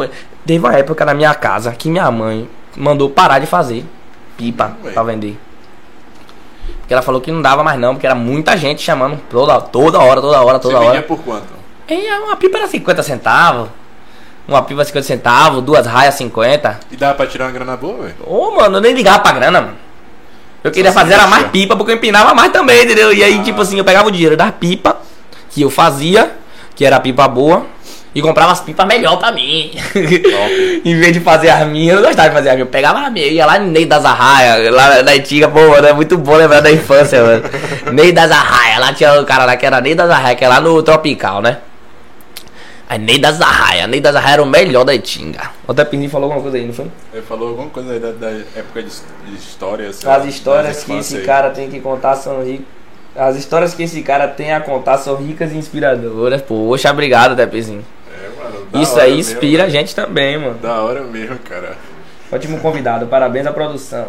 [0.46, 2.48] Teve uma época na minha casa que minha mãe
[2.78, 3.84] mandou parar de fazer
[4.38, 4.92] pipa Ué.
[4.92, 5.38] pra vender.
[6.80, 10.00] Porque ela falou que não dava mais não, porque era muita gente chamando toda, toda
[10.00, 10.94] hora, toda hora, toda Você hora.
[10.94, 11.48] vendia por quanto?
[11.90, 13.70] E uma pipa era 50 centavos.
[14.48, 16.80] Uma pipa 50 centavos, duas raias 50.
[16.90, 18.16] E dava pra tirar uma grana boa, velho?
[18.26, 19.89] Ô, mano, eu nem ligava pra grana, mano.
[20.64, 23.14] Eu queria fazer era mais pipa, porque eu empinava mais também, entendeu?
[23.14, 23.44] E aí, Ah.
[23.44, 24.98] tipo assim, eu pegava o dinheiro da pipa
[25.50, 26.32] que eu fazia,
[26.76, 27.66] que era pipa boa,
[28.14, 29.72] e comprava as pipas melhor pra mim.
[30.84, 32.68] em vez de fazer as minhas, eu não gostava de fazer as minhas.
[32.68, 35.88] Eu pegava as minhas, ia lá no Ney das Arraias, lá na antiga, pô, mano,
[35.88, 37.44] é muito bom lembrar da infância, mano.
[37.94, 40.48] Ney das Arraias, lá tinha o cara lá que era Ney das Arraias, que é
[40.50, 41.58] lá no Tropical, né?
[42.90, 45.52] Aí Ney das Arraias, Ney das Arraias era o melhor da Itinga.
[45.68, 46.88] O Tepinzinho falou alguma coisa aí, não foi?
[47.14, 49.94] Ele falou alguma coisa aí da, da época de, de história.
[49.94, 51.24] sei As histórias que esse aí.
[51.24, 52.66] cara tem que contar são ricas.
[53.16, 56.42] As histórias que esse cara tem a contar são ricas e inspiradoras.
[56.42, 57.86] Poxa, obrigado, Tepezinho.
[58.12, 58.84] É, mano.
[58.84, 59.78] Isso aí mesmo, inspira a velho.
[59.78, 60.56] gente também, mano.
[60.56, 61.78] Da hora mesmo, cara.
[62.32, 64.08] Ótimo convidado, parabéns à produção.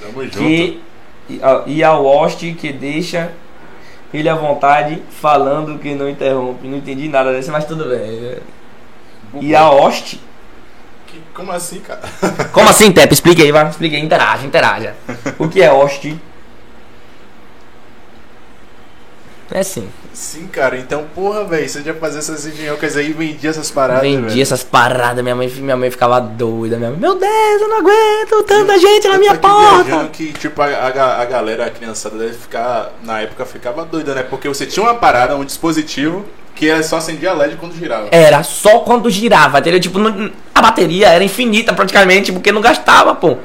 [0.00, 0.38] Tamo junto.
[0.38, 0.80] Que,
[1.28, 3.30] e, a- e ao host que deixa
[4.16, 6.66] ele à vontade falando que não interrompe.
[6.68, 8.36] Não entendi nada desse, mas tudo bem.
[9.40, 10.20] E a host.
[11.06, 12.00] Que- Como assim, cara?
[12.52, 13.12] Como assim, Tepe?
[13.14, 13.68] Explique aí, vai.
[13.68, 14.94] Explique aí, interaja, interaja.
[15.38, 16.16] O que é host?
[19.54, 19.88] É assim.
[20.12, 20.76] Sim, cara.
[20.76, 21.68] Então, porra, velho.
[21.68, 24.42] Você já fazia essas engenhocas aí e vendia essas paradas, Vendi velho.
[24.42, 26.76] essas paradas, minha mãe, minha mãe ficava doida.
[26.76, 30.08] Minha mãe, meu Deus, eu não aguento tanta gente na Eu minha porta.
[30.12, 34.24] que, tipo, a, a, a galera, a criançada deve ficar, na época, ficava doida, né?
[34.24, 36.24] Porque você tinha uma parada, um dispositivo,
[36.56, 38.08] que era só acendia LED quando girava.
[38.10, 39.78] Era só quando girava, entendeu?
[39.78, 40.00] Tipo,
[40.52, 43.36] a bateria era infinita praticamente, porque não gastava, pô.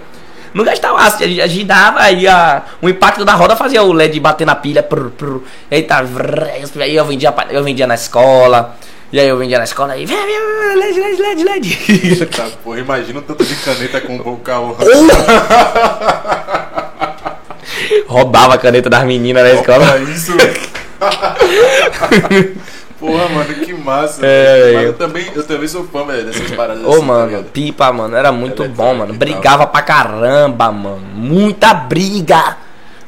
[0.53, 4.45] Não gastava, a- a- girava, aí a, o impacto da roda fazia o LED bater
[4.45, 4.81] na pilha.
[4.83, 5.37] Prr, prr,
[5.69, 6.47] eita, vrr,
[6.81, 8.75] aí eu vendia, eu vendia na escola.
[9.11, 12.25] E aí eu vendia na escola vem, LED, LED, LED, LED.
[12.27, 14.77] Tá, porra, imagina um tanto de caneta com o carro.
[18.07, 19.91] Roubava a caneta das meninas na escola.
[19.93, 20.33] Olha isso.
[22.99, 24.25] Porra, mano, que massa.
[24.25, 27.25] É, eu- eu também, eu também sou fã, velho, dessas paradas Ô, assim, tá mano,
[27.27, 27.45] ligado?
[27.51, 29.13] pipa, mano, era muito Eletrônica bom, mano.
[29.13, 30.99] Brigava pra caramba, mano.
[31.13, 32.57] Muita briga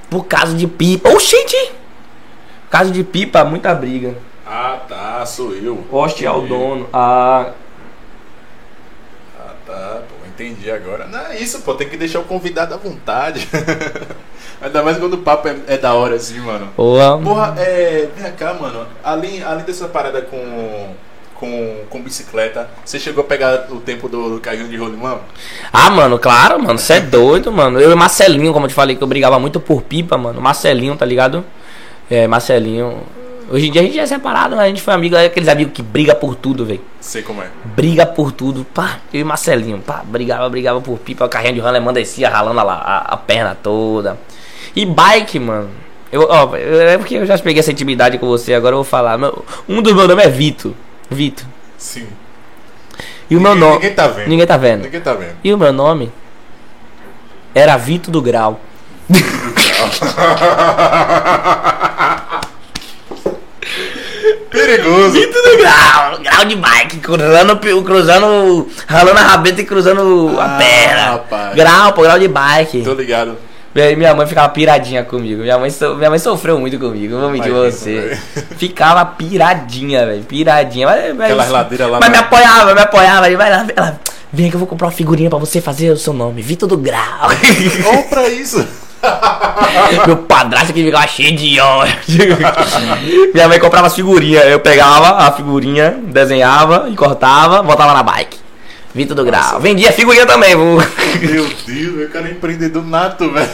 [0.09, 1.09] por causa de pipa.
[1.09, 1.57] Ô, gente!
[2.65, 4.15] Por causa de pipa, muita briga.
[4.47, 5.76] Ah, tá, sou eu.
[5.89, 6.88] Poste ao dono.
[6.93, 7.51] Ah,
[9.39, 11.05] Ah, tá, pô, entendi agora.
[11.07, 13.47] Não é isso, pô, tem que deixar o convidado à vontade.
[14.61, 16.67] Ainda mais quando o papo é, é da hora assim, mano.
[16.75, 17.17] porra.
[17.17, 18.07] Porra, é.
[18.15, 18.85] Vem cá, mano.
[19.03, 20.93] Além, além dessa parada com.
[21.41, 25.21] Com, com bicicleta, você chegou a pegar o tempo do, do carrinho de rolimão?
[25.73, 26.77] Ah, mano, claro, mano.
[26.77, 27.79] Você é doido, mano.
[27.79, 30.39] Eu e Marcelinho, como eu te falei, que eu brigava muito por pipa, mano.
[30.39, 31.43] Marcelinho, tá ligado?
[32.11, 32.99] É, Marcelinho.
[33.49, 35.73] Hoje em dia a gente é separado, mas a gente foi amigo, é aqueles amigos
[35.73, 36.79] que briga por tudo, velho.
[36.99, 37.47] Sei como é.
[37.65, 38.99] Briga por tudo, pá.
[39.11, 42.71] Eu e Marcelinho, pá, brigava, brigava por pipa, o carrinho de rolemã descia ralando a,
[42.71, 44.15] a, a perna toda.
[44.76, 45.69] E bike, mano.
[46.11, 49.18] Eu, ó, é porque eu já peguei essa intimidade com você, agora eu vou falar.
[49.18, 50.76] Meu- um dos meus nomes é Vito.
[51.10, 51.45] Vito.
[51.77, 52.07] Sim.
[53.30, 53.76] E o meu nome.
[53.76, 54.27] Ninguém tá vendo.
[54.27, 54.84] Ninguém tá vendo.
[54.84, 55.35] Ninguém tá vendo.
[55.43, 56.11] E o meu nome
[57.56, 58.60] era Vito do Grau.
[64.49, 65.11] Perigoso.
[65.11, 70.57] Vito do Grau, grau de bike, cruzando, cruzando, ralando a rabeta e cruzando Ah, a
[70.57, 71.02] perna.
[71.11, 71.56] rapaz.
[71.56, 72.81] Grau, pô, grau de bike.
[72.84, 73.38] Tô ligado.
[73.73, 75.41] Minha mãe ficava piradinha comigo.
[75.41, 78.19] Minha mãe, so- minha mãe sofreu muito comigo, vou mentir Imagina, você.
[78.57, 80.23] Ficava piradinha, velho.
[80.23, 80.88] Piradinha.
[80.88, 83.30] Mas, mas, Aquelas ladeiras lá mas me apoiava, me apoiava.
[83.30, 83.99] E vai lá, ela,
[84.31, 86.41] vem que eu vou comprar uma figurinha pra você fazer o seu nome.
[86.41, 87.30] Vitor do Grau.
[87.95, 88.68] Ou pra isso.
[90.06, 92.38] Meu padrasto que ficava cheio de ódio.
[93.34, 94.45] Minha mãe comprava as figurinhas.
[94.45, 98.40] Eu pegava a figurinha, desenhava e cortava, botava na bike.
[98.93, 99.59] Vitor do Grau.
[99.59, 100.77] Vendia figurinha também, viu?
[101.22, 103.49] Meu Deus, meu cara é empreendedor nato, velho.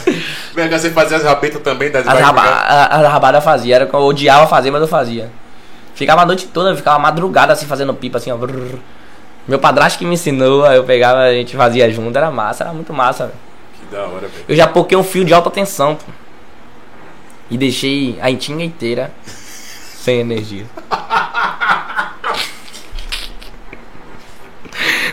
[0.54, 3.88] Vem cá, você fazia as rabetas também das As, raba as rabadas eu fazia, era
[3.90, 5.30] eu odiava fazer, mas eu fazia.
[5.94, 8.38] Ficava a noite toda, ficava madrugada assim fazendo pipa assim, ó.
[9.46, 12.72] Meu padrasto que me ensinou, aí eu pegava, a gente fazia junto, era massa, era
[12.72, 13.26] muito massa.
[13.26, 13.38] velho.
[13.78, 14.44] Que da hora, velho.
[14.48, 16.04] Eu já poquei um fio de alta tensão, pô.
[17.50, 20.66] E deixei a intinga inteira sem energia.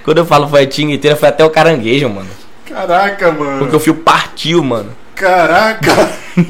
[0.06, 2.30] Quando eu falo foi a intinga inteira, foi até o caranguejo, mano.
[2.69, 3.57] Caraca, mano.
[3.57, 4.91] Porque o fio partiu, mano.
[5.15, 6.11] Caraca.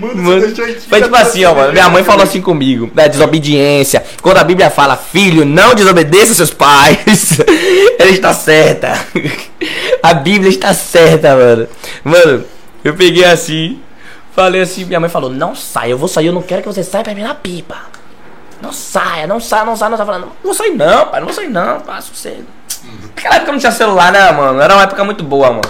[0.00, 0.54] mano, Mano,
[0.88, 1.72] Foi tipo assim, ó, mano.
[1.72, 4.02] Minha mãe falou assim comigo, da desobediência.
[4.22, 7.38] Quando a Bíblia fala, filho, não desobedeça seus pais,
[7.98, 8.98] ela está certa.
[10.02, 11.68] A Bíblia está certa, mano.
[12.04, 12.44] Mano,
[12.82, 13.80] eu peguei assim,
[14.34, 16.84] falei assim, minha mãe falou, não saia, eu vou sair, eu não quero que você
[16.84, 17.97] saia pra mim na pipa.
[18.60, 20.06] Não saia, não saia, não saia, não saia.
[20.06, 22.44] Falando, não vou sair não, pai, não vou sair não, pá, sossego.
[23.02, 24.60] Naquela época não tinha celular, né, mano?
[24.60, 25.62] Era uma época muito boa, mano.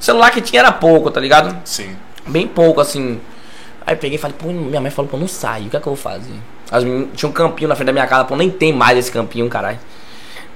[0.00, 1.56] O celular que tinha era pouco, tá ligado?
[1.64, 1.96] Sim.
[2.26, 3.20] Bem pouco, assim.
[3.86, 5.86] Aí peguei e falei, pô, minha mãe falou, pô, não sai, o que é que
[5.86, 6.34] eu vou fazer?
[6.70, 9.12] As meninas, tinha um campinho na frente da minha casa, pô, nem tem mais esse
[9.12, 9.78] campinho, caralho.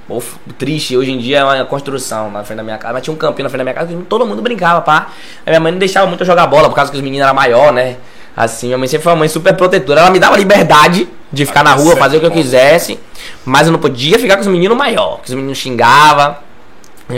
[0.08, 0.20] Pô,
[0.58, 3.16] triste, hoje em dia é uma construção na frente da minha casa, mas tinha um
[3.16, 5.12] campinho na frente da minha casa todo mundo brincava, pá.
[5.46, 7.34] Aí minha mãe não deixava muito eu jogar bola, por causa que os meninos eram
[7.34, 7.96] maior, né?
[8.36, 10.00] Assim, minha mãe sempre foi uma mãe super protetora.
[10.00, 12.98] Ela me dava liberdade de ficar na Até rua, fazer o que eu quisesse,
[13.44, 16.36] mas eu não podia ficar com os meninos maior, que os meninos xingavam,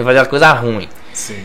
[0.05, 0.89] fazer as coisas ruins.
[1.13, 1.45] Sim.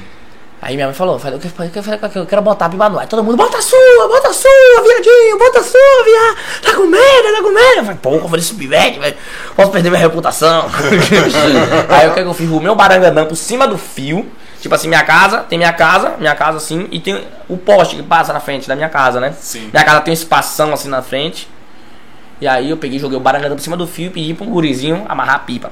[0.60, 2.98] Aí minha mãe falou, falei, eu quero, eu quero, eu quero botar a pipa no
[2.98, 3.08] ar.
[3.08, 6.38] Todo mundo, bota a sua, bota a sua, viadinho, bota a sua, viado.
[6.64, 7.78] Tá com medo, tá com medo.
[7.78, 9.16] Eu falei, pô, eu falei, esse pivete, velho,
[9.56, 10.66] posso perder minha reputação.
[11.90, 12.50] Aí o que é que eu fiz?
[12.50, 14.26] O meu barangandã por cima do fio.
[14.60, 18.04] Tipo assim, minha casa, tem minha casa, minha casa assim, e tem o poste que
[18.04, 19.34] passa na frente da minha casa, né?
[19.40, 19.70] Sim.
[19.72, 21.48] Minha casa tem um espação assim na frente.
[22.40, 24.50] E aí eu peguei, joguei o barangandã por cima do fio e pedi pra um
[24.50, 25.70] gurizinho amarrar a pipa.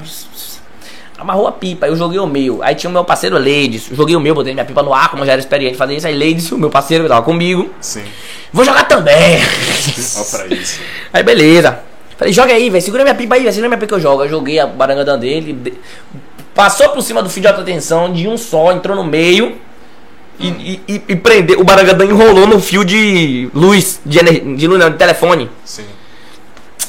[1.18, 2.62] Amarrou a pipa, eu joguei o meu.
[2.62, 3.88] Aí tinha o meu parceiro Ladies.
[3.92, 6.08] Joguei o meu, botei minha pipa no ar, como eu já era experiente fazer isso.
[6.08, 7.70] Aí Ladies, o meu parceiro que tava comigo.
[7.80, 8.04] Sim.
[8.52, 9.38] Vou jogar também.
[10.18, 10.80] Ó pra isso.
[11.14, 11.80] Aí beleza.
[12.18, 12.84] Falei, joga aí, velho.
[12.84, 13.54] Segura minha pipa aí, velho.
[13.54, 14.24] Segura minha pipa que eu jogo.
[14.24, 15.80] Eu joguei a barangandã dele.
[16.56, 19.58] Passou por cima do fio de alta tensão de um só, entrou no meio.
[20.40, 21.60] E, e, e, e prendeu.
[21.60, 24.00] O barangandã enrolou no fio de luz.
[24.06, 25.50] De, ener- de luz, não, de telefone.
[25.64, 25.86] Sim.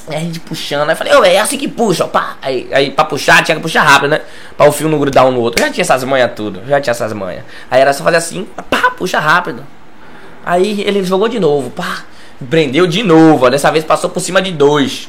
[0.08, 2.36] Aí a gente puxando, aí falei, ô, é assim que puxa, ó, pá.
[2.40, 4.20] Aí, aí pra puxar, tinha que puxar rápido, né?
[4.56, 5.60] Pra o fio não grudar um no outro.
[5.60, 7.42] Eu já tinha essas manhas tudo, já tinha essas manhas.
[7.68, 9.64] Aí era só fazer assim, pá, puxa rápido.
[10.44, 12.04] Aí ele jogou de novo, pá.
[12.48, 15.08] Prendeu de novo, ó, dessa vez passou por cima de dois.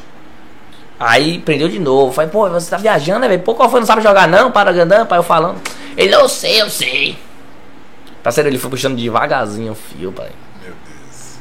[1.00, 2.12] Aí prendeu de novo.
[2.12, 3.42] Falei, pô, você tá viajando, né, velho?
[3.44, 3.80] Pô, qual foi?
[3.80, 4.52] Não sabe jogar não?
[4.52, 5.62] Para Gandã, pai, eu falando.
[5.96, 7.18] Ele, eu sei, eu sei.
[8.24, 10.30] Parceiro, ele foi puxando devagarzinho o fio, pai.
[10.64, 11.38] Meu Deus.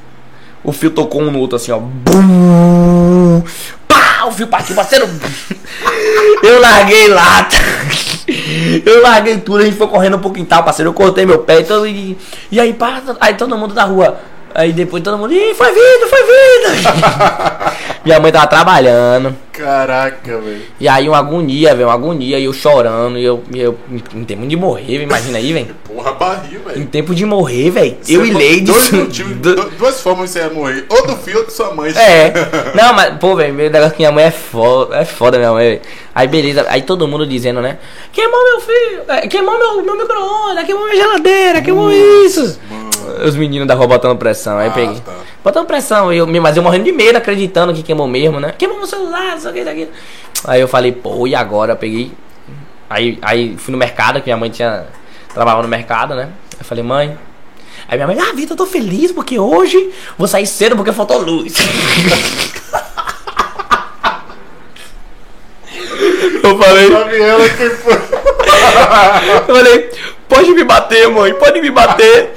[0.62, 1.78] O fio tocou um no outro assim, ó.
[1.78, 3.42] Bum!
[3.88, 4.26] Pá!
[4.26, 5.08] O fio partiu, parceiro.
[6.42, 7.56] Eu larguei lata.
[8.84, 10.90] Eu larguei tudo, a gente foi correndo pro quintal, parceiro.
[10.90, 11.60] Eu cortei meu pé.
[11.60, 12.16] Então, e,
[12.50, 14.20] e aí, pá, aí todo mundo na rua.
[14.54, 17.72] Aí depois todo mundo, Ih, foi vida, foi vida.
[18.06, 19.34] Minha mãe tava trabalhando.
[19.52, 20.62] Caraca, velho.
[20.78, 23.76] E aí uma agonia, velho, uma agonia, e eu chorando, e eu, e eu
[24.14, 25.74] em tempo de morrer, imagina aí, velho.
[25.84, 26.86] Porra, barril, Em velho.
[26.86, 27.96] tempo de morrer, velho.
[28.08, 28.60] Eu e Lady.
[28.60, 30.84] Dois motivos, du- duas formas você ia morrer.
[30.88, 31.90] Ou do filho ou de sua mãe.
[31.96, 32.32] É.
[32.80, 35.66] Não, mas, pô, velho, meu negócio que minha mãe é foda, é foda minha mãe,
[35.70, 35.80] velho.
[36.14, 37.78] Aí beleza, aí todo mundo dizendo, né?
[38.12, 42.58] Queimou meu filho, é, queimou meu, meu micro-ondas, queimou minha geladeira, queimou isso.
[42.70, 42.85] Mano.
[43.24, 45.00] Os meninos da rua botando pressão, aí Ah, peguei.
[45.00, 45.12] tá.
[45.44, 48.52] Botando pressão, eu, mas eu morrendo de medo, acreditando que queimou mesmo, né?
[48.56, 49.88] Queimou meu celular, isso aqui, isso aqui.
[50.44, 51.72] Aí eu falei, pô, e agora?
[51.72, 52.12] Eu peguei.
[52.88, 54.84] Aí, aí fui no mercado, que minha mãe tinha.
[55.32, 56.28] Trabalhava no mercado, né?
[56.58, 57.16] Eu falei, mãe.
[57.88, 61.18] Aí minha mãe, ah, Vitor, eu tô feliz porque hoje vou sair cedo porque faltou
[61.20, 61.54] luz.
[66.42, 66.86] eu falei,
[69.48, 69.90] eu falei,
[70.28, 72.32] pode me bater, mãe, pode me bater.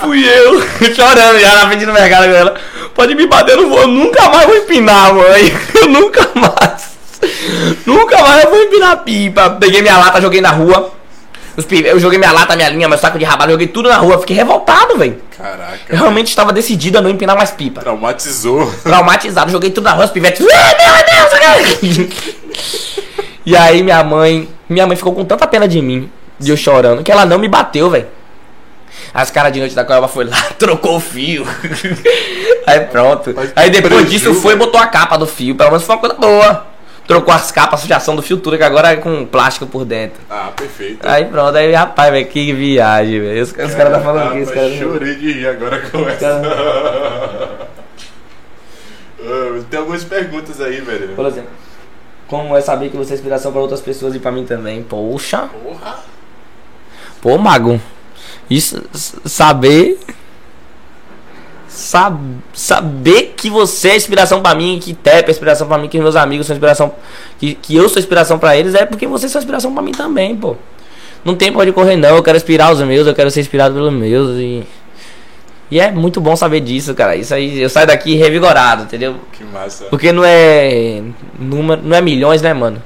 [0.00, 0.62] Fui eu,
[0.94, 2.54] chorando já na frente do mercado com ela.
[2.94, 5.52] Pode me bater, eu não vou, eu nunca mais vou empinar, mãe.
[5.74, 6.94] Eu nunca mais.
[7.84, 9.50] Nunca mais eu vou empinar pipa.
[9.50, 10.92] Peguei minha lata, joguei na rua.
[11.70, 14.18] Eu joguei minha lata, minha linha, meu saco de rabado, joguei tudo na rua.
[14.18, 15.20] Fiquei revoltado, velho.
[15.36, 15.78] Caraca.
[15.88, 17.80] Eu realmente estava decidido a não empinar mais pipa.
[17.80, 18.72] Traumatizou.
[18.82, 20.46] Traumatizado, joguei tudo na rua, os pivetes.
[20.50, 22.24] "Ah, meu Deus, cara."
[23.46, 24.48] E aí minha mãe.
[24.68, 27.48] Minha mãe ficou com tanta pena de mim, de eu chorando, que ela não me
[27.48, 28.06] bateu, velho.
[29.12, 31.46] As caras de noite da Coelba foi lá, trocou o fio.
[32.66, 33.34] Aí pronto.
[33.54, 35.54] Aí depois disso foi e botou a capa do fio.
[35.54, 36.66] Pelo menos foi uma coisa boa.
[37.06, 40.22] Trocou as capas, a sujação do fio tudo, que agora é com plástico por dentro.
[40.30, 41.06] Ah, perfeito.
[41.06, 43.42] Aí pronto, aí rapaz, velho, que viagem, velho.
[43.42, 44.72] Os, caras tá falando aqui, os caras.
[44.78, 47.64] Chorei de rir agora com essa.
[49.26, 51.08] Ah, Tem algumas perguntas aí, velho.
[51.16, 51.48] Por exemplo,
[52.26, 54.82] como é saber que você é inspiração para outras pessoas e para mim também?
[54.82, 55.96] Poxa, Porra.
[57.24, 57.80] Pô, mago.
[58.50, 58.82] Isso,
[59.24, 59.98] saber.
[61.66, 62.20] Sab,
[62.52, 66.14] saber que você é inspiração pra mim, que Tep é inspiração pra mim, que meus
[66.14, 66.92] amigos são inspiração.
[67.38, 70.36] Que, que eu sou inspiração pra eles, é porque vocês são inspiração pra mim também,
[70.36, 70.54] pô.
[71.24, 72.14] Não tem pra onde correr, não.
[72.14, 74.36] Eu quero inspirar os meus, eu quero ser inspirado pelos meus.
[74.38, 74.62] E,
[75.70, 77.16] e é muito bom saber disso, cara.
[77.16, 79.16] Isso aí, eu saio daqui revigorado, entendeu?
[79.32, 79.86] Que massa.
[79.86, 81.02] Porque não é.
[81.38, 82.80] Número, não é milhões, né, mano?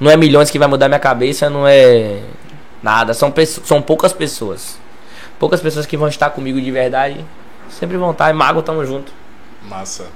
[0.00, 2.16] Não é milhões que vai mudar minha cabeça, não é.
[2.82, 3.14] Nada.
[3.14, 3.32] São,
[3.64, 4.78] são poucas pessoas.
[5.38, 7.24] Poucas pessoas que vão estar comigo de verdade.
[7.70, 8.30] Sempre vão estar.
[8.30, 9.12] E Mago, tamo junto.
[9.68, 10.06] Massa.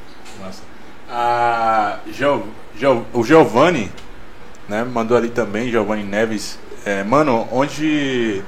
[0.40, 0.62] Massa.
[1.10, 2.46] Ah, Gio,
[2.78, 3.92] Gio, o Giovanni,
[4.68, 6.58] né, mandou ali também, Giovanni Neves.
[6.84, 8.42] É, mano, onde.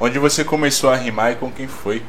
[0.00, 2.02] Onde você começou a rimar e com quem foi?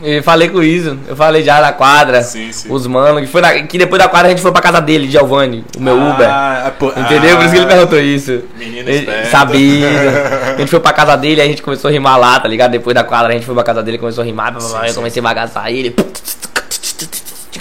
[0.00, 0.96] Eu falei com isso.
[1.06, 2.22] Eu falei já na quadra.
[2.22, 2.72] Sim, sim.
[2.72, 3.20] Os mano.
[3.20, 5.80] Que, foi na- que depois da quadra a gente foi pra casa dele, Giovanni, o
[5.80, 6.28] meu Uber.
[6.28, 7.36] Ah, pô- Entendeu?
[7.36, 8.42] Por isso que ele ah, perguntou isso.
[8.56, 9.88] Menino Ele sabia.
[10.54, 12.70] A gente foi pra casa dele, a gente começou a rimar lá, tá ligado?
[12.72, 14.94] Depois da quadra a gente foi pra casa dele, começou a rimar, Sim, eu sim.
[14.94, 15.94] comecei a bagaçar ele.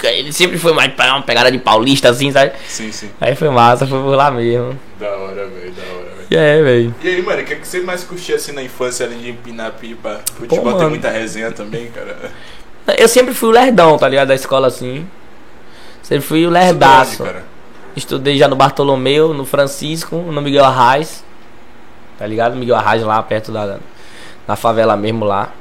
[0.04, 2.54] Ele sempre foi mais pra uma pegada de paulista, assim, sabe?
[2.68, 3.10] Sim, sim.
[3.20, 4.78] Aí foi massa, foi por lá mesmo.
[5.00, 5.91] Da hora, velho, da hora,
[6.36, 6.96] é, velho.
[7.04, 9.30] E aí, mano, o que, é que você mais curtia assim na infância, além de
[9.32, 10.22] empinar pipa?
[10.34, 10.90] Futebol tem mano.
[10.92, 12.32] muita resenha também, cara.
[12.98, 14.30] Eu sempre fui o lerdão, tá ligado?
[14.30, 15.06] Da escola assim.
[16.02, 17.24] Sempre fui o lerdaço.
[17.24, 17.52] onde?
[17.96, 21.24] Estudei já no Bartolomeu, no Francisco, no Miguel Arraes.
[22.18, 22.56] Tá ligado?
[22.56, 23.80] Miguel Arraes lá perto da,
[24.48, 25.52] da favela mesmo lá.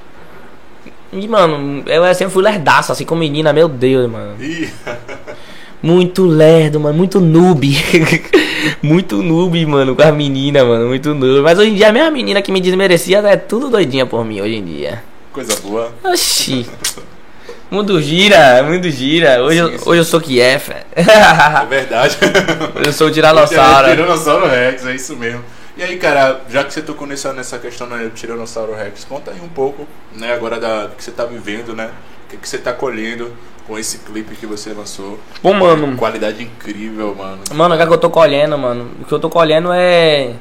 [1.13, 4.37] E, mano, eu sempre fui lerdaço, assim com menina, meu Deus, mano.
[5.83, 7.67] Muito lerdo, mano, muito noob.
[8.83, 11.41] muito noob, mano, com as meninas, mano, muito noob.
[11.43, 14.41] Mas hoje em dia a mesma menina que me desmerecia é tudo doidinha por mim
[14.41, 15.03] hoje em dia.
[15.33, 15.93] coisa boa.
[16.05, 16.67] Oxi.
[17.71, 19.43] Mundo gira, mundo gira.
[19.45, 19.89] Hoje, Sim, eu, sim.
[19.91, 20.85] hoje eu sou Kiefer.
[20.97, 22.19] É verdade.
[22.85, 23.89] eu sou o Tiranossauro.
[23.91, 25.45] Tiranossauro Rex, é isso mesmo.
[25.77, 29.31] E aí, cara, já que você tocou nessa, nessa questão né, do Tiranossauro Rex, conta
[29.31, 31.91] aí um pouco, né, agora da, do que você tá vivendo, né?
[32.27, 33.31] O que, que você tá colhendo
[33.71, 35.17] com esse clipe que você lançou.
[35.41, 35.97] Pô, mano.
[35.97, 37.39] Qualidade incrível, mano.
[37.55, 38.91] Mano, o que é que eu tô colhendo, mano?
[39.01, 40.35] O que eu tô colhendo é.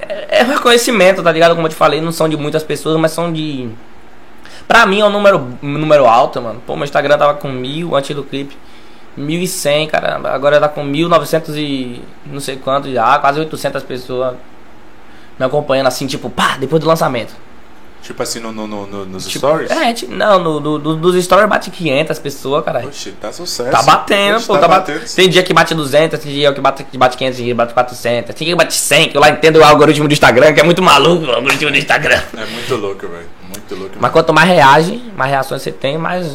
[0.00, 1.54] É é reconhecimento, tá ligado?
[1.54, 3.68] Como eu te falei, não são de muitas pessoas, mas são de.
[4.66, 6.62] Pra mim é um número, um número alto, mano.
[6.66, 8.56] Pô, meu Instagram tava com mil antes do clipe.
[9.18, 10.18] 1100, cara.
[10.32, 13.18] Agora tá com 1900 e não sei quanto já.
[13.18, 14.34] Quase 800 pessoas
[15.38, 17.34] me acompanhando assim, tipo, pá, depois do lançamento.
[18.02, 19.70] Tipo assim, no, no, no- no- nos Tipo, stories?
[19.70, 22.84] É, tipo, não, no, no, no- dos stories bate 500 pessoas, cara.
[22.84, 23.70] Oxe, tá sucesso.
[23.70, 25.04] Tá batendo, Oxe, pô, tá, batendo.
[25.14, 27.56] Tem dia que bate 200, tem dia que bate, que bate 500, tem dia que
[27.58, 30.52] bate 400, tem dia que bate 100, que eu lá entendo o algoritmo do Instagram,
[30.52, 32.20] que é muito maluco o algoritmo do Instagram.
[32.36, 33.26] É muito louco, velho.
[33.48, 33.94] Muito louco.
[34.00, 36.26] Mas quanto mais reage, mais reações você tem, mais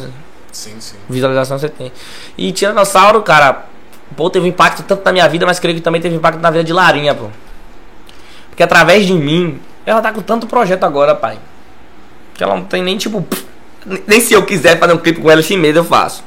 [0.50, 0.96] Sim, sim.
[1.08, 1.92] visualização você tem.
[2.38, 3.66] E Tiranossauro, cara,
[4.16, 6.64] pô, teve impacto tanto na minha vida, mas creio que também teve impacto na vida
[6.64, 7.26] de Larinha, pô.
[8.48, 11.38] Porque através de mim, ela tá com tanto projeto agora, pai.
[12.38, 13.26] Que ela não tem nem, tipo,
[14.06, 16.22] Nem se eu quiser fazer um clipe com ela assim mesmo, eu faço.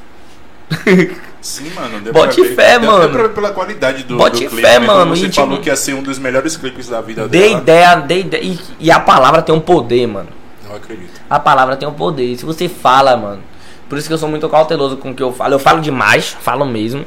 [1.40, 2.00] Sim, mano.
[2.00, 2.54] Deu Bote pra ver.
[2.54, 3.08] fé, Deu- mano.
[3.10, 4.62] Pra ver pela qualidade do, Bote do clipe.
[4.62, 4.86] fé, né?
[4.86, 7.48] Mano, Você e, falou tipo, que ia ser um dos melhores clipes da vida Dei
[7.48, 7.60] dela.
[7.60, 8.42] ideia, dei ideia.
[8.44, 10.28] E, e a palavra tem um poder, mano.
[10.68, 11.20] Não acredito.
[11.28, 12.36] A palavra tem um poder.
[12.36, 13.42] Se você fala, mano.
[13.88, 15.54] Por isso que eu sou muito cauteloso com o que eu falo.
[15.54, 17.04] Eu falo demais, falo mesmo.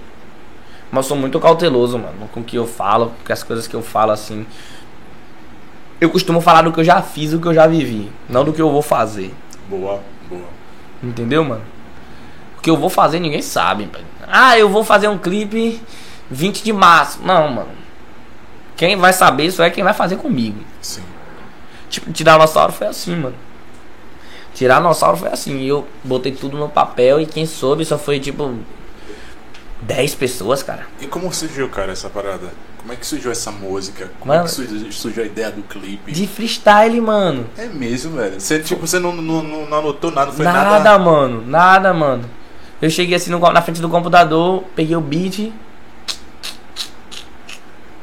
[0.92, 3.12] Mas eu sou muito cauteloso, mano, com o que eu falo.
[3.18, 4.46] Porque as coisas que eu falo assim.
[6.00, 8.12] Eu costumo falar do que eu já fiz, do que eu já vivi.
[8.30, 9.34] Não do que eu vou fazer.
[9.70, 10.44] Boa, boa.
[11.02, 11.64] Entendeu, mano?
[12.58, 13.90] O que eu vou fazer ninguém sabe.
[14.28, 15.82] Ah, eu vou fazer um clipe
[16.30, 17.20] 20 de março.
[17.24, 17.70] Não, mano.
[18.76, 20.60] Quem vai saber isso é quem vai fazer comigo.
[20.82, 21.04] Sim.
[21.90, 23.36] Tipo, Tiranossauro foi assim, mano.
[24.54, 25.64] Tiranossauro foi assim.
[25.64, 28.54] Eu botei tudo no papel e quem soube só foi tipo
[29.82, 30.88] 10 pessoas, cara.
[31.00, 32.52] E como surgiu, cara, essa parada?
[32.86, 34.12] Como é que surgiu essa música?
[34.20, 36.12] Como Mano- é que surgiu, surgiu a ideia do clipe?
[36.12, 37.48] De freestyle, mano.
[37.58, 38.40] É mesmo, velho.
[38.40, 41.00] Você, tipo, você não, não, não, não anotou nada, foi nada, nada.
[41.00, 41.44] mano.
[41.48, 42.30] Nada, mano.
[42.80, 45.52] Eu cheguei assim no- na frente do computador, peguei o beat.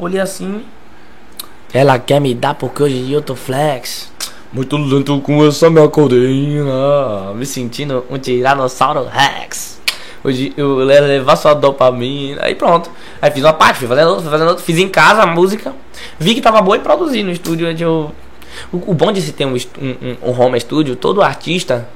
[0.00, 0.64] Olhei assim.
[1.72, 4.10] Ela quer me dar porque hoje eu tô flex.
[4.52, 7.32] Muito lento com essa minha codeína.
[7.36, 9.80] Me sentindo um tiranossauro rex.
[10.24, 12.44] Hoje eu levar sua dopamina.
[12.44, 12.90] Aí pronto.
[13.20, 14.64] Aí fiz uma parte, fui fazendo outra, fazendo outra.
[14.64, 15.74] Fiz em casa a música.
[16.18, 17.68] Vi que tava boa e produzi no estúdio.
[17.68, 18.12] onde eu...
[18.72, 21.88] o, o bom de se ter um, um, um, home studio, todo artista,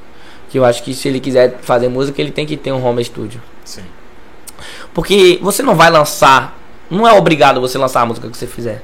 [0.51, 3.05] que eu acho que se ele quiser fazer música, ele tem que ter um home
[3.05, 3.41] studio.
[3.65, 3.83] Sim.
[4.93, 6.59] Porque você não vai lançar,
[6.91, 8.83] não é obrigado você lançar a música que você fizer.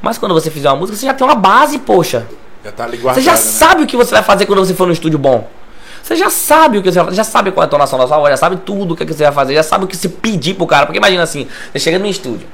[0.00, 2.26] Mas quando você fizer uma música, você já tem uma base, poxa.
[2.64, 3.38] Já tá ali Você guardado, já né?
[3.38, 5.48] sabe o que você vai fazer quando você for no estúdio bom.
[6.02, 8.06] Você já sabe o que você vai fazer, já sabe qual é a tonação da
[8.06, 9.86] sua voz, já sabe tudo o que, é que você vai fazer, já sabe o
[9.88, 10.86] que se pedir pro cara.
[10.86, 12.46] Porque imagina assim, você chega no estúdio.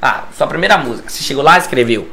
[0.00, 2.08] Ah, sua primeira música, você chegou lá, escreveu.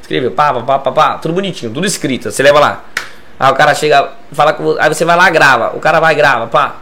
[0.00, 2.30] Escreveu, pá, pá, pá, pá, pá, tudo bonitinho, tudo escrito.
[2.30, 2.84] Você leva lá.
[3.38, 5.76] Aí o cara chega, fala com vo- aí você vai lá, grava.
[5.76, 6.76] O cara vai e grava, pá.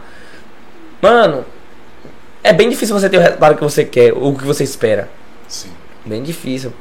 [1.01, 1.43] Mano,
[2.43, 5.09] é bem difícil você ter o resultado que você quer, ou o que você espera.
[5.47, 5.69] Sim.
[6.05, 6.71] Bem difícil.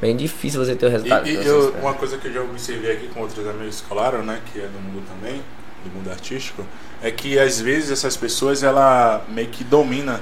[0.00, 2.40] Bem difícil você ter o E, resultado e você eu- uma coisa que eu já
[2.42, 5.40] observei aqui com outros amigos que falaram, né, que é do mundo também,
[5.84, 6.64] do mundo artístico,
[7.02, 10.20] é que às vezes essas pessoas ela meio que domina.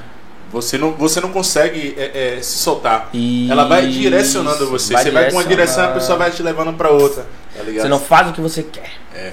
[0.52, 3.08] Você não, você não consegue é, é, se soltar.
[3.50, 4.92] Ela vai Isso, direcionando você.
[4.92, 7.26] vai você vai com uma direção, a pessoa vai te levando pra outra.
[7.56, 7.64] Tá?
[7.64, 8.92] Você não faz o que você quer.
[9.12, 9.32] É.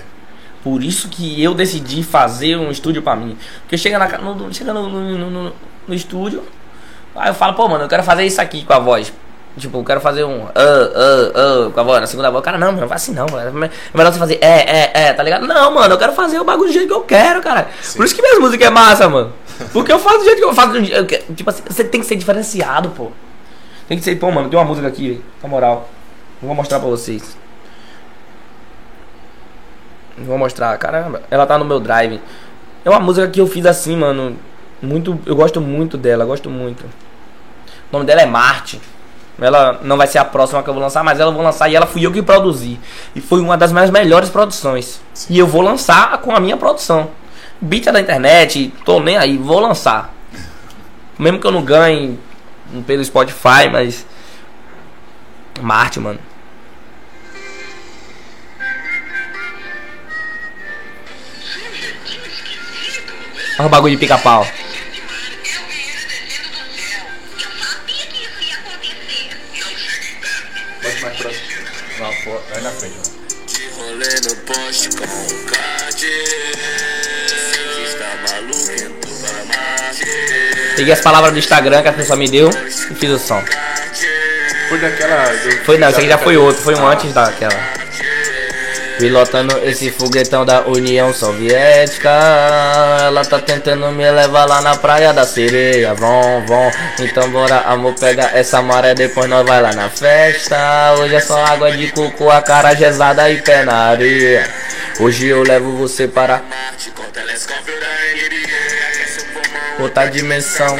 [0.63, 3.38] Por isso que eu decidi fazer um estúdio pra mim.
[3.61, 5.53] Porque chega, na, no, chega no, no- no-
[5.88, 6.43] no estúdio,
[7.15, 9.13] aí eu falo, pô, mano, eu quero fazer isso aqui com a voz.
[9.57, 12.44] Tipo, eu quero fazer um ah, ah, ah, com a voz, na segunda voz.
[12.44, 13.65] Cara, não, mano, não faz assim não, mano.
[13.65, 15.45] É melhor você fazer é, é, é, tá ligado?
[15.45, 17.68] Não, mano, eu quero fazer o bagulho do jeito que eu quero, cara.
[17.82, 17.98] Sim.
[17.98, 19.34] Por isso que minhas músicas é massa, mano.
[19.73, 20.78] Porque eu faço do jeito que eu faço.
[20.78, 23.11] eu Tipo assim, você tem que ser diferenciado, pô.
[23.90, 25.90] Tem que ser, pô, mano, tem uma música aqui, na moral.
[26.41, 27.36] Vou mostrar pra vocês.
[30.18, 32.22] Vou mostrar, caramba, ela tá no meu drive.
[32.86, 34.38] É uma música que eu fiz assim, mano.
[34.82, 36.84] Muito, eu gosto muito dela, gosto muito.
[36.86, 38.80] O nome dela é Marte.
[39.40, 41.76] Ela não vai ser a próxima que eu vou lançar, mas ela vou lançar e
[41.76, 42.80] ela fui eu que produzi.
[43.16, 45.02] E foi uma das minhas melhores produções.
[45.30, 47.10] E eu vou lançar com a minha produção.
[47.60, 50.14] Beat é da internet, tô nem aí, vou lançar.
[51.18, 52.20] Mesmo que eu não ganhe
[52.86, 54.06] pelo Spotify, mas.
[55.62, 56.20] Marte, mano.
[63.60, 64.45] Olha o bagulho de pica-pau.
[72.61, 72.95] Vai na frente.
[73.47, 75.07] De rolê no poste com o
[75.49, 76.11] Marte.
[80.75, 83.43] Peguei as palavras do Instagram que a pessoa me deu e fiz o som.
[84.69, 85.25] Foi daquela.
[85.25, 87.53] do- Foi não, esse aqui já foi outro, foi um antes daquela.
[89.02, 92.11] Pilotando esse foguetão da União Soviética.
[93.07, 95.95] Ela tá tentando me levar lá na praia da sereia.
[95.95, 96.72] Vão, vão.
[96.99, 98.94] Então bora, amor, pega essa maré.
[98.94, 100.94] Depois nós vai lá na festa.
[100.99, 104.48] Hoje é só água de coco, a cara gesada e pé na areia.
[104.99, 106.44] Hoje eu levo você para
[109.80, 110.78] outra dimensão.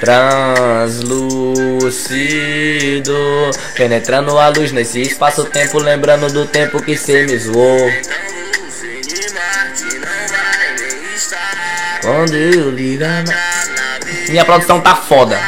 [0.00, 1.50] Translúcido
[3.74, 7.90] Penetrando a luz nesse espaço-tempo Lembrando do tempo que cê me zoou.
[12.02, 13.24] Quando eu ligar
[14.28, 15.38] Minha produção tá foda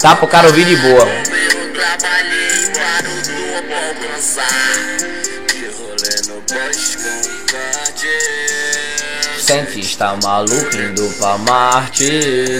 [0.00, 1.06] Tá pro cara ouvir de boa
[9.94, 12.04] Cientista maluco indo pra Marte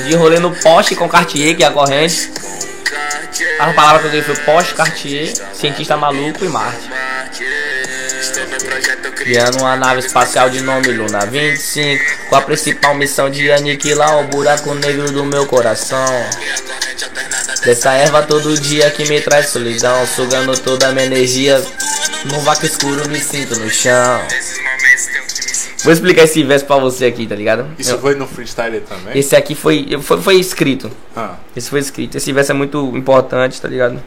[0.07, 2.31] De rolê no poste com Cartier que é a corrente.
[3.59, 6.89] A palavra que eu dei foi Porsche, Cartier, Cientista Maluco e Marte.
[9.17, 14.25] Criando uma nave espacial de nome Luna 25 Com a principal missão de aniquilar o
[14.25, 16.07] buraco negro do meu coração
[17.65, 21.63] Dessa erva todo dia que me traz solidão Sugando toda a minha energia
[22.25, 24.21] Num vácuo escuro me sinto no chão
[25.85, 27.67] Vou explicar esse verso pra você aqui, tá ligado?
[27.79, 29.19] Isso Eu- foi no freestyle também?
[29.19, 30.91] esse aqui foi, foi, foi escrito.
[31.15, 32.17] Ah, Esse foi escrito.
[32.17, 34.03] Esse verso é muito importante, tá ligado?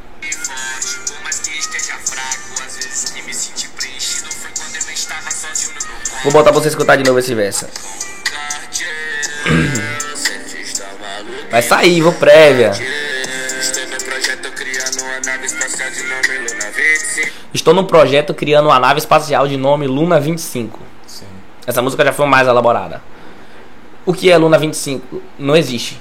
[6.23, 7.65] Vou botar pra você escutar de novo esse verso.
[11.49, 12.71] Vai sair, vou prévia.
[17.53, 20.79] Estou no projeto criando uma nave espacial de nome Luna 25.
[21.67, 23.01] Essa música já foi mais elaborada.
[24.05, 25.21] O que é Luna 25?
[25.37, 25.99] Não existe.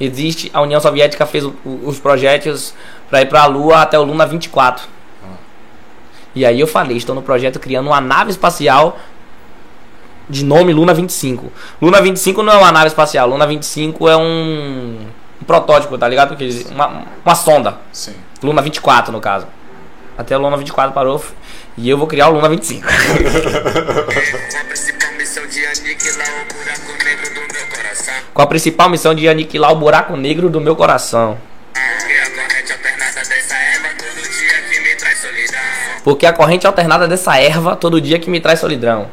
[0.00, 2.74] Existe, a União Soviética fez o- o- os projetos
[3.10, 4.88] para ir para a Lua até o Luna 24.
[6.34, 8.98] E aí eu falei, estou no projeto criando uma nave espacial
[10.30, 11.52] de nome Luna 25.
[11.80, 14.98] Luna 25 não é uma nave espacial, Luna 25 é um,
[15.42, 16.34] um protótipo, tá ligado?
[16.36, 17.76] Que eles- Uma, uma sonda.
[17.92, 18.14] Sim.
[18.42, 19.46] Luna 24 no caso.
[20.16, 21.22] Até o Luna 24 parou
[21.76, 22.88] e eu vou criar o Luna 25.
[25.32, 28.14] Com a principal missão de aniquilar o buraco negro do meu coração.
[28.34, 31.38] com a principal missão de aniquilar o buraco negro do meu coração.
[31.64, 35.60] Porque a corrente alternada dessa erva todo dia que me traz solidão.
[36.04, 39.10] Porque a corrente alternada dessa erva todo dia que me traz solidão.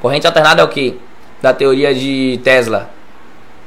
[0.00, 1.00] Corrente alternada é o que?
[1.40, 2.90] Da teoria de Tesla.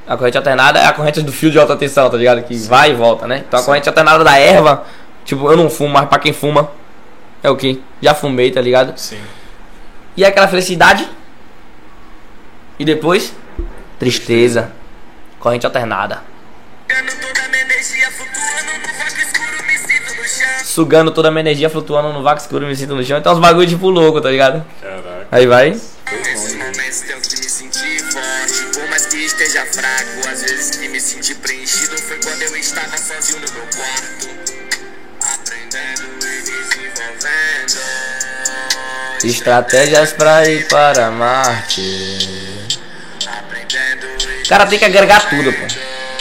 [0.08, 2.44] A corrente alternada é a corrente do fio de alta tensão, tá ligado?
[2.44, 3.44] Que vai e volta, né?
[3.48, 4.86] Então a corrente alternada da erva,
[5.26, 6.70] tipo, eu não fumo, mas pra quem fuma,
[7.42, 7.82] é o que?
[8.02, 8.94] Já fumei, tá ligado?
[8.98, 9.20] Sim.
[10.16, 11.08] E é aquela felicidade.
[12.80, 13.34] E depois,
[13.98, 14.72] tristeza.
[15.40, 16.24] Corrente alternada.
[16.88, 20.66] Ganhando toda a minha energia flutuando no vácuo escuro me sinto no chão.
[20.66, 23.18] Sugando toda a minha energia, flutuando no vácuo escuro, me sinto no chão.
[23.18, 24.66] Então os bagulho tipo louco, tá ligado?
[24.82, 25.28] Caraca.
[25.32, 25.70] Aí vai.
[25.72, 30.88] Nesses momentos tenho que me sentir forte Por mais que esteja fraco Às vezes que
[30.88, 34.30] me senti preenchido Foi quando eu estava sozinho no meu quarto
[35.22, 37.82] Aprendendo e desenvolvendo
[39.24, 42.27] Estratégias pra ir para Marte.
[44.48, 45.66] O cara tem que agregar tudo, pô.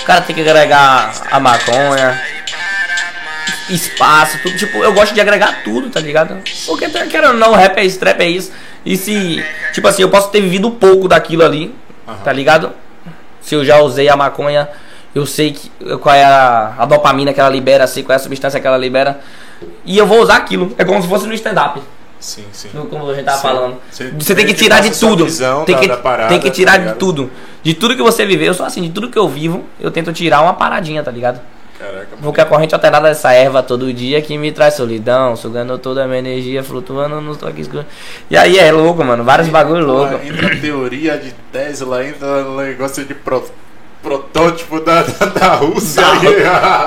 [0.03, 2.21] O cara tem que agregar a maconha,
[3.71, 4.57] espaço, tudo.
[4.57, 6.37] Tipo, eu gosto de agregar tudo, tá ligado?
[6.67, 8.51] Porque, querendo ou não, rap é isso, trap é isso.
[8.85, 11.73] E se, tipo assim, eu posso ter vivido pouco daquilo ali,
[12.25, 12.73] tá ligado?
[13.41, 14.69] Se eu já usei a maconha,
[15.15, 18.19] eu sei que, qual é a, a dopamina que ela libera, sei qual é a
[18.19, 19.21] substância que ela libera.
[19.85, 20.75] E eu vou usar aquilo.
[20.77, 21.81] É como se fosse no stand-up.
[22.19, 22.69] Sim, sim.
[22.91, 23.43] Como a gente tava Sim.
[23.43, 23.77] falando.
[23.91, 25.27] Você Você, tem que tirar de tudo.
[25.65, 26.99] Tem da- que, da parada, tem que tá tirar de ligado?
[26.99, 27.31] tudo.
[27.63, 30.13] De tudo que você viveu, eu sou assim, de tudo que eu vivo, eu tento
[30.13, 31.41] tirar uma paradinha, tá ligado?
[31.79, 36.05] Caraca, Porque a corrente alternada dessa erva todo dia que me traz solidão, sugando toda
[36.05, 37.85] a minha energia, flutuando no toque escuro.
[38.31, 40.15] E aí é louco, mano, vários bagulho louco.
[40.25, 43.45] Entra teoria de Tesla, entra negócio de pro-
[44.03, 46.03] protótipo da, da, da Rússia.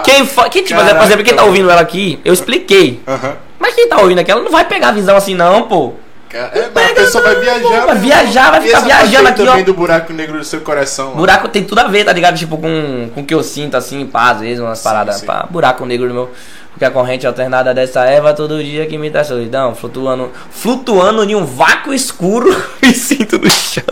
[0.04, 0.50] Quem, fa...
[0.50, 3.00] quem tipo, Caraca, por exemplo, quem tá ouvindo ela aqui, eu expliquei.
[3.08, 3.36] Aham.
[3.60, 5.94] Mas quem tá ouvindo aqui, ela não vai pegar a visão assim não, pô.
[6.32, 7.86] É, a Pega pessoa vai não, viajar.
[7.88, 8.02] vai né?
[8.02, 9.66] viajar, vai ficar parte viajando aqui, também ó.
[9.66, 11.14] do buraco negro do seu coração.
[11.14, 11.18] ó.
[11.18, 12.38] Buraco tem tudo a ver, tá ligado?
[12.38, 15.18] Tipo, com, com o que eu sinto, assim, pá, às vezes, umas paradas.
[15.18, 15.26] sim.
[15.26, 16.30] Pá, buraco negro no meu.
[16.72, 19.74] Porque a corrente alternada dessa erva todo dia que me dá solidão.
[19.74, 23.84] Flutuando, flutuando em um vácuo escuro e sinto no chão.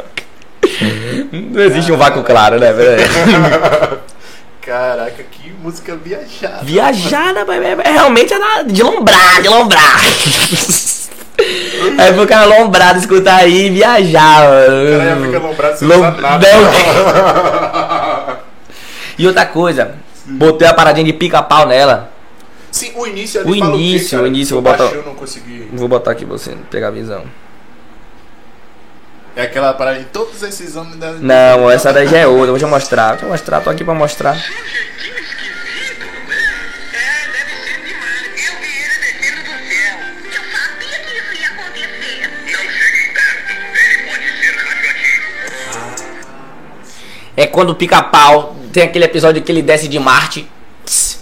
[1.31, 2.68] Não existe um vácuo claro, né?
[4.68, 6.60] Caraca, que música viajada.
[6.64, 10.02] Viajada, mas é, é realmente é da- de lombrar, de lombrar.
[11.98, 14.84] É pro cara lombrado escutar aí e viajar, mano.
[14.84, 16.48] O cara já fica lombrado sem Lom- nada.
[16.52, 18.38] Não.
[19.18, 19.95] E outra coisa,
[20.26, 22.11] botei a paradinha de pica-pau nela.
[22.69, 24.23] Sim, o início ali O início, quê, cara?
[24.23, 25.69] o início, Eu vou botar- Eu não consegui.
[25.73, 27.23] Vou botar aqui pra você pegar a visão.
[29.38, 31.12] É aquela parada de todos esses anos da.
[31.12, 32.54] Não, essa daí já é outra.
[32.54, 33.12] Deixa eu mostrar.
[33.12, 34.36] Deixa eu mostrar, tô aqui pra mostrar.
[34.36, 34.40] É,
[37.32, 39.96] deve ser demais Eu vi ele descendo do céu
[40.26, 42.18] Eu sabia que isso ia acontecer.
[42.48, 45.22] Não chegue perto Ele pode ser radioativo
[47.38, 50.50] É quando o pica-pau tem aquele episódio que ele desce de Marte.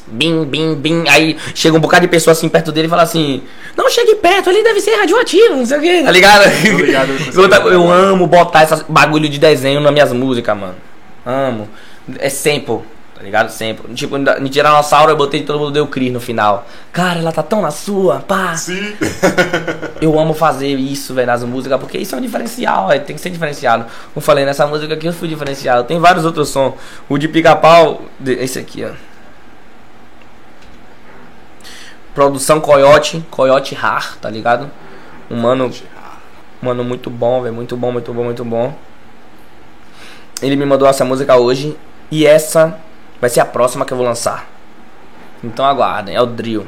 [0.08, 1.04] Bim, bim, bim.
[1.10, 3.42] Aí chega um bocado de pessoa assim perto dele e fala assim:
[3.76, 6.04] Não chegue perto, ele deve ser radioativo, não sei o que.
[6.04, 6.44] Tá ligado?
[6.64, 7.12] ligado,
[7.72, 10.76] eu amo botar esse bagulho de desenho nas minhas músicas, mano.
[11.26, 11.68] Amo.
[12.20, 12.82] É sample,
[13.16, 13.50] tá ligado?
[13.50, 13.96] Sample.
[13.96, 16.68] Tipo, em Tiranossauro eu botei todo mundo deu Cris no final.
[16.94, 18.56] Cara, ela tá tão na sua, pá.
[18.56, 18.94] Sim.
[20.00, 23.22] Eu amo fazer isso, velho, nas músicas, porque isso é um diferencial, véio, tem que
[23.22, 23.86] ser diferenciado.
[23.86, 25.86] Como eu falei, nessa música aqui eu fui diferenciado.
[25.86, 26.74] Tem vários outros sons.
[27.10, 28.92] O de pica-pau, esse aqui, ó.
[32.16, 34.72] Produção Coyote, Coyote Har, tá ligado?
[35.30, 35.70] Um mano,
[36.62, 38.74] mano muito bom, velho, muito bom, muito bom, muito bom.
[40.42, 41.78] Ele me mandou essa música hoje
[42.10, 42.80] e essa
[43.20, 44.48] vai ser a próxima que eu vou lançar.
[45.44, 46.66] Então aguardem, é o Drill.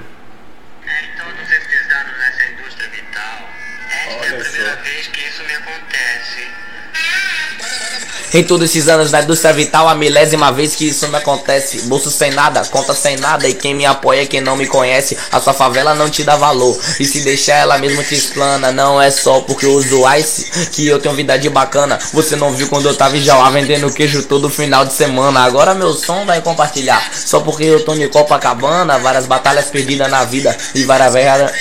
[8.37, 11.81] Em todos esses anos na indústria vital, a milésima vez que isso me acontece.
[11.87, 13.47] Bolso sem nada, conta sem nada.
[13.49, 15.17] E quem me apoia é quem não me conhece.
[15.31, 16.79] A sua favela não te dá valor.
[16.99, 18.71] E se deixar ela mesmo te explana.
[18.71, 21.97] Não é só porque eu uso ice que eu tenho vida de bacana.
[22.13, 25.39] Você não viu quando eu tava em Jauá vendendo queijo todo final de semana.
[25.39, 27.11] Agora meu som vai compartilhar.
[27.11, 28.99] Só porque eu tô em Copacabana.
[28.99, 30.55] Várias batalhas perdidas na vida.
[30.75, 31.51] E várias velhas.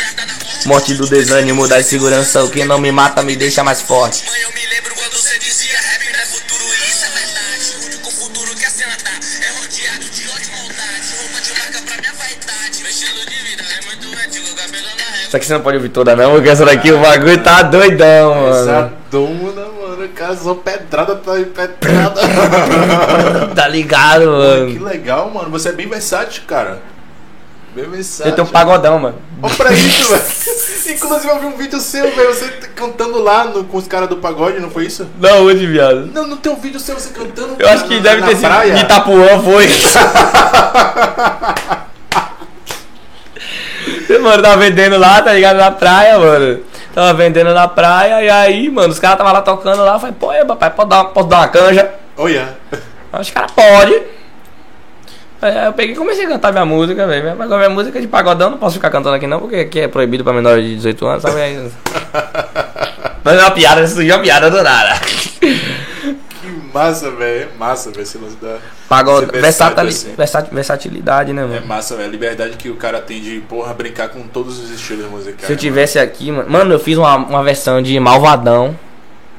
[0.66, 2.44] Morte do desânimo, da insegurança.
[2.44, 4.24] O que não me mata me deixa mais forte.
[4.42, 5.75] Eu me lembro quando você dizia
[15.36, 18.34] Só que você não pode ouvir toda não, porque essa daqui o bagulho tá doidão,
[18.34, 18.56] mano.
[18.56, 22.20] Essa dona, mano, casou pedrada, tá pedrada.
[23.54, 24.26] Tá ligado, que
[24.78, 24.84] mano?
[24.86, 25.50] legal, mano.
[25.50, 26.78] Você é bem versátil, cara.
[27.74, 28.30] Bem versátil.
[28.32, 29.16] Eu tenho um pagodão, mano.
[29.42, 30.96] Olha pra isso, velho.
[30.96, 32.32] Inclusive eu vi um vídeo seu, velho.
[32.34, 35.06] Você cantando lá no- com os caras do pagode, não foi isso?
[35.20, 36.06] Não, hoje, viado.
[36.14, 37.56] Não, não tem um vídeo seu você cantando.
[37.58, 39.68] Eu acho que na- deve na ter sido de Itapuã, foi.
[44.20, 45.56] mano, tava vendendo lá, tá ligado?
[45.56, 46.60] Na praia, mano.
[46.94, 49.94] Tava vendendo na praia, e aí, mano, os caras tava lá tocando lá.
[49.94, 51.90] Eu falei, pô, é, papai, pode dar, posso dar uma canja?
[52.16, 52.56] Olha.
[53.12, 54.02] Aí Os caras, pode.
[55.42, 57.34] Aí eu peguei e comecei a cantar minha música, velho.
[57.36, 59.80] Mas Agora minha música é de pagodão, não posso ficar cantando aqui não, porque aqui
[59.80, 61.36] é proibido pra menores de 18 anos, sabe?
[63.22, 64.94] Mas é uma piada, surgiu uma piada do nada.
[66.78, 67.48] Massa, velho.
[67.54, 68.02] É massa, velho.
[68.02, 68.58] Esse lance da.
[68.88, 70.14] Pagode, ser versatili- assim.
[70.16, 71.66] versat- versatilidade, né, É mano?
[71.66, 72.08] massa, velho.
[72.08, 75.46] A liberdade que o cara tem de, porra, brincar com todos os estilos musicais.
[75.46, 76.48] Se eu tivesse aqui, mano.
[76.50, 78.78] Mano, eu fiz uma, uma versão de Malvadão,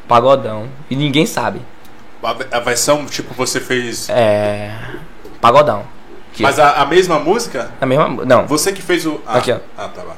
[0.07, 0.67] Pagodão.
[0.89, 1.61] E ninguém sabe.
[2.21, 2.37] mano.
[2.51, 4.09] A, a versão, tipo, você fez.
[4.09, 4.71] É.
[5.39, 5.83] Pagodão.
[6.39, 7.71] Mas a, a mesma música?
[7.81, 8.09] a mesma.
[8.25, 8.45] Não.
[8.47, 9.19] Você que fez o.
[9.25, 9.57] Ah, Aqui, ó.
[9.77, 10.15] Ah, tá lá.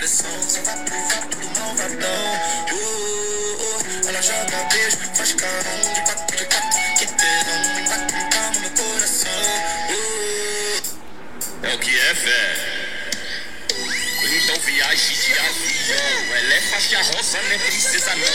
[0.00, 0.30] Pressão,
[0.64, 2.08] vai provar tudo malvadão.
[2.72, 5.99] Uh, uh, ela joga beijo, faz carão
[15.92, 18.26] ela é faixa rosa, não é princesa não.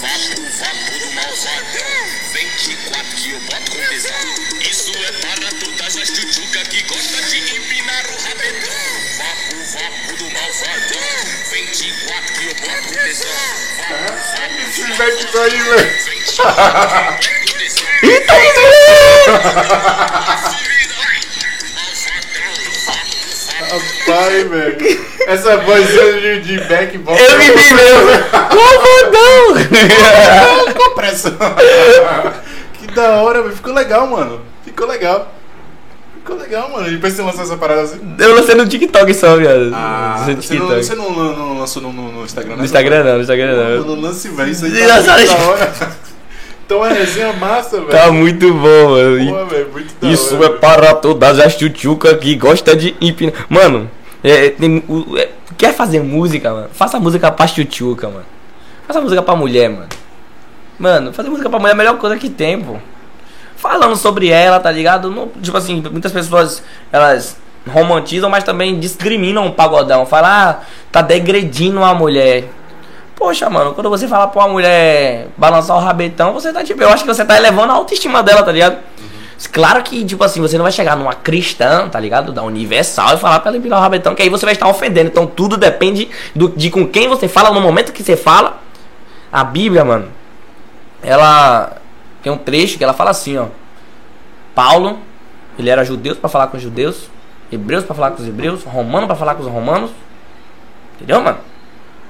[0.00, 4.34] Vapo, vapo do malvadão, 24 que eu boto com tesão.
[4.60, 8.70] Isso é para todas as tchutchuca que gosta de empinar o rabetão.
[9.18, 13.28] Vapo, vapo do malvadão, 24 que eu boto com tesão.
[13.76, 15.64] Vapo, vapo do velho.
[16.04, 18.68] 24 que eu boto com
[20.48, 20.73] tesão.
[23.78, 24.98] Rapaz, velho.
[25.26, 27.18] Essa voz de, de back vocal.
[27.18, 28.06] Eu me vi mesmo!
[28.32, 29.54] Malvadão!
[30.76, 31.36] Com pressa.
[32.78, 33.54] que da hora, velho.
[33.54, 34.40] Ficou legal, mano.
[34.64, 35.32] Ficou legal.
[36.18, 36.90] Ficou legal, mano.
[36.90, 38.00] Depois você lançou essa parada assim.
[38.18, 39.70] Eu lancei no TikTok só, viado.
[39.74, 42.58] Ah, você não, você não, não- lançou no, no- Instagram, né?
[42.58, 44.50] No Instagram não, no Instagram Não, no lance, velho.
[44.50, 45.72] Isso aí tá da hora.
[46.66, 47.90] Então é resenha massa, velho.
[47.90, 49.30] Tá muito bom, mano.
[49.30, 53.34] Pô, velho, muito da Isso hora, é para todas as tchutchucas que gosta de empinar.
[53.48, 53.90] Mano,
[54.22, 55.28] é, tem, o- é,
[55.58, 56.68] quer fazer música, mano?
[56.72, 58.24] Faça música pra tchutchuca, mano.
[58.86, 59.88] Faça música pra mulher, mano.
[60.78, 62.76] Mano, fazer música pra mulher é a melhor coisa que tem, pô.
[63.56, 65.10] Falando sobre ela, tá ligado?
[65.10, 66.62] Não, tipo assim, muitas pessoas,
[66.92, 67.36] elas
[67.68, 70.04] romantizam, mas também discriminam o pagodão.
[70.04, 70.60] Falam, ah,
[70.92, 72.44] tá degredindo uma mulher.
[73.16, 76.88] Poxa, mano, quando você fala pra uma mulher balançar o rabetão, você tá tipo, eu
[76.88, 78.78] acho que você tá elevando a autoestima dela, tá ligado?
[79.52, 82.32] Claro que, tipo assim, você não vai chegar numa cristã, tá ligado?
[82.32, 85.08] Da Universal e falar pra ela empinar o rabetão, que aí você vai estar ofendendo.
[85.08, 88.58] Então tudo depende do, de com quem você fala, no momento que você fala.
[89.30, 90.08] A Bíblia, mano,
[91.02, 91.76] ela
[92.22, 93.46] tem um trecho que ela fala assim, ó.
[94.54, 94.98] Paulo,
[95.58, 97.10] ele era judeu pra falar com os judeus,
[97.50, 99.90] hebreus pra falar com os hebreus, romano pra falar com os romanos.
[100.96, 101.38] Entendeu, mano?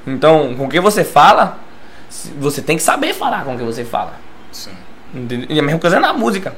[0.07, 1.59] Então, com quem você fala,
[2.39, 4.15] você tem que saber falar com quem você fala.
[4.53, 4.73] Sim.
[5.49, 6.55] E a mesma coisa é na música.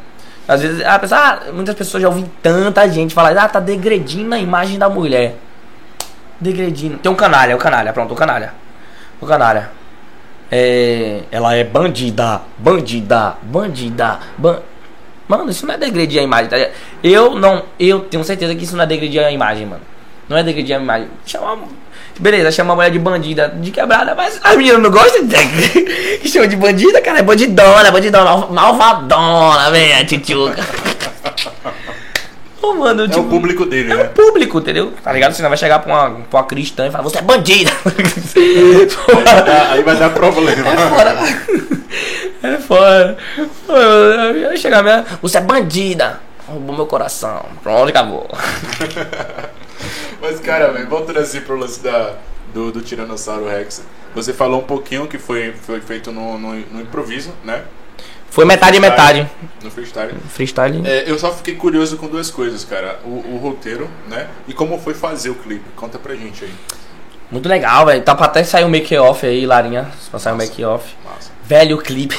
[0.48, 4.34] Às vezes, a pessoa, ah, muitas pessoas já ouvem tanta gente falar, ah, tá degredindo
[4.34, 5.36] a imagem da mulher.
[6.40, 6.98] Degredindo.
[6.98, 8.54] Tem um canalha, o canalha, pronto, o canalha.
[9.20, 9.70] O canalha.
[10.50, 14.60] É, ela é bandida, bandida, bandida, ban...
[15.26, 16.56] Mano, isso não é degredir a imagem, tá?
[17.02, 19.82] Eu não, eu tenho certeza que isso não é degredir a imagem, mano.
[20.28, 21.08] Não é degredir a imagem.
[21.24, 21.58] Chama,
[22.18, 25.36] Beleza, chama a mulher de bandida de quebrada, mas as meninas não gostam de
[26.20, 30.64] que chama de bandida, cara, é bandidona, bandidona, mal- malvadona, vem, a tchutchuca.
[32.62, 34.02] Ô, mano, É tipo, o público dele, é né?
[34.04, 34.92] o público, entendeu?
[35.04, 35.34] Tá ligado?
[35.34, 37.70] Você não vai chegar pra uma, pra uma cristã e falar, você é bandida.
[38.34, 40.68] Aí vai dar, aí vai dar problema.
[40.70, 41.16] É fora.
[42.42, 43.16] É fora.
[43.68, 45.04] Eu ia chegar mesmo.
[45.22, 46.18] Você é bandida.
[46.48, 47.44] Roubou meu coração.
[47.62, 48.26] Pronto, acabou.
[50.20, 52.14] Mas, cara, velho, voltando assim pro lance da,
[52.54, 53.82] do, do Tiranossauro Rex,
[54.14, 57.64] você falou um pouquinho que foi, foi feito no, no, no improviso, né?
[58.30, 59.30] Foi metade e metade.
[59.62, 60.14] No freestyle.
[60.28, 60.82] Freestyle.
[60.86, 62.98] É, eu só fiquei curioso com duas coisas, cara.
[63.04, 64.28] O, o roteiro, né?
[64.46, 65.64] E como foi fazer o clipe.
[65.74, 66.52] Conta pra gente aí.
[67.30, 68.02] Muito legal, velho.
[68.02, 69.90] Tá pra até sair o make-off aí, Larinha.
[70.10, 70.94] Pra sair o make-off.
[71.44, 72.18] Velho clipe.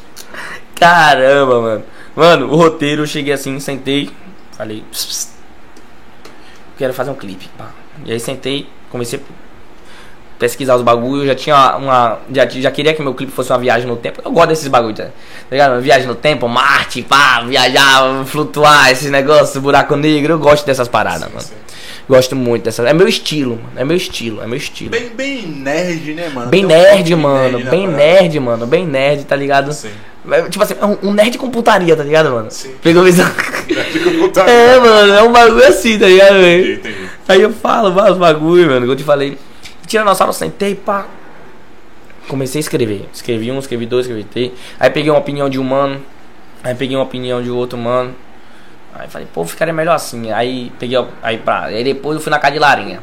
[0.78, 1.84] Caramba, mano.
[2.14, 4.10] Mano, o roteiro, eu cheguei assim, sentei.
[4.52, 4.84] Falei.
[4.90, 5.28] "Pss, pss,
[6.80, 7.46] Quero fazer um clipe.
[7.58, 7.66] pá.
[8.06, 9.22] E aí sentei, comecei a
[10.38, 11.26] pesquisar os bagulhos.
[11.26, 12.18] Já tinha uma.
[12.32, 14.22] Já, já queria que meu clipe fosse uma viagem no tempo.
[14.24, 15.10] Eu gosto desses bagulhos, tá Tá
[15.50, 15.78] ligado?
[15.82, 20.32] Viagem no tempo, Marte, pá, viajar, flutuar, esses negócios, buraco negro.
[20.32, 21.42] Eu gosto dessas paradas, mano.
[21.42, 21.52] Sim.
[22.08, 22.86] Gosto muito dessas.
[22.86, 23.72] É meu estilo, mano.
[23.76, 24.90] É meu estilo, é meu estilo.
[24.90, 26.48] Bem, bem nerd, né, mano?
[26.48, 27.58] Bem um nerd, de mano.
[27.58, 27.96] na Bem parada.
[28.04, 28.66] nerd, mano.
[28.66, 29.70] Bem nerd, tá ligado?
[29.74, 29.90] Sim.
[30.30, 32.50] É, Tipo assim, é um- um nerd com putaria, tá ligado, mano?
[32.50, 32.72] Sim.
[32.82, 33.26] Pegou visão.
[34.30, 34.42] Fica.
[34.42, 36.74] É, mano, é um bagulho assim, tá ligado, velho?
[36.74, 37.10] Entendi.
[37.28, 39.38] Aí eu falo vários bagulho, mano, que eu te falei.
[39.86, 41.06] Tiranossauro, sentei, pá.
[42.28, 43.08] Comecei a escrever.
[43.12, 44.52] Escrevi um, escrevi dois, escrevi três.
[44.78, 46.00] Aí peguei uma opinião de um mano.
[46.62, 48.14] Aí peguei uma opinião de outro mano.
[48.94, 50.30] Aí falei, pô, ficaria melhor assim.
[50.30, 50.98] Aí peguei.
[51.22, 53.00] Aí, pra, aí depois eu fui na casa de Larinha.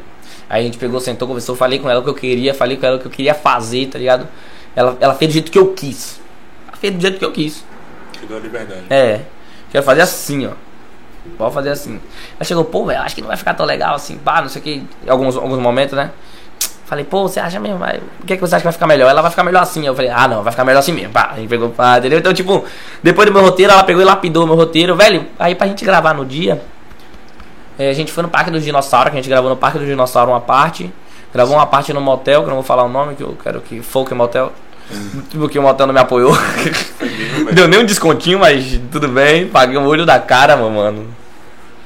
[0.48, 2.86] Aí a gente pegou, sentou, conversou, falei com ela o que eu queria, falei com
[2.86, 4.26] ela o que eu queria fazer, tá ligado?
[4.74, 6.20] Ela, ela fez do jeito que eu quis.
[6.66, 7.64] Ela fez do jeito que eu quis.
[8.12, 8.84] Te dou a liberdade.
[8.88, 9.22] É.
[9.70, 10.52] Quero fazer assim, ó.
[11.36, 12.00] Pode fazer assim.
[12.36, 14.60] Ela chegou, pô, velho, acho que não vai ficar tão legal assim, pá, não sei
[14.60, 14.86] o que.
[15.06, 16.10] Em alguns, alguns momentos, né?
[16.86, 17.76] Falei, pô, você acha mesmo?
[17.78, 19.10] Vai, o que, é que você acha que vai ficar melhor?
[19.10, 19.86] Ela vai ficar melhor assim.
[19.86, 21.12] Eu falei, ah, não, vai ficar melhor assim mesmo.
[21.12, 22.18] Pá, a gente pegou, pá, entendeu?
[22.18, 22.64] Então, tipo,
[23.02, 24.96] depois do meu roteiro, ela pegou e lapidou meu roteiro.
[24.96, 26.62] Velho, aí pra gente gravar no dia,
[27.78, 29.86] é, a gente foi no Parque dos Dinossauros, que a gente gravou no Parque dos
[29.86, 30.90] Dinossauros uma parte.
[31.32, 33.60] Gravou uma parte no motel, que eu não vou falar o nome, que eu quero
[33.60, 34.50] que Folk Motel.
[35.32, 36.32] Porque o motel não me apoiou.
[37.52, 39.46] Deu nem um descontinho, mas tudo bem.
[39.46, 41.06] Paguei o olho da cara, meu mano.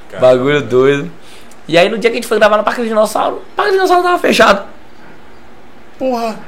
[0.09, 1.11] Cara, Bagulho doido.
[1.67, 3.73] E aí no dia que a gente foi gravar no Parque do Dinossauro, o Parque
[3.73, 4.65] do Dinossauro tava fechado.
[5.99, 6.39] Porra.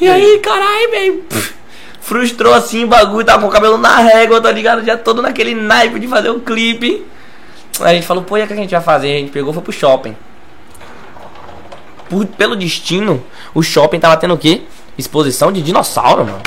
[0.00, 1.24] E aí, caralho, velho.
[2.00, 4.84] Frustrou assim o bagulho, tava com o cabelo na régua, tá ligado?
[4.84, 7.04] Já todo naquele naipe de fazer um clipe.
[7.80, 9.08] Aí a gente falou, pô, e o que a gente vai fazer?
[9.14, 10.16] A gente pegou e foi pro shopping.
[12.08, 13.22] Por- pelo destino,
[13.54, 14.62] o shopping tava tendo o quê?
[14.98, 16.42] Exposição de dinossauro, mano.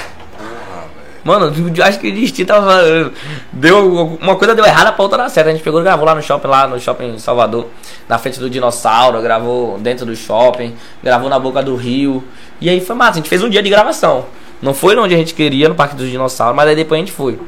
[1.23, 3.11] Mano, eu acho que o destino tava.
[3.52, 5.48] Deu, uma coisa deu errada pra outra dar certo.
[5.48, 7.68] A gente pegou e gravou lá no shopping, lá no shopping em Salvador,
[8.10, 12.23] na frente do dinossauro, gravou dentro do shopping, gravou na boca do rio.
[12.60, 14.26] E aí foi massa, a gente fez um dia de gravação.
[14.61, 17.11] Não foi onde a gente queria, no Parque dos Dinossauros, mas aí depois a gente
[17.11, 17.40] foi.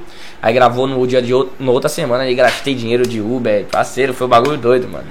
[0.42, 4.28] Aí gravou no dia de outro, outra semana, aí gastei dinheiro de Uber, parceiro, foi
[4.28, 5.06] um bagulho doido, mano.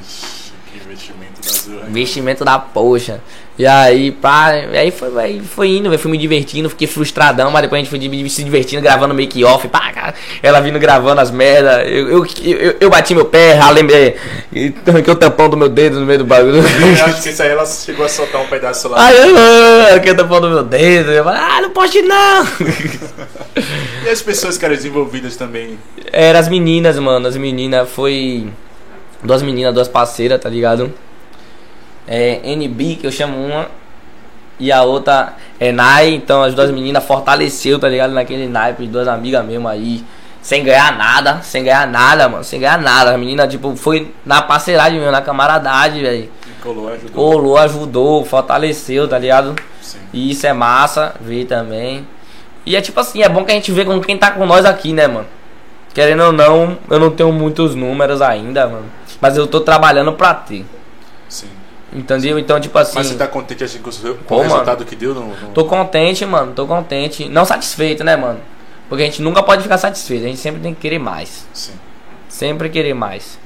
[0.70, 1.88] Que investimento da.
[1.88, 3.20] Investimento da poxa.
[3.58, 7.60] E aí, pá, aí foi, aí foi indo, véi, fui me divertindo, fiquei frustradão, mas
[7.62, 11.30] depois a gente foi se divertindo, gravando make off, pá, cara, ela vindo gravando as
[11.30, 14.14] merda, eu, eu, eu, eu bati meu pé, ralei, me-
[14.52, 16.56] e arranquei o tampão do meu dedo no meio do bagulho.
[16.56, 19.06] Eu acho que isso aí ela chegou a soltar um pedaço lá.
[19.06, 19.36] Aí eu
[19.90, 22.46] arranquei o tampão do meu dedo, eu falei, ah, não poste não!
[24.04, 25.78] E as pessoas que eram desenvolvidas também.
[26.10, 27.28] Era as meninas, mano.
[27.28, 28.48] As meninas foi.
[29.22, 30.92] Duas meninas, duas parceiras, tá ligado?
[32.06, 33.68] É NB, que eu chamo uma.
[34.58, 36.10] E a outra é Nai.
[36.10, 38.12] Então as duas meninas fortaleceu, tá ligado?
[38.12, 40.04] Naquele naipe, duas amigas mesmo aí.
[40.40, 42.42] Sem ganhar nada, sem ganhar nada, mano.
[42.42, 43.14] Sem ganhar nada.
[43.14, 46.30] A menina, tipo, foi na parceiragem mesmo, na camaradagem, velho.
[46.60, 47.10] Colou, ajudou.
[47.12, 49.54] Colou, ajudou, fortaleceu, tá ligado?
[49.80, 49.98] Sim.
[50.12, 52.06] E isso é massa, ver também.
[52.64, 54.64] E é tipo assim, é bom que a gente vê com quem tá com nós
[54.64, 55.26] aqui, né, mano?
[55.94, 58.86] Querendo ou não, eu não tenho muitos números ainda, mano.
[59.20, 60.64] Mas eu tô trabalhando pra ter.
[61.28, 61.48] Sim.
[61.92, 62.38] Entendeu?
[62.38, 62.94] Então, tipo assim.
[62.94, 64.50] Mas você tá contente assim com o, Pô, o mano.
[64.50, 65.26] resultado que deu no.
[65.26, 66.52] no- Tô contente, mano.
[66.52, 67.28] Tô contente.
[67.28, 68.40] Não satisfeito, né, mano?
[68.88, 70.24] Porque a gente nunca pode ficar satisfeito.
[70.24, 71.46] A gente sempre tem que querer mais.
[71.52, 71.72] Sim.
[72.28, 73.38] Sempre querer mais.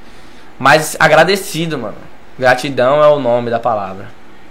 [0.58, 1.96] Mas agradecido, mano.
[2.38, 4.06] Gratidão é o nome da palavra.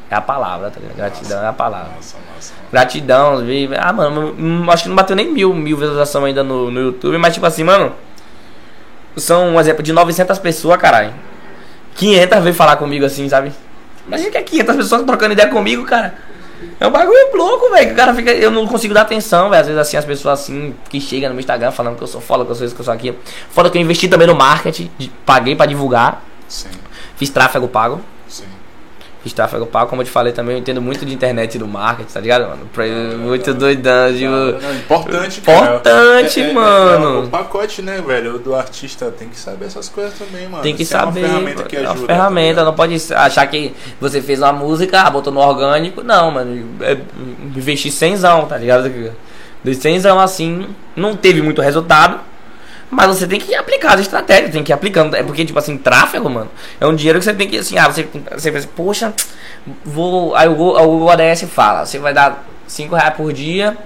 [0.10, 0.98] É a palavra, tá ligado?
[0.98, 1.92] Gratidão é a palavra.
[1.96, 2.54] Nossa, nossa.
[2.72, 3.70] Gratidão, vi.
[3.78, 7.34] Ah, mano, acho que não bateu nem mil, mil visualizações ainda no, no YouTube, mas
[7.34, 7.94] tipo assim, mano.
[9.18, 11.14] São um exemplo de 900 pessoas, caralho.
[11.96, 13.52] 500 veio falar comigo assim, sabe?
[14.08, 16.16] Imagina que é 500 pessoas trocando ideia comigo, cara.
[16.80, 17.92] É um bagulho louco, velho.
[17.94, 18.32] O cara fica.
[18.32, 19.62] Eu não consigo dar atenção, velho.
[19.62, 22.22] Às vezes assim, as pessoas assim, que chegam no meu Instagram falando que eu sou
[22.22, 23.18] foda, que eu sou isso, que eu sou aquilo.
[23.50, 26.24] Foda que eu investi também no marketing, de- paguei pra divulgar.
[26.48, 26.70] Sim,
[27.18, 28.02] Fiz tráfego pago.
[29.26, 31.68] Fiz tráfego pago, como eu te falei também, eu entendo muito de internet e do
[31.68, 32.70] marketing, tá ligado, mano?
[33.18, 34.30] Muito doidão, tipo...
[34.30, 35.66] Não, importante, cara.
[35.66, 37.24] Importante, É- é- é- mano.
[37.24, 38.38] É, o pacote, né, velho?
[38.38, 40.62] Do artista tem que saber essas coisas também, mano.
[40.62, 41.22] Tem que Isso saber.
[41.22, 41.94] É uma ferramenta que é ajuda.
[42.02, 42.66] uma tá ferramenta, ligado?
[42.68, 46.04] não pode achar que você fez uma música, ah, botou no orgânico.
[46.04, 46.64] Não, mano.
[46.82, 46.96] É,
[47.56, 49.12] investir cenzão, tá ligado?
[49.64, 52.20] Dos cenzão assim, não teve muito resultado.
[52.90, 55.16] Mas você tem que aplicar as estratégias, tem que ir aplicando.
[55.16, 56.50] É porque, tipo assim, tráfego, mano,
[56.80, 59.14] é um dinheiro que você tem que, assim, ah, você, você pensa, poxa,
[59.84, 60.36] vou.
[60.36, 63.78] Aí o Google, ADS fala, você vai dar 5 reais por dia,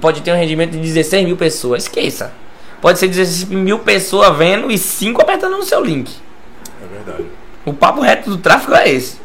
[0.00, 1.84] pode ter um rendimento de 16 mil pessoas.
[1.84, 2.32] Esqueça.
[2.80, 6.14] Pode ser 16 mil pessoas vendo e 5 apertando no seu link.
[6.82, 7.28] É verdade.
[7.64, 9.24] O papo reto do tráfego é esse.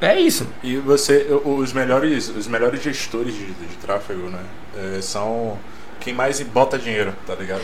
[0.00, 0.46] É, isso.
[0.62, 4.40] E você, os melhores, os melhores gestores de, de tráfego, né?
[4.76, 5.58] é, são
[6.04, 7.62] quem mais bota dinheiro, tá ligado?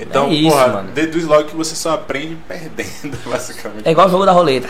[0.00, 0.88] Então, É isso, porra, mano.
[0.92, 3.86] deduz logo que você só aprende perdendo, basicamente.
[3.86, 4.68] É igual o jogo da roleta.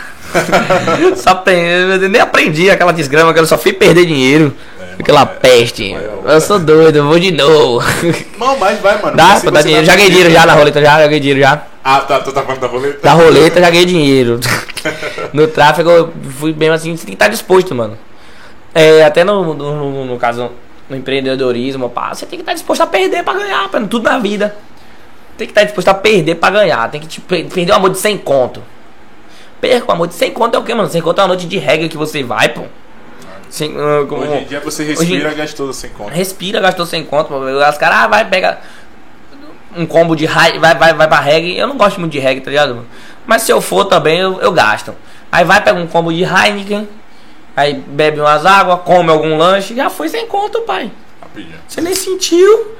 [1.16, 4.54] só aprendi, eu nem aprendi aquela desgrama que eu só fui perder dinheiro.
[4.78, 5.96] É, Aquela mano, é- peste.
[6.26, 6.30] ó.
[6.30, 7.82] Eu sou doido, eu vou de novo.
[8.38, 9.16] Não, mas vai, mano.
[9.16, 9.86] Dá você dinheiro.
[9.86, 11.62] Já ganhei dinheiro já na roleta, já joguei dinheiro já.
[11.82, 12.98] Ah, tá, tu tá falando da roleta?
[13.02, 14.40] Da roleta já ganhei dinheiro.
[15.32, 17.96] no tráfego eu fui bem assim, você tem que estar disposto, mano.
[18.74, 20.50] É, até no, no, no- no caso,
[20.88, 24.18] no empreendedorismo, pá, você tem que estar disposto a perder pra ganhar, pra tudo na
[24.18, 24.54] vida.
[25.36, 26.90] Tem que estar disposto a perder pra ganhar.
[26.90, 28.62] Tem que tipo, per- perder um amor de 100 conto.
[29.60, 30.88] Perca o amor de 100 conto é o que, mano?
[30.88, 32.62] 100 conto é uma noite de reggae que você vai, pô.
[32.62, 36.12] Ah, como- Hoje em dia você respira e gastou sem conta.
[36.12, 37.28] Respira, gastou 100 conto.
[37.28, 37.38] pô.
[37.38, 38.58] Os caras, ah, vai, pega
[39.76, 41.56] um combo de high, vai, vai, vai pra reggae.
[41.56, 42.84] Eu não gosto muito de reggae, tá ligado?
[43.26, 44.94] Mas se eu for também, eu, eu gasto.
[45.32, 46.88] Aí vai, pega um combo de Heineken.
[47.56, 49.74] Aí bebe umas águas, come algum lanche.
[49.74, 50.90] Já foi sem conto, pai.
[51.20, 51.56] Rapidinho.
[51.68, 52.76] Você nem sentiu.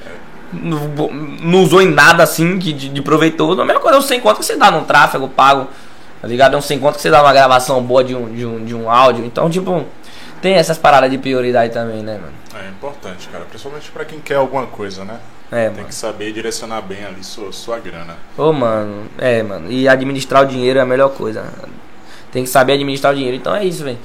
[0.52, 0.78] Não,
[1.42, 3.60] não usou em nada assim de, de, de proveitoso.
[3.60, 5.68] A mesma coisa é um 100 conto que você dá num tráfego pago.
[6.20, 6.54] Tá ligado?
[6.54, 8.74] É um 100 conto que você dá numa gravação boa de um, de um, de
[8.74, 9.24] um áudio.
[9.24, 9.84] Então, tipo,
[10.40, 12.32] tem essas paradas de prioridade também, né, mano?
[12.64, 13.44] É importante, cara.
[13.44, 15.18] Principalmente pra quem quer alguma coisa, né?
[15.50, 15.88] É, Tem mano.
[15.88, 18.16] que saber direcionar bem ali sua, sua grana.
[18.36, 19.70] Ô, mano, é, mano.
[19.70, 21.44] E administrar o dinheiro é a melhor coisa.
[22.32, 23.36] Tem que saber administrar o dinheiro.
[23.36, 23.98] Então é isso, velho.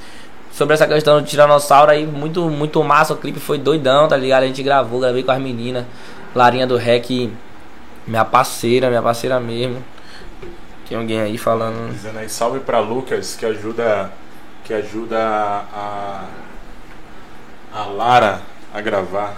[0.52, 3.14] Sobre essa questão do Tiranossauro aí, muito, muito massa.
[3.14, 4.42] O clipe foi doidão, tá ligado?
[4.42, 5.84] A gente gravou, gravei com as meninas.
[6.34, 7.30] Larinha do Rec,
[8.06, 9.82] minha parceira, minha parceira mesmo.
[10.88, 11.92] Tem alguém aí falando.
[11.92, 14.12] Dizendo aí, salve pra Lucas, que ajuda.
[14.64, 16.24] Que ajuda a.
[17.72, 18.40] A Lara
[18.74, 19.36] a gravar.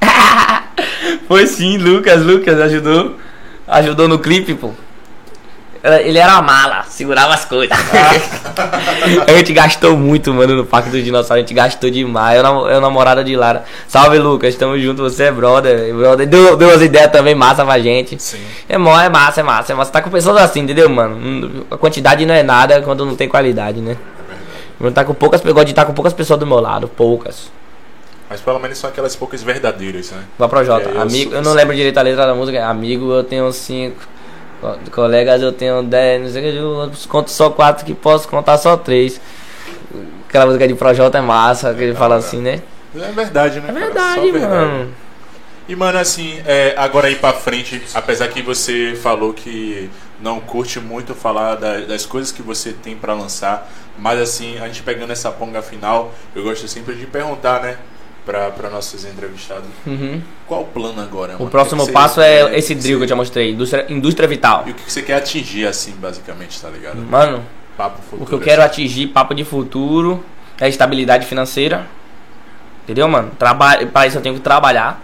[1.26, 3.16] Foi sim, Lucas, Lucas ajudou.
[3.66, 4.72] Ajudou no clipe, pô.
[5.82, 7.76] Ele era mala, segurava as coisas.
[9.26, 11.30] a gente gastou muito, mano, no Parque dos Dinossauros.
[11.36, 12.38] A gente gastou demais.
[12.42, 13.64] Eu, eu namorada de Lara.
[13.88, 14.54] Salve, Lucas.
[14.54, 15.02] Tamo junto.
[15.02, 15.94] Você é brother.
[15.94, 16.26] brother.
[16.26, 18.20] Deu, deu umas ideias também massa pra gente.
[18.22, 18.40] Sim.
[18.68, 19.90] É, mó, é massa, é massa, é massa.
[19.92, 21.16] Tá com pessoas assim, entendeu, mano?
[21.16, 23.96] Hum, A quantidade não é nada quando não tem qualidade, né?
[24.80, 27.50] Eu tá com poucas, eu gosto de estar com poucas pessoas do meu lado, poucas.
[28.28, 30.22] Mas pelo menos são aquelas poucas verdadeiras, né?
[30.38, 30.88] Vá pro Jota.
[30.88, 32.66] É, eu Amigo, sou- eu não lembro direito a letra da música.
[32.66, 33.96] Amigo, eu tenho cinco.
[34.60, 36.22] Co- Colegas, eu tenho dez.
[36.22, 36.58] Não sei o que.
[36.58, 39.20] Eu conto só quatro que posso contar só três.
[40.28, 42.60] Aquela música de Projota é massa, que ele fala assim, né?
[42.96, 43.68] É verdade, né?
[43.68, 43.84] É cara?
[43.86, 44.54] verdade, Só verdade.
[44.54, 44.94] mano.
[45.68, 49.88] E, mano, assim, é, agora aí pra frente, apesar que você falou que
[50.20, 54.66] não curte muito falar da- das coisas que você tem pra lançar, mas assim, a
[54.66, 57.78] gente pegando essa ponga final, eu gosto sempre de perguntar, né,
[58.24, 60.20] pra, pra nossos entrevistados, Uhum.
[60.46, 61.44] qual o plano agora, mano?
[61.46, 63.50] O próximo que passo é é, esse drill que eu te mostrei.
[63.52, 64.64] Indústria, indústria vital.
[64.66, 66.96] E o que você quer atingir, assim, basicamente, tá ligado?
[66.96, 67.42] Mano,
[67.76, 68.22] Papo futuro.
[68.22, 68.70] o que eu quero assim.
[68.82, 70.24] atingir, papo de futuro,
[70.60, 71.86] é estabilidade financeira.
[72.84, 73.30] Entendeu, mano?
[73.38, 75.00] Traba pra isso eu tenho que trabalhar.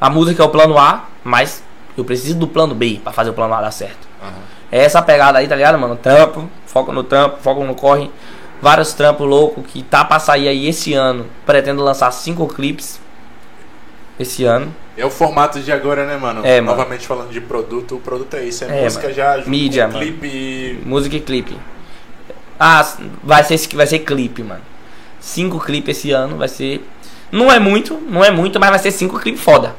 [0.00, 1.62] A música é o plano A, mas
[1.96, 4.06] eu preciso do plano B pra fazer o plano A dar certo.
[4.22, 4.32] Aham.
[4.70, 5.96] É essa pegada aí, tá ligado, mano?
[5.96, 8.10] Trampo, foco no trampo, foco no corre.
[8.60, 11.26] Vários trampos loucos que tá pra sair aí esse ano.
[11.44, 13.00] Pretendo lançar cinco clipes
[14.18, 14.74] esse ano.
[14.96, 16.40] É o formato de agora, né, mano?
[16.44, 16.76] É, mano.
[16.76, 19.14] Novamente falando de produto, o produto é isso, é, É, música mano.
[19.14, 19.98] já Mídia, mano.
[20.00, 20.80] clipe.
[20.86, 21.56] Música e clipe.
[22.58, 22.86] Ah,
[23.22, 24.62] vai ser, esse- vai ser clipe, mano.
[25.20, 26.86] Cinco clipes esse ano vai ser.
[27.30, 29.74] Não é muito, não é muito, mas vai ser cinco clipes foda.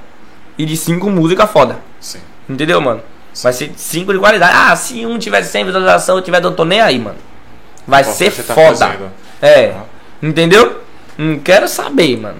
[0.55, 1.79] E de cinco músicas foda.
[1.99, 2.19] Sim.
[2.47, 3.01] Entendeu, mano?
[3.41, 4.53] Vai ser cinco de qualidade.
[4.55, 7.17] Ah, se um tiver 100 visualização, eu tiver, eu tô nem aí, mano.
[7.87, 8.75] Vai Qual ser tá foda.
[8.75, 9.11] fazendo?
[9.41, 9.73] É.
[10.21, 10.81] Entendeu?
[11.17, 12.37] Não quero saber, mano.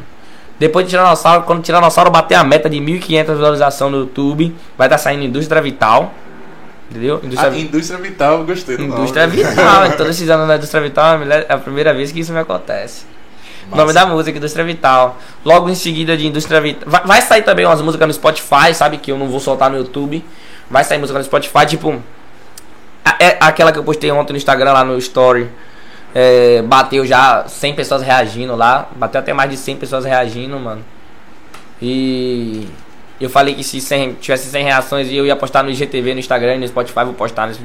[0.60, 4.88] Depois de Tiranossauro, quando o Tiranossauro bater a meta de 1.500 visualizações no YouTube, vai
[4.88, 6.14] estar saindo Indústria Vital.
[6.90, 7.20] Entendeu?
[7.22, 9.44] Indústria, Ah, indústria vital, gostei do Indústria nome.
[9.44, 9.86] Vital.
[9.88, 12.40] Então, esses anos na Indústria Vital, é a é a primeira vez que isso me
[12.40, 13.06] acontece.
[13.70, 15.18] O nome da música, Indústria Vital.
[15.44, 16.90] Logo em seguida de Indústria Vital.
[16.90, 18.98] Vai, vai sair também umas músicas no Spotify, sabe?
[18.98, 20.24] Que eu não vou soltar no YouTube.
[20.70, 22.02] Vai sair música no Spotify, tipo.
[23.20, 25.50] É aquela que eu postei ontem no Instagram, lá no Story.
[26.16, 28.90] é, bateu já 100 pessoas reagindo lá.
[28.96, 30.84] Bateu até mais de 100 pessoas reagindo, mano.
[31.82, 32.68] E
[33.22, 36.56] eu falei que se 100 tivesse 100 reações eu ia postar no IGTV, no Instagram
[36.56, 37.62] e no Spotify, vou postar nesse-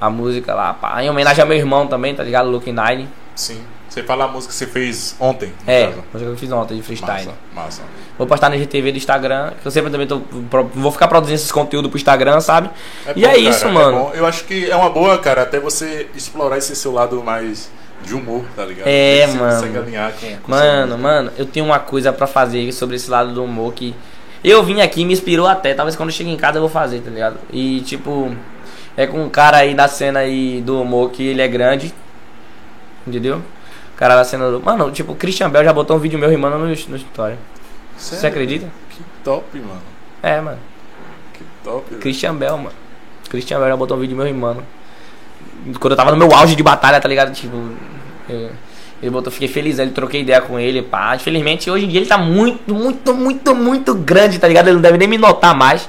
[0.00, 0.74] a música lá.
[0.74, 1.02] Pá.
[1.02, 2.48] Em homenagem ao meu irmão também, tá ligado?
[2.50, 3.08] Luke Nine.
[3.34, 3.60] Sim.
[3.88, 5.52] Você fala a música que você fez ontem.
[5.66, 5.98] É, caso.
[5.98, 7.26] a música que eu fiz ontem de freestyle.
[7.26, 7.82] Massa, massa.
[8.18, 10.20] Vou postar no IGTV do Instagram, que eu sempre também tô.
[10.74, 12.70] Vou ficar produzindo esses conteúdos pro Instagram, sabe?
[13.16, 13.98] e bom, é isso, cara, mano.
[13.98, 14.12] bom.
[14.14, 17.70] Eu acho que é uma boa, cara, até você explorar esse seu lado mais
[18.04, 18.86] de humor, tá ligado?
[18.86, 19.54] É, Você mano.
[19.54, 23.32] consegue alinhar com, com Mano, mano, eu tenho uma coisa pra fazer sobre esse lado
[23.32, 23.94] do humor que
[24.42, 25.74] eu vim aqui me inspirou até.
[25.74, 27.38] Talvez quando eu chegue em casa eu vou fazer, tá ligado?
[27.52, 28.34] E tipo,
[28.96, 31.92] é com um cara aí da cena aí do humor que ele é grande.
[33.06, 33.42] Entendeu?
[33.98, 34.60] Cara da cena do.
[34.60, 36.96] Mano, tipo, o Christian Bell já botou um vídeo meu rimando no, no story.
[36.96, 37.36] Sério?
[37.98, 38.66] Você acredita?
[38.90, 39.82] Que top, mano.
[40.22, 40.58] É, mano.
[41.34, 41.84] Que top.
[41.90, 42.00] velho.
[42.00, 42.72] Christian Bell, mano.
[43.28, 44.64] Christian Bell já botou um vídeo meu rimando.
[45.80, 47.32] Quando eu tava no meu auge de batalha, tá ligado?
[47.34, 47.56] Tipo.
[48.28, 48.50] eu-
[49.00, 51.14] ele botou, fiquei feliz, ele troquei ideia com ele, pá.
[51.14, 54.66] Infelizmente, hoje em dia ele tá muito, muito, muito, muito grande, tá ligado?
[54.68, 55.88] Ele não deve nem me notar mais.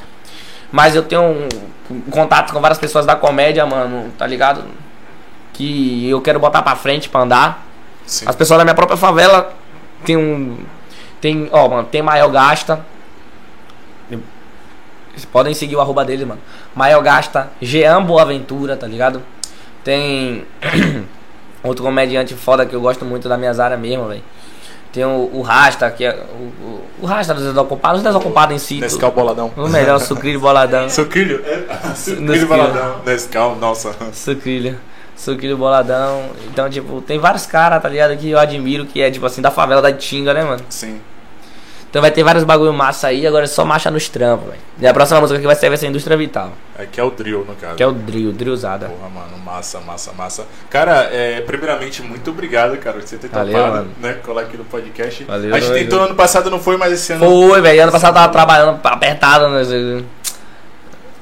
[0.71, 1.47] Mas eu tenho um,
[1.89, 4.63] um contato com várias pessoas da comédia, mano, tá ligado?
[5.53, 7.65] Que eu quero botar pra frente pra andar.
[8.05, 8.25] Sim.
[8.27, 9.53] As pessoas da minha própria favela
[10.05, 10.57] tem um.
[11.21, 12.85] Tem, ó, mano, tem Mael Gasta.
[14.09, 16.39] Vocês podem seguir o arroba dele, mano.
[16.73, 19.21] Mael Gasta, Jean Boaventura, tá ligado?
[19.83, 20.45] Tem
[21.61, 24.23] outro comediante foda que eu gosto muito da minha área mesmo, velho.
[24.91, 28.59] Tem o, o Rasta, que é o, o, o Rasta dos desocupados, os desocupados em
[28.59, 28.79] si.
[28.79, 29.51] Nescau boladão.
[29.55, 30.89] O melhor, sucrilho boladão.
[30.89, 31.43] Sucrilho?
[31.45, 33.01] É, sucrilho boladão.
[33.05, 33.95] Nescau, nossa.
[34.13, 34.79] Sucrilho.
[35.19, 36.29] Sucrilho boladão.
[36.49, 38.15] Então, tipo, tem vários caras, tá ligado?
[38.15, 40.63] Que eu admiro, que é, tipo assim, da favela da Tinga, né, mano?
[40.69, 41.01] Sim.
[41.89, 44.59] Então vai ter vários bagulho massa aí, agora é só marcha nos trampos, velho.
[44.79, 47.43] E a próxima música que vai ser vai ser Indústria Vital, Aqui é o drill,
[47.45, 47.75] no caso.
[47.75, 48.87] que é o drill, drillzada.
[48.87, 50.45] Porra, mano, massa, massa, massa.
[50.69, 53.91] Cara, é, primeiramente, muito obrigado, cara, por você ter Valeu, topado, mano.
[53.99, 55.23] né, colar aqui no podcast.
[55.23, 57.25] Valeu, a gente tentou ano passado, não foi, mas esse ano...
[57.25, 57.81] Foi, velho.
[57.83, 60.03] Ano passado eu tava trabalhando apertado, né?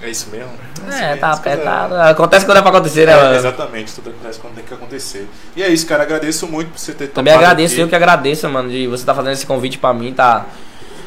[0.02, 0.52] É isso mesmo?
[0.92, 1.96] É, tá as coisas- apertado.
[1.96, 3.36] Acontece quando é pra acontecer, né, É, mano?
[3.36, 5.28] exatamente, tudo acontece quando tem que acontecer.
[5.56, 7.82] E é isso, cara, agradeço muito por você ter Também agradeço, aqui.
[7.82, 10.46] eu que agradeço, mano, de você tá fazendo esse convite pra mim, tá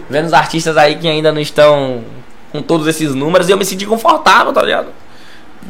[0.08, 2.02] vendo os artistas aí que ainda não estão
[2.50, 4.88] com todos esses números e eu me senti confortável, tá ligado?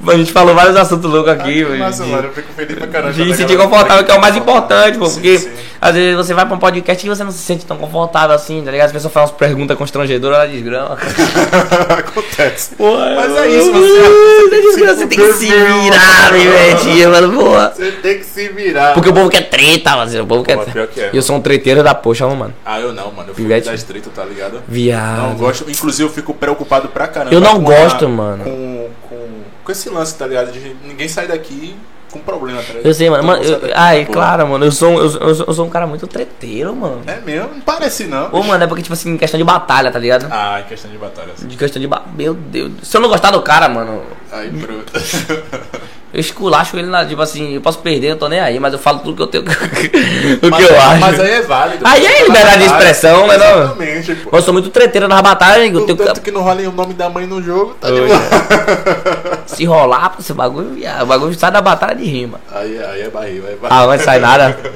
[0.06, 1.78] A gente falou vários assuntos loucos Ah, aqui, velho.
[1.78, 3.12] massa, de- mano, eu fico feliz pra caramba.
[3.12, 5.04] De se sentir confortável, que é o mais importante, pô.
[5.06, 5.50] Sim, Porque sim.
[5.78, 8.62] às vezes você vai pra um podcast e você não se sente tão confortável assim,
[8.64, 8.86] tá ligado?
[8.86, 10.96] As pessoas fazem umas perguntas constrangedoras, ela desgrama.
[11.98, 12.74] Acontece.
[12.76, 17.72] Porra, Mas é isso, você- você, tem que se virar, meu velho, mano, porra.
[17.76, 18.94] Você tem que se virar.
[18.94, 21.22] Porque o povo quer treta, mas o povo quer Pô, pior que é, E eu
[21.22, 22.54] sou um treteiro da poxa, mano.
[22.64, 23.30] Ah, eu não, mano.
[23.30, 23.66] Eu fui Pivete.
[23.68, 24.62] da estreita, tá ligado?
[24.66, 25.22] Viado.
[25.22, 25.70] Não gosto.
[25.70, 27.34] Inclusive, eu fico preocupado pra caramba.
[27.34, 28.44] Eu não gosto, mano.
[28.44, 28.88] Com,
[29.70, 30.52] com, esse lance, tá ligado?
[30.52, 31.76] De ninguém sair daqui
[32.10, 32.86] com problema, tá ligado?
[32.86, 33.22] Eu sei, mano.
[33.22, 34.64] Mano eu- sai ai, claro, mano.
[34.64, 37.02] Eu sou, um- eu, sou- eu sou- eu sou um cara muito treteiro, mano.
[37.06, 37.50] É mesmo?
[37.54, 38.28] Não parece, não.
[38.32, 40.26] Ô, mano, é porque, tipo assim, em questão de batalha, tá ligado?
[40.30, 41.32] Ah, em questão de batalha.
[41.36, 41.46] assim.
[41.46, 41.88] De questão de.
[42.16, 42.72] Meu Deus.
[42.82, 44.02] Se eu não gostar do cara, mano,
[44.32, 44.92] Aí, pronto.
[46.12, 47.04] eu esculacho ele na.
[47.04, 49.26] Tipo assim, eu posso perder, eu tô nem aí, mas eu falo tudo que eu
[49.26, 49.44] tenho.
[50.42, 51.00] o que eu acho.
[51.00, 51.86] Mas aí é válido.
[51.86, 53.62] Aí é liberdade de expressão, né, não?
[53.62, 54.36] Exatamente, pô.
[54.36, 56.30] Eu sou muito treteiro nas batalhas, eu tenho Tanto que.
[56.30, 58.08] não rola o nome da mãe no jogo, tá Oi.
[59.46, 62.40] Se rolar pra esse bagulho, o bagulho sai da batalha de rima.
[62.52, 63.68] Aí, aí é barril, é barril.
[63.70, 64.58] Ah, não sai nada.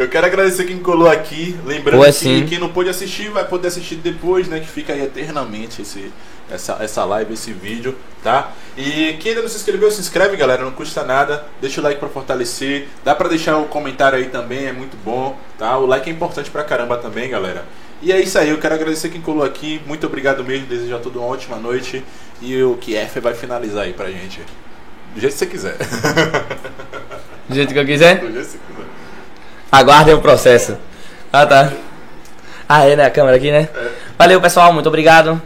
[0.00, 1.54] Eu quero agradecer quem colou aqui.
[1.62, 4.58] Lembrando Pô, é que quem não pôde assistir vai poder assistir depois, né?
[4.58, 6.10] Que fica aí eternamente esse,
[6.50, 8.52] essa, essa live, esse vídeo, tá?
[8.76, 10.64] E quem ainda não se inscreveu, se inscreve, galera.
[10.64, 11.44] Não custa nada.
[11.60, 12.88] Deixa o like pra fortalecer.
[13.04, 15.76] Dá pra deixar o comentário aí também, é muito bom, tá?
[15.78, 17.64] O like é importante pra caramba também, galera.
[18.02, 19.80] E é isso aí, eu quero agradecer quem colou aqui.
[19.86, 20.66] Muito obrigado mesmo.
[20.66, 22.02] Desejo a todos uma ótima noite.
[22.40, 24.40] E o Kief vai finalizar aí pra gente.
[25.14, 25.76] Do jeito que você quiser.
[27.46, 28.20] Do jeito que eu quiser.
[28.20, 28.88] Do jeito que você quiser.
[29.70, 30.78] Aguardem o processo.
[31.32, 31.72] Ah, tá.
[32.66, 33.04] Ah, é, né?
[33.04, 33.68] A câmera aqui, né?
[34.16, 34.72] Valeu, pessoal.
[34.72, 35.40] Muito obrigado.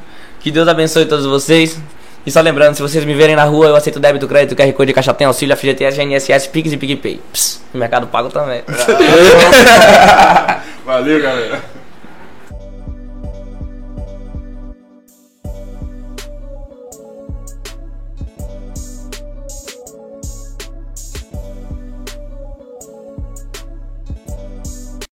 [0.45, 1.81] Que Deus abençoe todos vocês.
[2.27, 4.93] E só lembrando, se vocês me verem na rua, eu aceito débito, crédito, QR Code,
[4.93, 7.19] Caixa Tem, Auxílio, FGTS, GNSS, Pix e PicPay.
[7.33, 8.63] Pss, Mercado Pago também.
[10.85, 11.63] Valeu, galera.